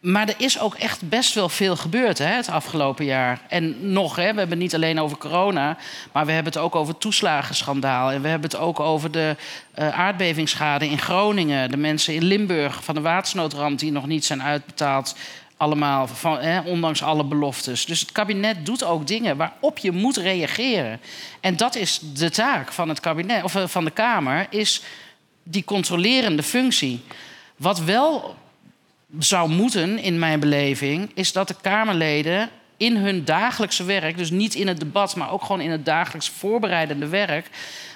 Maar 0.00 0.28
er 0.28 0.34
is 0.38 0.60
ook 0.60 0.74
echt 0.74 1.08
best 1.08 1.34
wel 1.34 1.48
veel 1.48 1.76
gebeurd 1.76 2.18
hè, 2.18 2.26
het 2.26 2.48
afgelopen 2.48 3.04
jaar. 3.04 3.40
En 3.48 3.92
nog, 3.92 4.16
hè, 4.16 4.22
we 4.22 4.38
hebben 4.38 4.50
het 4.50 4.58
niet 4.58 4.74
alleen 4.74 5.00
over 5.00 5.16
corona, 5.16 5.76
maar 6.12 6.26
we 6.26 6.32
hebben 6.32 6.52
het 6.52 6.62
ook 6.62 6.74
over 6.74 6.92
het 6.92 7.02
toeslagenschandaal. 7.02 8.10
En 8.10 8.22
we 8.22 8.28
hebben 8.28 8.50
het 8.50 8.60
ook 8.60 8.80
over 8.80 9.10
de 9.10 9.36
uh, 9.78 9.98
aardbevingsschade 9.98 10.88
in 10.88 10.98
Groningen. 10.98 11.70
De 11.70 11.76
mensen 11.76 12.14
in 12.14 12.24
Limburg 12.24 12.84
van 12.84 12.94
de 12.94 13.00
watersnoodramp 13.00 13.78
die 13.78 13.92
nog 13.92 14.06
niet 14.06 14.24
zijn 14.24 14.42
uitbetaald 14.42 15.16
allemaal, 15.64 16.06
van, 16.06 16.38
hè, 16.38 16.60
ondanks 16.60 17.02
alle 17.02 17.24
beloftes. 17.24 17.86
Dus 17.86 18.00
het 18.00 18.12
kabinet 18.12 18.66
doet 18.66 18.84
ook 18.84 19.06
dingen 19.06 19.36
waarop 19.36 19.78
je 19.78 19.92
moet 19.92 20.16
reageren. 20.16 21.00
En 21.40 21.56
dat 21.56 21.74
is 21.74 22.00
de 22.14 22.30
taak 22.30 22.72
van 22.72 22.88
het 22.88 23.00
kabinet, 23.00 23.42
of 23.42 23.54
eh, 23.54 23.66
van 23.66 23.84
de 23.84 23.90
Kamer, 23.90 24.46
is 24.50 24.82
die 25.42 25.64
controlerende 25.64 26.42
functie. 26.42 27.00
Wat 27.56 27.80
wel 27.80 28.36
zou 29.18 29.50
moeten, 29.50 29.98
in 29.98 30.18
mijn 30.18 30.40
beleving, 30.40 31.10
is 31.14 31.32
dat 31.32 31.48
de 31.48 31.56
Kamerleden 31.60 32.50
in 32.76 32.96
hun 32.96 33.24
dagelijkse 33.24 33.84
werk, 33.84 34.16
dus 34.16 34.30
niet 34.30 34.54
in 34.54 34.68
het 34.68 34.80
debat, 34.80 35.16
maar 35.16 35.30
ook 35.30 35.42
gewoon 35.42 35.60
in 35.60 35.70
het 35.70 35.84
dagelijks 35.84 36.28
voorbereidende 36.28 37.08
werk, 37.08 37.50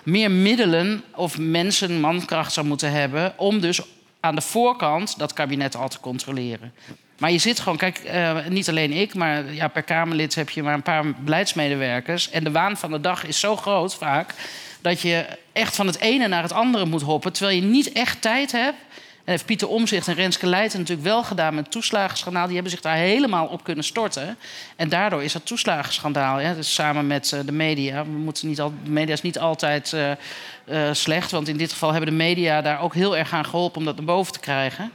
meer 0.04 0.30
middelen 0.30 1.04
of 1.14 1.38
mensen, 1.38 2.00
mankracht 2.00 2.52
zou 2.52 2.66
moeten 2.66 2.92
hebben 2.92 3.32
om 3.36 3.60
dus 3.60 3.80
aan 4.20 4.34
de 4.34 4.40
voorkant 4.40 5.18
dat 5.18 5.32
kabinet 5.32 5.76
al 5.76 5.88
te 5.88 6.00
controleren. 6.00 6.72
Maar 7.18 7.32
je 7.32 7.38
zit 7.38 7.60
gewoon, 7.60 7.78
kijk, 7.78 8.00
uh, 8.04 8.46
niet 8.48 8.68
alleen 8.68 8.92
ik, 8.92 9.14
maar 9.14 9.54
ja, 9.54 9.68
per 9.68 9.82
Kamerlid 9.82 10.34
heb 10.34 10.50
je 10.50 10.62
maar 10.62 10.74
een 10.74 10.82
paar 10.82 11.12
beleidsmedewerkers. 11.12 12.30
En 12.30 12.44
de 12.44 12.50
waan 12.50 12.76
van 12.76 12.90
de 12.90 13.00
dag 13.00 13.26
is 13.26 13.40
zo 13.40 13.56
groot 13.56 13.94
vaak 13.94 14.34
dat 14.80 15.00
je 15.00 15.26
echt 15.52 15.76
van 15.76 15.86
het 15.86 15.98
ene 16.00 16.28
naar 16.28 16.42
het 16.42 16.52
andere 16.52 16.84
moet 16.84 17.02
hoppen, 17.02 17.32
terwijl 17.32 17.56
je 17.56 17.62
niet 17.62 17.92
echt 17.92 18.22
tijd 18.22 18.52
hebt. 18.52 18.76
En 19.24 19.34
heeft 19.34 19.46
Pieter 19.46 19.68
Omzicht 19.68 20.08
en 20.08 20.14
Renske 20.14 20.46
Leijten 20.46 20.78
natuurlijk 20.78 21.08
wel 21.08 21.22
gedaan 21.24 21.54
met 21.54 21.64
het 21.64 21.72
toeslagenschandaal. 21.72 22.44
Die 22.44 22.54
hebben 22.54 22.72
zich 22.72 22.80
daar 22.80 22.96
helemaal 22.96 23.46
op 23.46 23.64
kunnen 23.64 23.84
storten. 23.84 24.38
En 24.76 24.88
daardoor 24.88 25.22
is 25.22 25.32
dat 25.32 25.46
toeslagenschandaal, 25.46 26.40
ja, 26.40 26.54
dus 26.54 26.74
samen 26.74 27.06
met 27.06 27.32
uh, 27.34 27.40
de 27.44 27.52
media. 27.52 28.04
We 28.04 28.10
moeten 28.10 28.48
niet 28.48 28.60
al, 28.60 28.72
de 28.84 28.90
media 28.90 29.12
is 29.12 29.22
niet 29.22 29.38
altijd 29.38 29.92
uh, 29.92 30.92
slecht, 30.92 31.30
want 31.30 31.48
in 31.48 31.56
dit 31.56 31.72
geval 31.72 31.90
hebben 31.92 32.10
de 32.10 32.16
media 32.16 32.62
daar 32.62 32.80
ook 32.80 32.94
heel 32.94 33.16
erg 33.16 33.32
aan 33.32 33.44
geholpen 33.44 33.78
om 33.78 33.84
dat 33.84 33.96
naar 33.96 34.04
boven 34.04 34.32
te 34.32 34.40
krijgen. 34.40 34.90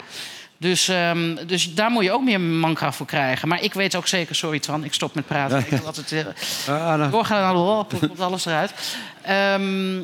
Dus, 0.57 0.87
ehm, 0.87 1.35
dus 1.45 1.73
daar 1.73 1.89
moet 1.89 2.03
je 2.03 2.11
ook 2.11 2.23
meer 2.23 2.41
mankracht 2.41 2.95
voor 2.95 3.05
krijgen. 3.05 3.47
Maar 3.47 3.61
ik 3.61 3.73
weet 3.73 3.95
ook 3.95 4.07
zeker, 4.07 4.35
sorry 4.35 4.59
Twan, 4.59 4.83
ik 4.83 4.93
stop 4.93 5.15
met 5.15 5.25
praten. 5.27 5.57
Ik 5.59 5.67
wil 5.67 5.85
altijd 5.85 6.11
uh, 6.11 6.25
Ah, 6.67 7.11
doorgaan 7.11 7.55
hop, 7.55 7.93
komt 7.99 8.19
alles 8.19 8.45
eruit. 8.45 8.73
Ehm, 9.21 9.97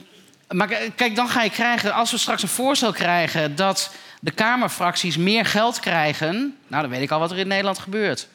maar 0.48 0.68
kijk, 0.96 1.16
dan 1.16 1.30
ga 1.30 1.44
je 1.44 1.50
krijgen, 1.50 1.94
als 1.94 2.12
we 2.12 2.18
straks 2.18 2.42
een 2.42 2.50
voorstel 2.50 2.92
krijgen 2.92 3.56
dat 3.56 3.92
de 4.20 4.32
Kamerfracties 4.32 5.18
meer 5.18 5.46
geld 5.46 5.80
krijgen, 5.80 6.58
nou 6.68 6.82
dan 6.82 6.92
weet 6.92 7.02
ik 7.02 7.12
al 7.12 7.20
wat 7.20 7.32
er 7.32 7.38
in 7.38 7.48
Nederland 7.48 7.80
gebeurt. 7.80 8.28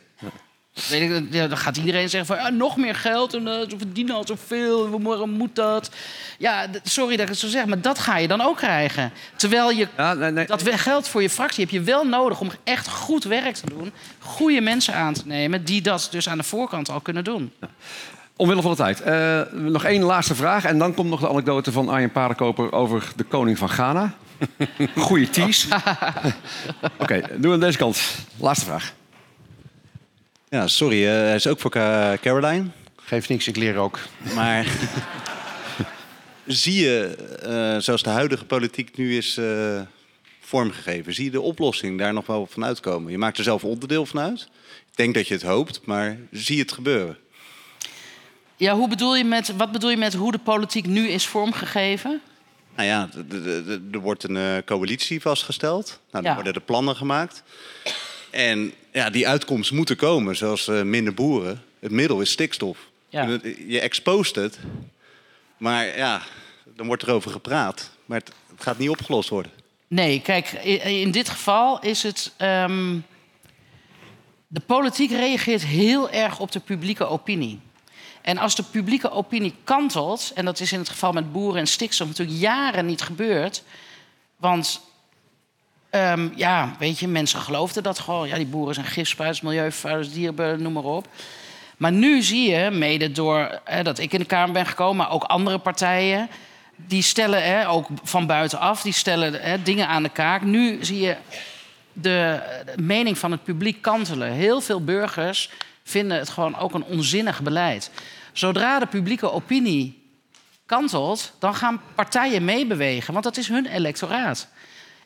Weet 0.88 1.10
ik, 1.10 1.32
dan 1.32 1.56
gaat 1.56 1.76
iedereen 1.76 2.08
zeggen 2.08 2.37
van 2.37 2.44
ja, 2.44 2.50
nog 2.50 2.76
meer 2.76 2.94
geld 2.94 3.34
en 3.34 3.48
eh, 3.48 3.68
ze 3.68 3.78
verdienen 3.78 4.14
al 4.14 4.26
zoveel, 4.26 5.02
waarom 5.02 5.30
moet 5.30 5.54
dat? 5.54 5.90
Ja, 6.38 6.66
sorry 6.82 7.12
dat 7.16 7.24
ik 7.24 7.28
het 7.28 7.38
zo 7.38 7.48
zeg, 7.48 7.66
maar 7.66 7.80
dat 7.80 7.98
ga 7.98 8.16
je 8.18 8.28
dan 8.28 8.40
ook 8.40 8.56
krijgen. 8.56 9.12
Terwijl 9.37 9.70
je 9.70 9.88
Ja, 9.96 10.14
nee, 10.14 10.30
nee. 10.30 10.46
dat 10.46 10.62
geld 10.70 11.08
voor 11.08 11.22
je 11.22 11.30
fractie 11.30 11.64
heb 11.64 11.72
je 11.72 11.80
wel 11.80 12.04
nodig 12.04 12.40
om 12.40 12.50
echt 12.64 12.88
goed 12.88 13.24
werk 13.24 13.54
te 13.54 13.66
doen. 13.66 13.92
Goede 14.18 14.60
mensen 14.60 14.94
aan 14.94 15.14
te 15.14 15.22
nemen 15.24 15.64
die 15.64 15.82
dat 15.82 16.08
dus 16.10 16.28
aan 16.28 16.38
de 16.38 16.44
voorkant 16.44 16.90
al 16.90 17.00
kunnen 17.00 17.24
doen. 17.24 17.52
Omwille 18.37 18.62
van 18.62 18.70
de 18.70 18.76
tijd. 18.76 19.00
Eh, 19.00 19.40
nog 19.52 19.84
één 19.84 20.02
laatste 20.02 20.34
vraag. 20.34 20.64
En 20.64 20.78
dan 20.78 20.94
komt 20.94 21.10
nog 21.10 21.20
de 21.20 21.28
anekdote 21.28 21.72
van 21.72 21.88
Arjen 21.88 22.12
Paardenkoper 22.12 22.72
over 22.72 23.12
de 23.16 23.24
koning 23.24 23.58
van 23.58 23.68
Ghana. 23.68 24.14
Goeie 24.96 25.30
tease. 25.30 25.68
Oké, 26.98 27.20
doen 27.30 27.40
we 27.40 27.52
aan 27.52 27.60
deze 27.60 27.78
kant. 27.78 28.00
Laatste 28.37 28.64
vraag. 28.64 28.92
Ja, 30.55 30.67
sorry, 30.69 31.07
eh, 31.07 31.11
hij 31.12 31.35
is 31.35 31.47
ook 31.47 31.61
voor 31.61 31.71
Ca- 31.71 32.17
Caroline. 32.21 32.67
Geeft 32.97 33.29
niks, 33.29 33.49
ik 33.49 33.57
leer 33.57 33.77
ook. 33.77 33.99
Maar 34.35 34.67
zie 36.47 36.83
je, 36.85 37.17
eh, 37.43 37.79
zoals 37.83 38.03
de 38.03 38.11
huidige 38.11 38.45
politiek 38.45 38.97
nu 38.97 39.17
is 39.17 39.37
eh, 39.37 39.81
vormgegeven, 40.40 41.14
zie 41.14 41.25
je 41.25 41.31
de 41.31 41.40
oplossing 41.40 41.99
daar 41.99 42.12
nog 42.12 42.27
wel 42.27 42.47
van 42.51 42.64
uitkomen? 42.64 43.11
Je 43.12 43.19
maakt 43.19 43.38
er 43.38 43.45
zelf 43.45 43.64
onderdeel 43.64 44.07
van 44.07 44.21
uit. 44.21 44.40
Ik 44.90 44.97
denk 44.97 45.14
dat 45.14 45.29
je 45.29 45.35
het 45.35 45.43
hoopt, 45.43 45.81
maar 45.85 46.19
zie 46.31 46.57
je 46.57 46.62
het 46.62 46.73
gebeuren? 46.73 47.19
Ja, 48.57 48.75
hoe 48.75 48.88
bedoel 48.88 49.17
je 49.17 49.25
met, 49.25 49.57
wat 49.57 49.73
bedoel 49.73 49.90
je 49.90 49.97
met 49.97 50.14
hoe 50.14 50.33
de 50.33 50.38
politiek 50.38 50.87
nu 50.87 51.09
is 51.09 51.27
vormgegeven? 51.27 52.21
Nou 52.77 52.88
ja, 52.88 53.09
er 53.93 53.99
wordt 54.01 54.23
een 54.25 54.37
eh, 54.37 54.57
coalitie 54.64 55.21
vastgesteld. 55.21 55.87
Nou, 55.87 55.99
dan 56.11 56.23
Ja. 56.23 56.35
worden 56.35 56.53
de 56.53 56.61
plannen 56.61 56.97
gemaakt. 56.97 57.43
En 58.35 58.73
ja, 58.92 59.11
die 59.11 59.29
uitkomst 59.29 59.73
moet 59.73 59.90
er 59.90 59.97
komen, 59.97 60.37
zoals 60.37 60.68
eh, 60.68 60.83
minder 60.83 61.14
boeren. 61.14 61.62
Het 61.81 61.90
middel 61.90 62.20
is 62.20 62.31
stikstof. 62.31 62.79
Ja. 63.09 63.27
Het- 63.29 63.57
Je 63.66 63.81
expost 63.81 64.35
het, 64.35 64.59
maar 65.57 65.97
ja, 65.97 66.23
dan 66.77 66.87
wordt 66.87 67.03
er 67.03 67.11
over 67.12 67.31
gepraat. 67.31 67.90
Maar 68.05 68.18
het, 68.18 68.33
het 68.51 68.62
gaat 68.62 68.79
niet 68.79 68.88
opgelost 68.88 69.29
worden. 69.29 69.53
Nee, 69.88 70.20
kijk, 70.20 70.53
in 70.85 71.11
dit 71.11 71.29
geval 71.29 71.81
is 71.81 72.03
het. 72.03 72.33
ehm, 72.37 72.99
de 74.47 74.61
politiek 74.61 75.11
reageert 75.11 75.64
heel 75.64 76.11
erg 76.11 76.38
op 76.38 76.53
de 76.53 76.61
publieke 76.61 77.05
opinie. 77.07 77.61
En 78.23 78.38
als 78.38 78.55
de 78.57 78.62
publieke 78.62 79.11
opinie 79.11 79.55
kantelt, 79.64 80.33
en 80.35 80.44
dat 80.44 80.61
is 80.61 80.73
in 80.73 80.79
het 80.79 80.88
geval 80.88 81.12
met 81.12 81.33
boeren 81.33 81.61
en 81.61 81.66
stikstof 81.66 82.07
natuurlijk 82.09 82.38
jaren 82.38 82.87
niet 82.87 83.03
gebeurd. 83.03 83.62
Want 84.37 84.81
ehm, 85.94 86.28
ja, 86.35 86.74
weet 86.78 86.98
je, 86.98 87.09
mensen 87.09 87.40
geloofden 87.40 87.83
dat 87.83 87.98
gewoon. 87.98 88.28
Ja, 88.28 88.37
die 88.37 88.46
boeren 88.46 88.74
zijn 88.74 88.87
gifspuiters, 88.87 89.40
milieuvervuilers, 89.40 90.12
dierenbeulen, 90.12 90.62
noem 90.62 90.72
maar 90.72 90.85
op. 90.85 91.09
Maar 91.76 91.92
nu 91.92 92.22
zie 92.22 92.50
je, 92.50 92.70
mede 92.70 93.12
door 93.12 93.61
hè, 93.64 93.83
dat 93.83 93.98
ik 93.98 94.12
in 94.12 94.18
de 94.18 94.24
Kamer 94.24 94.52
ben 94.52 94.66
gekomen, 94.66 94.96
maar 94.96 95.11
ook 95.11 95.22
andere 95.22 95.59
partijen, 95.59 96.28
die 96.76 97.02
stellen, 97.02 97.42
hè, 97.42 97.68
ook 97.68 97.88
van 98.02 98.26
buitenaf, 98.26 98.83
die 98.83 98.92
stellen 98.92 99.42
hè, 99.42 99.62
dingen 99.62 99.88
aan 99.88 100.02
de 100.02 100.09
kaak. 100.09 100.42
Nu 100.42 100.85
zie 100.85 101.00
je 101.00 101.16
de 101.92 102.40
mening 102.76 103.18
van 103.18 103.30
het 103.30 103.44
publiek 103.44 103.83
kantelen. 103.83 104.33
Heel 104.33 104.61
veel 104.61 104.85
burgers 104.85 105.50
vinden 105.85 106.18
het 106.18 106.28
gewoon 106.28 106.59
ook 106.59 106.74
een 106.74 106.85
onzinnig 106.85 107.42
beleid. 107.42 107.90
Zodra 108.33 108.78
de 108.78 108.87
publieke 108.87 109.33
opinie 109.33 110.02
kantelt, 110.66 111.33
dan 111.38 111.54
gaan 111.54 111.80
partijen 111.94 112.44
meebewegen, 112.44 113.12
want 113.12 113.24
dat 113.24 113.37
is 113.37 113.48
hun 113.48 113.66
electoraat. 113.66 114.48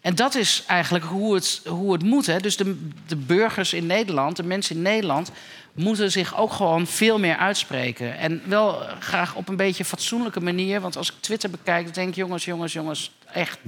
En 0.00 0.14
dat 0.14 0.34
is 0.34 0.64
eigenlijk 0.66 1.04
hoe 1.04 1.34
het, 1.34 1.60
hoe 1.66 1.92
het 1.92 2.02
moet. 2.02 2.26
Hè. 2.26 2.38
Dus 2.38 2.56
de, 2.56 2.88
de 3.06 3.16
burgers 3.16 3.72
in 3.72 3.86
Nederland, 3.86 4.36
de 4.36 4.42
mensen 4.42 4.76
in 4.76 4.82
Nederland, 4.82 5.30
moeten 5.72 6.10
zich 6.10 6.36
ook 6.36 6.52
gewoon 6.52 6.86
veel 6.86 7.18
meer 7.18 7.36
uitspreken. 7.36 8.18
En 8.18 8.42
wel 8.44 8.82
graag 9.00 9.34
op 9.34 9.48
een 9.48 9.56
beetje 9.56 9.84
fatsoenlijke 9.84 10.40
manier. 10.40 10.80
Want 10.80 10.96
als 10.96 11.12
ik 11.12 11.16
Twitter 11.20 11.50
bekijk, 11.50 11.94
denk 11.94 12.08
ik: 12.08 12.14
jongens, 12.14 12.44
jongens, 12.44 12.72
jongens, 12.72 13.10
echt, 13.32 13.58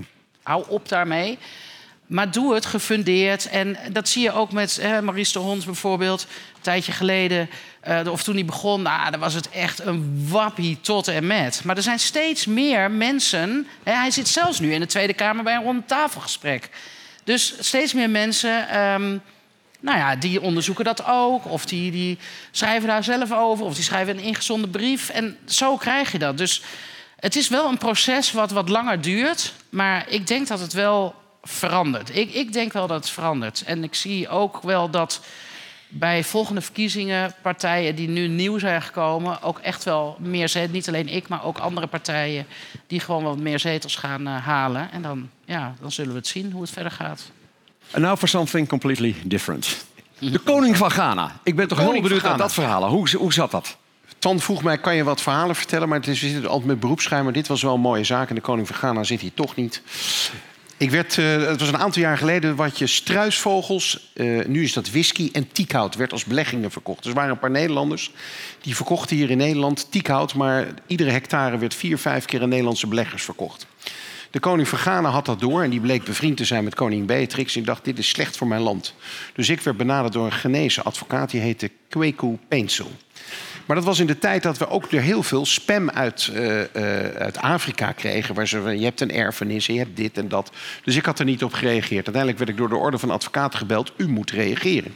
hou 0.43 0.65
op 0.69 0.89
daarmee. 0.89 1.39
Maar 2.11 2.31
doe 2.31 2.55
het 2.55 2.67
gefundeerd. 2.67 3.49
En 3.49 3.77
dat 3.93 4.09
zie 4.09 4.23
je 4.23 4.33
ook 4.33 4.53
met 4.53 4.79
hè, 4.81 5.03
Maurice 5.03 5.33
de 5.33 5.39
Hond 5.39 5.65
bijvoorbeeld. 5.65 6.23
Een 6.55 6.61
tijdje 6.61 6.93
geleden, 6.93 7.51
eh, 7.81 8.01
of 8.11 8.23
toen 8.23 8.35
hij 8.35 8.45
begon, 8.45 8.83
nou, 8.83 9.11
dan 9.11 9.21
was 9.21 9.35
het 9.35 9.51
echt 9.51 9.79
een 9.79 10.27
wappie 10.29 10.79
tot 10.81 11.09
en 11.09 11.27
met. 11.27 11.65
Maar 11.65 11.77
er 11.77 11.83
zijn 11.83 11.99
steeds 11.99 12.47
meer 12.47 12.91
mensen. 12.91 13.67
Hè, 13.83 13.93
hij 13.93 14.11
zit 14.11 14.29
zelfs 14.29 14.61
nu 14.61 14.73
in 14.73 14.81
de 14.81 14.87
Tweede 14.87 15.13
Kamer 15.13 15.45
bij 15.45 15.55
een 15.55 15.63
rondtafelgesprek. 15.63 16.69
Dus 17.25 17.55
steeds 17.59 17.93
meer 17.93 18.11
mensen. 18.11 18.69
ehm, 18.69 19.19
nou 19.81 19.99
ja, 19.99 20.17
die 20.17 20.41
onderzoeken 20.41 20.85
dat 20.85 21.05
ook. 21.07 21.47
Of 21.47 21.65
die, 21.67 21.91
die 21.91 22.19
schrijven 22.51 22.89
daar 22.89 23.05
zelf 23.05 23.33
over. 23.33 23.65
Of 23.65 23.75
die 23.75 23.85
schrijven 23.85 24.19
een 24.19 24.25
ingezonden 24.25 24.71
brief. 24.71 25.09
En 25.09 25.37
zo 25.47 25.77
krijg 25.77 26.13
je 26.13 26.19
dat. 26.19 26.39
Dus 26.39 26.63
het 27.17 27.37
is 27.37 27.49
wel 27.49 27.69
een 27.69 27.79
proces 27.79 28.33
wat 28.33 28.51
wat 28.51 28.69
langer 28.69 29.01
duurt. 29.01 29.53
Maar 29.69 30.09
ik 30.09 30.27
denk 30.27 30.47
dat 30.47 30.61
het 30.61 30.73
wel 30.73 31.20
verandert. 31.43 32.17
Ik, 32.17 32.35
ik 32.35 32.53
denk 32.53 32.73
wel 32.73 32.87
dat 32.87 32.97
het 32.97 33.11
verandert. 33.11 33.63
En 33.67 33.85
ik 33.85 33.95
zie 33.95 34.29
ook 34.29 34.63
wel 34.63 34.91
dat 34.91 35.21
bij 35.89 36.25
volgende 36.25 36.61
verkiezingen 36.61 37.35
partijen 37.43 37.95
die 37.95 38.09
nu 38.09 38.29
nieuw 38.29 38.59
zijn 38.59 38.83
gekomen... 38.83 39.43
ook 39.43 39.59
echt 39.59 39.85
wel 39.85 40.17
meer 40.21 40.49
zetels, 40.49 40.73
niet 40.73 40.89
alleen 40.89 41.09
ik, 41.09 41.29
maar 41.29 41.45
ook 41.45 41.59
andere 41.59 41.87
partijen... 41.87 42.47
die 42.87 43.01
gewoon 43.01 43.23
wat 43.23 43.39
meer 43.39 43.59
zetels 43.59 43.97
gaan 43.97 44.27
eh, 44.27 44.45
halen. 44.47 44.93
En 44.93 45.03
dan, 45.03 45.29
ja, 45.45 45.75
dan 45.81 45.93
zullen 45.93 46.13
we 46.13 46.19
het 46.19 46.27
zien 46.27 46.53
hoe 46.53 46.63
het 46.63 46.71
verder 46.71 46.93
gaat. 46.93 47.31
And 47.93 48.05
now 48.05 48.19
for 48.19 48.29
something 48.29 48.69
completely 48.69 49.17
different. 49.25 49.85
De 50.19 50.39
koning 50.39 50.77
van 50.77 50.91
Ghana. 50.91 51.41
Ik 51.43 51.57
ben 51.57 51.69
toch 51.69 51.79
heel 51.79 52.01
benieuwd 52.01 52.23
naar 52.23 52.37
dat 52.37 52.53
verhaal. 52.53 52.89
Hoe, 52.89 53.17
hoe 53.17 53.33
zat 53.33 53.51
dat? 53.51 53.77
Tan 54.19 54.41
vroeg 54.41 54.63
mij, 54.63 54.79
kan 54.79 54.95
je 54.95 55.05
wat 55.05 55.21
verhalen 55.21 55.57
vertellen? 55.57 55.89
Maar 55.89 55.99
het 55.99 56.09
is, 56.09 56.21
we 56.21 56.29
zitten 56.29 56.51
altijd 56.51 56.69
met 56.69 56.81
beroepsgeheim. 56.81 57.25
Maar 57.25 57.33
dit 57.33 57.47
was 57.47 57.63
wel 57.63 57.75
een 57.75 57.81
mooie 57.81 58.05
zaak. 58.05 58.29
En 58.29 58.35
de 58.35 58.41
koning 58.41 58.67
van 58.67 58.77
Ghana 58.77 59.05
zit 59.05 59.21
hier 59.21 59.35
toch 59.35 59.57
niet. 59.57 59.83
Ik 60.81 60.91
werd, 60.91 61.19
eh, 61.19 61.47
het 61.47 61.61
was 61.61 61.69
een 61.69 61.79
aantal 61.79 62.03
jaar 62.03 62.19
geleden, 62.19 62.57
wat 62.57 62.79
je 62.79 62.87
struisvogels, 62.87 64.11
eh, 64.13 64.45
nu 64.47 64.63
is 64.63 64.73
dat 64.73 64.91
whisky 64.91 65.29
en 65.33 65.53
tiekhout, 65.53 65.95
werd 65.95 66.13
als 66.13 66.25
beleggingen 66.25 66.71
verkocht. 66.71 67.03
Dus 67.03 67.09
er 67.09 67.15
waren 67.15 67.31
een 67.31 67.39
paar 67.39 67.51
Nederlanders 67.51 68.11
die 68.61 68.77
verkochten 68.77 69.17
hier 69.17 69.31
in 69.31 69.37
Nederland 69.37 69.91
tiekhout, 69.91 70.35
maar 70.35 70.67
iedere 70.87 71.11
hectare 71.11 71.59
werd 71.59 71.75
vier, 71.75 71.99
vijf 71.99 72.25
keer 72.25 72.43
aan 72.43 72.49
Nederlandse 72.49 72.87
beleggers 72.87 73.23
verkocht. 73.23 73.67
De 74.31 74.41
koning 74.41 74.69
van 74.69 74.79
Ghana 74.79 75.09
had 75.09 75.27
dat 75.27 75.41
door 75.41 75.63
en 75.63 75.71
die 75.71 75.81
bleek 75.81 76.05
bevriend 76.05 76.37
te 76.37 76.45
zijn 76.45 76.65
met 76.65 76.75
koningin 76.75 77.07
Beatrix. 77.07 77.57
Ik 77.57 77.67
dacht, 77.67 77.85
dit 77.85 77.99
is 77.99 78.09
slecht 78.09 78.37
voor 78.37 78.47
mijn 78.47 78.63
land. 78.63 78.95
Dus 79.33 79.49
ik 79.49 79.61
werd 79.61 79.77
benaderd 79.77 80.13
door 80.13 80.25
een 80.25 80.33
Ghanese 80.33 80.83
advocaat, 80.83 81.31
die 81.31 81.41
heette 81.41 81.71
Kweku 81.89 82.39
Peensel. 82.49 82.91
Maar 83.71 83.79
dat 83.79 83.89
was 83.89 83.99
in 83.99 84.07
de 84.07 84.19
tijd 84.19 84.43
dat 84.43 84.59
we 84.59 84.69
ook 84.69 84.93
er 84.93 85.01
heel 85.01 85.23
veel 85.23 85.47
spam 85.47 85.91
uit, 85.91 86.31
eh, 86.35 86.61
eh, 86.61 87.15
uit 87.17 87.39
Afrika 87.39 87.93
kregen. 87.93 88.35
Waar 88.35 88.49
ze, 88.49 88.61
je 88.61 88.85
hebt 88.85 89.01
een 89.01 89.13
erfenis, 89.13 89.67
je 89.67 89.79
hebt 89.79 89.97
dit 89.97 90.19
en 90.19 90.29
dat. 90.29 90.51
Dus 90.85 90.97
ik 90.97 91.05
had 91.05 91.19
er 91.19 91.25
niet 91.25 91.45
op 91.45 91.53
gereageerd. 91.53 92.05
Uiteindelijk 92.05 92.39
werd 92.39 92.51
ik 92.51 92.57
door 92.57 92.69
de 92.69 92.77
orde 92.77 92.99
van 92.99 93.11
advocaten 93.11 93.59
gebeld. 93.59 93.93
U 93.97 94.09
moet 94.09 94.31
reageren. 94.31 94.95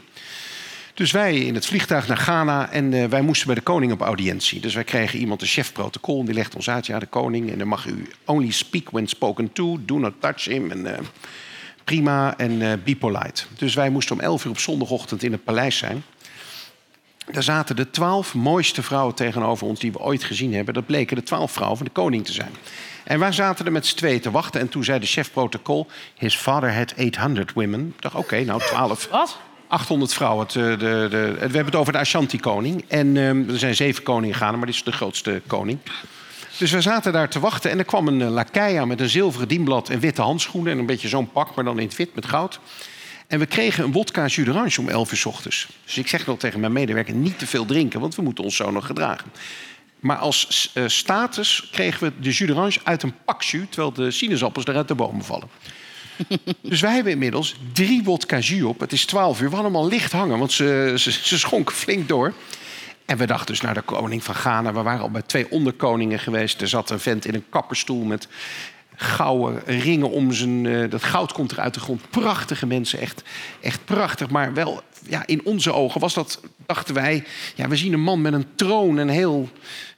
Dus 0.95 1.11
wij 1.11 1.39
in 1.39 1.55
het 1.55 1.67
vliegtuig 1.67 2.09
naar 2.09 2.17
Ghana 2.17 2.71
en 2.71 2.93
eh, 2.93 3.05
wij 3.05 3.23
moesten 3.23 3.47
bij 3.47 3.57
de 3.57 3.61
koning 3.61 3.93
op 3.93 4.01
audiëntie. 4.01 4.61
Dus 4.61 4.75
wij 4.75 4.85
kregen 4.85 5.19
iemand, 5.19 5.41
een 5.41 5.47
chef 5.47 5.73
protocol, 5.73 6.21
en 6.21 6.27
die 6.27 6.35
legde 6.35 6.57
ons 6.57 6.71
uit. 6.71 6.87
Ja, 6.87 6.99
de 6.99 7.07
koning, 7.07 7.51
en 7.51 7.59
dan 7.59 7.69
mag 7.69 7.87
u 7.87 8.07
only 8.25 8.51
speak 8.51 8.91
when 8.91 9.07
spoken 9.07 9.53
to. 9.53 9.79
Do 9.85 9.99
not 9.99 10.13
touch 10.19 10.45
him. 10.45 10.71
En, 10.71 10.97
prima, 11.85 12.37
en 12.37 12.63
eh 12.63 12.73
be 12.85 12.97
polite. 12.97 13.45
Dus 13.59 13.75
wij 13.75 13.91
moesten 13.91 14.17
om 14.17 14.21
11 14.21 14.45
uur 14.45 14.51
op 14.51 14.59
zondagochtend 14.59 15.23
in 15.23 15.33
het 15.33 15.45
paleis 15.45 15.77
zijn. 15.77 16.05
Daar 17.33 17.43
zaten 17.43 17.77
de 17.77 17.91
twaalf 17.91 18.35
mooiste 18.35 18.83
vrouwen 18.83 19.15
tegenover 19.15 19.67
ons 19.67 19.81
die 19.81 19.93
we 19.93 19.99
ooit 19.99 20.25
gezien 20.25 20.55
hebben. 20.55 20.75
Dat 20.75 20.87
bleken 20.87 21.17
de 21.17 21.23
twaalf 21.23 21.53
vrouwen 21.53 21.77
van 21.77 21.87
de 21.87 21.93
koning 21.93 22.25
te 22.25 22.33
zijn. 22.33 22.55
En 23.05 23.19
wij 23.19 23.33
zaten 23.33 23.67
er 23.67 23.73
met 23.73 23.87
z'n 23.87 23.97
tweeën 23.97 24.21
te 24.21 24.31
wachten. 24.31 24.61
En 24.61 24.69
toen 24.69 24.85
zei 24.85 24.99
de 24.99 25.07
chef 25.07 25.33
protocol... 25.33 25.87
His 26.15 26.37
father 26.37 26.77
had 26.77 26.95
800 26.99 27.53
women. 27.53 27.93
Ik 27.97 28.03
dacht, 28.03 28.15
oké, 28.15 28.45
nou 28.45 28.61
12. 28.61 29.09
Wat? 29.11 29.39
800 29.69 30.15
vrouwen. 30.15 30.47
Het, 30.47 30.57
eh, 30.57 30.63
de, 30.63 30.77
de, 30.79 31.33
we 31.39 31.41
hebben 31.41 31.65
het 31.65 31.75
over 31.75 31.93
de 31.93 31.99
Ashanti-koning. 31.99 32.85
En 32.89 33.17
ehm, 33.17 33.51
er 33.51 33.59
zijn 33.59 33.75
zeven 33.75 34.03
koningen 34.03 34.37
gaan, 34.37 34.57
maar 34.57 34.67
dit 34.67 34.75
is 34.75 34.83
de 34.83 34.93
grootste 34.93 35.43
koning. 35.47 35.79
Dus 36.59 36.71
we 36.71 36.81
zaten 36.81 37.13
daar 37.13 37.29
te 37.29 37.41
wachten 37.41 37.71
en 37.71 37.79
er 37.79 37.85
kwam 37.85 38.09
een 38.09 38.21
uh, 38.21 38.31
lakij 38.31 38.81
aan 38.81 38.89
met 38.89 39.01
een 39.01 39.09
zilveren 39.09 39.49
dienblad 39.49 39.89
en 39.89 40.01
witte 40.01 40.23
handschoenen. 40.23 40.73
En 40.73 40.79
een 40.79 40.87
beetje 40.87 41.09
zo'n 41.09 41.31
pak, 41.31 41.55
maar 41.55 41.65
dan 41.65 41.79
in 41.79 41.87
het 41.87 41.97
wit 41.97 42.15
met 42.15 42.27
goud. 42.27 42.61
En 43.27 43.39
we 43.39 43.47
kregen 43.47 43.85
een 43.85 43.93
wodka 43.93 44.27
jus 44.27 44.45
d'orange 44.45 44.81
om 44.81 44.89
11 44.89 45.11
uur 45.11 45.19
's 45.19 45.25
ochtends. 45.25 45.69
Dus 45.85 45.99
ik 45.99 46.09
zeg 46.09 46.27
nog 46.27 46.39
tegen 46.39 46.61
mijn 46.61 46.73
medewerker, 46.73 47.15
niet 47.15 47.39
te 47.39 47.47
veel 47.47 47.65
drinken, 47.65 48.01
want 48.01 48.15
we 48.15 48.23
moeten 48.23 48.45
ons 48.45 48.57
zo 48.57 48.71
nog 48.71 48.87
gedragen. 48.87 49.33
Maar 50.01 50.17
als 50.17 50.71
eh, 50.75 50.85
status 50.87 51.69
kregen 51.73 52.07
we 52.07 52.13
de 52.21 52.31
jus 52.31 52.49
d'orange 52.49 52.79
uit 52.83 53.03
een 53.03 53.15
pak 53.25 53.43
jus, 53.43 53.67
terwijl 53.69 53.93
de 53.93 54.11
sinaasappels 54.11 54.65
er 54.65 54.77
uit 54.77 54.89
de 54.89 54.95
bomen 54.95 55.25
vallen. 55.25 55.49
dus 56.61 56.81
wij 56.81 56.95
hebben 56.95 57.13
inmiddels 57.13 57.57
drie 57.73 58.03
wodka 58.03 58.39
jus 58.39 58.63
op. 58.63 58.81
Het 58.81 58.93
is 58.93 59.05
12 59.05 59.41
uur. 59.41 59.49
We 59.49 59.55
hadden 59.55 59.73
hem 59.73 59.83
al 59.83 59.89
licht 59.89 60.13
hangen, 60.13 60.39
want 60.39 60.53
ze, 60.53 60.95
ze, 60.97 61.13
ze 61.13 61.39
schonken 61.39 61.75
flink 61.75 62.09
door. 62.09 62.35
En 63.05 63.17
we 63.17 63.27
dachten 63.27 63.47
dus 63.47 63.61
naar 63.61 63.75
de 63.75 63.81
koning 63.81 64.25
van 64.25 64.35
Ghana. 64.35 64.73
We 64.73 64.83
waren 64.83 65.01
al 65.01 65.11
bij 65.11 65.23
twee 65.23 65.51
onderkoningen 65.51 66.19
geweest. 66.19 66.61
Er 66.61 66.69
zat 66.69 66.91
een 66.91 67.01
vent 67.01 67.27
in 67.27 67.35
een 67.35 67.45
kapperstoel 67.49 68.05
met 68.05 68.29
gouden 68.97 69.63
ringen 69.67 70.11
om 70.11 70.33
zijn... 70.33 70.67
eh, 70.67 70.91
dat 70.91 71.03
goud 71.05 71.33
komt 71.33 71.51
er 71.51 71.61
uit 71.61 71.75
de 71.75 71.81
grond. 71.81 72.11
Prachtige 72.11 72.67
mensen, 72.67 72.99
echt, 72.99 73.23
echt 73.61 73.85
prachtig. 73.85 74.31
Maar 74.31 74.55
wel, 74.55 74.83
ja, 75.09 75.23
in 75.27 75.41
onze 75.45 75.73
ogen 75.73 76.01
was 76.01 76.15
dat, 76.15 76.41
dachten 76.67 76.95
wij... 76.95 77.25
Ja, 77.55 77.69
we 77.69 77.77
zien 77.77 77.93
een 77.93 78.01
man 78.01 78.21
met 78.21 78.33
een 78.33 78.47
troon 78.55 78.99
en 78.99 79.09
heel 79.09 79.49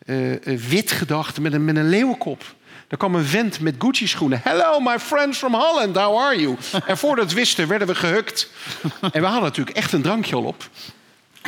eh, 0.07 0.33
eh, 0.33 0.61
wit 0.61 0.91
gedacht... 0.91 1.41
met 1.41 1.53
een, 1.53 1.65
met 1.65 1.77
een 1.77 1.89
leeuwenkop. 1.89 2.55
Er 2.89 2.97
kwam 2.97 3.15
een 3.15 3.25
vent 3.25 3.61
met 3.61 3.75
Gucci-schoenen. 3.79 4.41
Hello, 4.45 4.81
my 4.81 4.99
friends 4.99 5.39
from 5.39 5.55
Holland, 5.55 5.97
how 5.97 6.19
are 6.19 6.41
you? 6.41 6.57
En 6.87 6.99
voordat 6.99 7.29
we 7.29 7.35
wisten, 7.35 7.69
werden 7.69 7.89
we 7.89 7.95
gehukt. 7.95 8.51
En 9.01 9.21
we 9.21 9.27
hadden 9.27 9.43
natuurlijk 9.43 9.77
echt 9.77 9.93
een 9.93 10.03
drankje 10.03 10.37
al 10.37 10.45
op. 10.45 10.69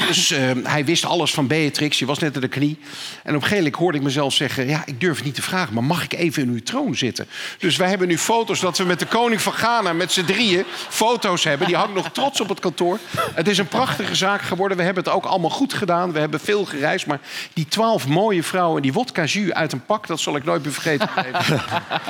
Dus 0.07 0.31
eh, 0.31 0.51
hij 0.63 0.85
wist 0.85 1.05
alles 1.05 1.35
van 1.35 1.47
Beatrix. 1.47 1.99
Je 1.99 2.07
was 2.07 2.19
net 2.19 2.35
aan 2.35 2.41
de 2.41 2.49
knie. 2.49 2.79
En 2.79 2.85
op 2.85 3.25
een 3.25 3.33
gegeven 3.33 3.57
moment 3.57 3.75
hoorde 3.75 3.99
ik 3.99 4.05
mezelf 4.05 4.33
zeggen... 4.33 4.69
ja, 4.69 4.83
ik 4.87 5.01
durf 5.01 5.17
het 5.17 5.25
niet 5.25 5.35
te 5.35 5.43
vragen, 5.43 5.75
maar 5.75 5.85
mag 5.85 6.05
ik 6.05 6.13
even 6.13 6.43
in 6.43 6.49
uw 6.49 6.63
troon 6.63 6.95
zitten? 6.95 7.27
Dus 7.59 7.77
wij 7.77 7.89
hebben 7.89 8.09
nu 8.09 8.19
foto's 8.19 8.61
dat 8.61 8.79
we 8.79 8.85
met 8.85 8.99
de 8.99 9.07
koning 9.07 9.41
van 9.41 9.53
Ghana... 9.53 9.93
met 9.93 10.13
z'n 10.13 10.25
drieën 10.25 10.65
foto's 10.89 11.45
hebben. 11.45 11.67
Die 11.67 11.77
hangt 11.77 11.95
nog 11.95 12.11
trots 12.13 12.41
op 12.41 12.49
het 12.49 12.61
kantoor. 12.61 12.99
Het 13.35 13.49
is 13.49 13.59
een 13.59 13.69
prachtige 13.69 14.15
zaak 14.15 14.43
geworden. 14.43 14.77
We 14.77 14.83
hebben 14.83 15.05
het 15.05 15.13
ook 15.13 15.25
allemaal 15.25 15.51
goed 15.51 15.75
gedaan. 15.75 16.13
We 16.13 16.19
hebben 16.19 16.41
veel 16.41 16.65
gereisd. 16.65 17.07
Maar 17.07 17.21
die 17.53 17.67
twaalf 17.69 18.07
mooie 18.07 18.43
vrouwen... 18.43 18.83
die 18.83 18.93
wodka 18.93 19.25
jus 19.25 19.53
uit 19.53 19.73
een 19.73 19.85
pak... 19.85 20.07
dat 20.07 20.21
zal 20.21 20.37
ik 20.37 20.45
nooit 20.45 20.63
meer 20.63 20.73
vergeten. 20.73 21.09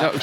Nou, 0.01 0.14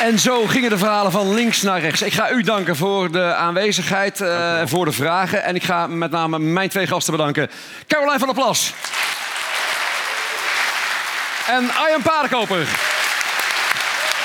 En 0.00 0.18
zo 0.18 0.46
gingen 0.46 0.70
de 0.70 0.78
verhalen 0.78 1.12
van 1.12 1.34
links 1.34 1.62
naar 1.62 1.80
rechts. 1.80 2.02
Ik 2.02 2.12
ga 2.12 2.30
u 2.30 2.42
danken 2.42 2.76
voor 2.76 3.12
de 3.12 3.34
aanwezigheid 3.34 4.20
eh, 4.20 4.60
en 4.60 4.68
voor 4.68 4.84
de 4.84 4.92
vragen. 4.92 5.42
En 5.44 5.54
ik 5.54 5.62
ga 5.62 5.86
met 5.86 6.10
name 6.10 6.38
mijn 6.38 6.68
twee 6.68 6.86
gasten 6.86 7.12
bedanken. 7.12 7.50
Caroline 7.86 8.18
van 8.18 8.28
der 8.28 8.36
Plas. 8.36 8.74
En 11.48 11.70
Arjen 11.74 12.02
Paardenkoper. 12.02 12.66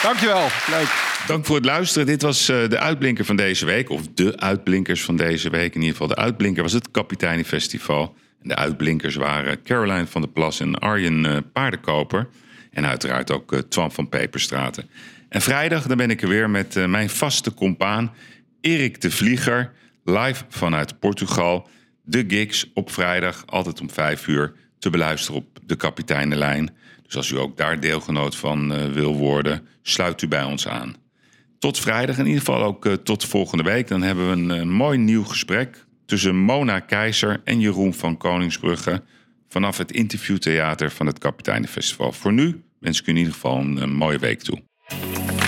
Dankjewel. 0.03 0.47
Leuk. 0.67 1.07
Dank 1.27 1.45
voor 1.45 1.55
het 1.55 1.65
luisteren. 1.65 2.07
Dit 2.07 2.21
was 2.21 2.49
eh, 2.49 2.69
de 2.69 2.79
uitblinker 2.79 3.25
van 3.25 3.35
deze 3.35 3.65
week. 3.65 3.89
Of 3.89 4.01
de 4.13 4.39
uitblinkers 4.39 5.01
van 5.03 5.15
deze 5.15 5.49
week. 5.49 5.75
In 5.75 5.81
ieder 5.81 5.91
geval 5.91 6.07
de 6.07 6.15
uitblinker 6.15 6.63
was 6.63 6.73
het 6.73 6.91
Kapiteinenfestival. 6.91 8.15
En 8.41 8.49
de 8.49 8.55
uitblinkers 8.55 9.15
waren 9.15 9.63
Caroline 9.63 10.07
van 10.07 10.21
der 10.21 10.29
Plas 10.29 10.59
en 10.59 10.75
Arjen 10.75 11.25
eh, 11.25 11.37
Paardenkoper. 11.53 12.27
En 12.71 12.85
uiteraard 12.85 13.31
ook 13.31 13.53
eh, 13.53 13.59
Twan 13.59 13.91
van 13.91 14.09
Peperstraten. 14.09 14.89
En 15.29 15.41
vrijdag 15.41 15.87
dan 15.87 15.97
ben 15.97 16.09
ik 16.09 16.21
er 16.21 16.27
weer 16.27 16.49
met 16.49 16.75
eh, 16.75 16.85
mijn 16.85 17.09
vaste 17.09 17.53
compaan 17.53 18.13
Erik 18.61 19.01
de 19.01 19.11
Vlieger. 19.11 19.71
Live 20.03 20.43
vanuit 20.49 20.99
Portugal. 20.99 21.67
De 22.03 22.23
gigs 22.27 22.71
op 22.73 22.91
vrijdag, 22.91 23.43
altijd 23.45 23.81
om 23.81 23.89
vijf 23.89 24.27
uur, 24.27 24.53
te 24.79 24.89
beluisteren 24.89 25.41
op 25.41 25.59
de 25.63 25.75
Kapiteinenlijn. 25.75 26.75
Dus 27.03 27.15
als 27.15 27.29
u 27.29 27.37
ook 27.37 27.57
daar 27.57 27.79
deelgenoot 27.79 28.35
van 28.35 28.73
eh, 28.73 28.85
wil 28.85 29.15
worden, 29.15 29.67
sluit 29.81 30.21
u 30.21 30.27
bij 30.27 30.43
ons 30.43 30.67
aan. 30.67 30.95
Tot 31.59 31.79
vrijdag, 31.79 32.17
in 32.17 32.25
ieder 32.25 32.39
geval 32.39 32.63
ook 32.63 32.85
eh, 32.85 32.93
tot 32.93 33.25
volgende 33.25 33.63
week. 33.63 33.87
Dan 33.87 34.01
hebben 34.01 34.29
we 34.29 34.53
een, 34.53 34.69
mooi 34.69 34.97
nieuw 34.97 35.23
gesprek 35.23 35.85
tussen 36.05 36.35
Mona 36.35 36.79
Keizer 36.79 37.41
en 37.43 37.59
Jeroen 37.59 37.93
van 37.93 38.17
Koningsbrugge 38.17 39.03
vanaf 39.49 39.77
het 39.77 39.91
interviewtheater 39.91 40.91
van 40.91 41.05
het 41.05 41.17
Kapiteinenfestival. 41.17 42.11
Voor 42.11 42.33
nu 42.33 42.63
wens 42.79 42.99
ik 42.99 43.07
u 43.07 43.11
in 43.11 43.17
ieder 43.17 43.33
geval 43.33 43.59
een 43.59 43.93
mooie 43.93 44.19
week 44.19 44.41
toe. 44.41 44.67
Thank 44.89 45.33
you. 45.33 45.38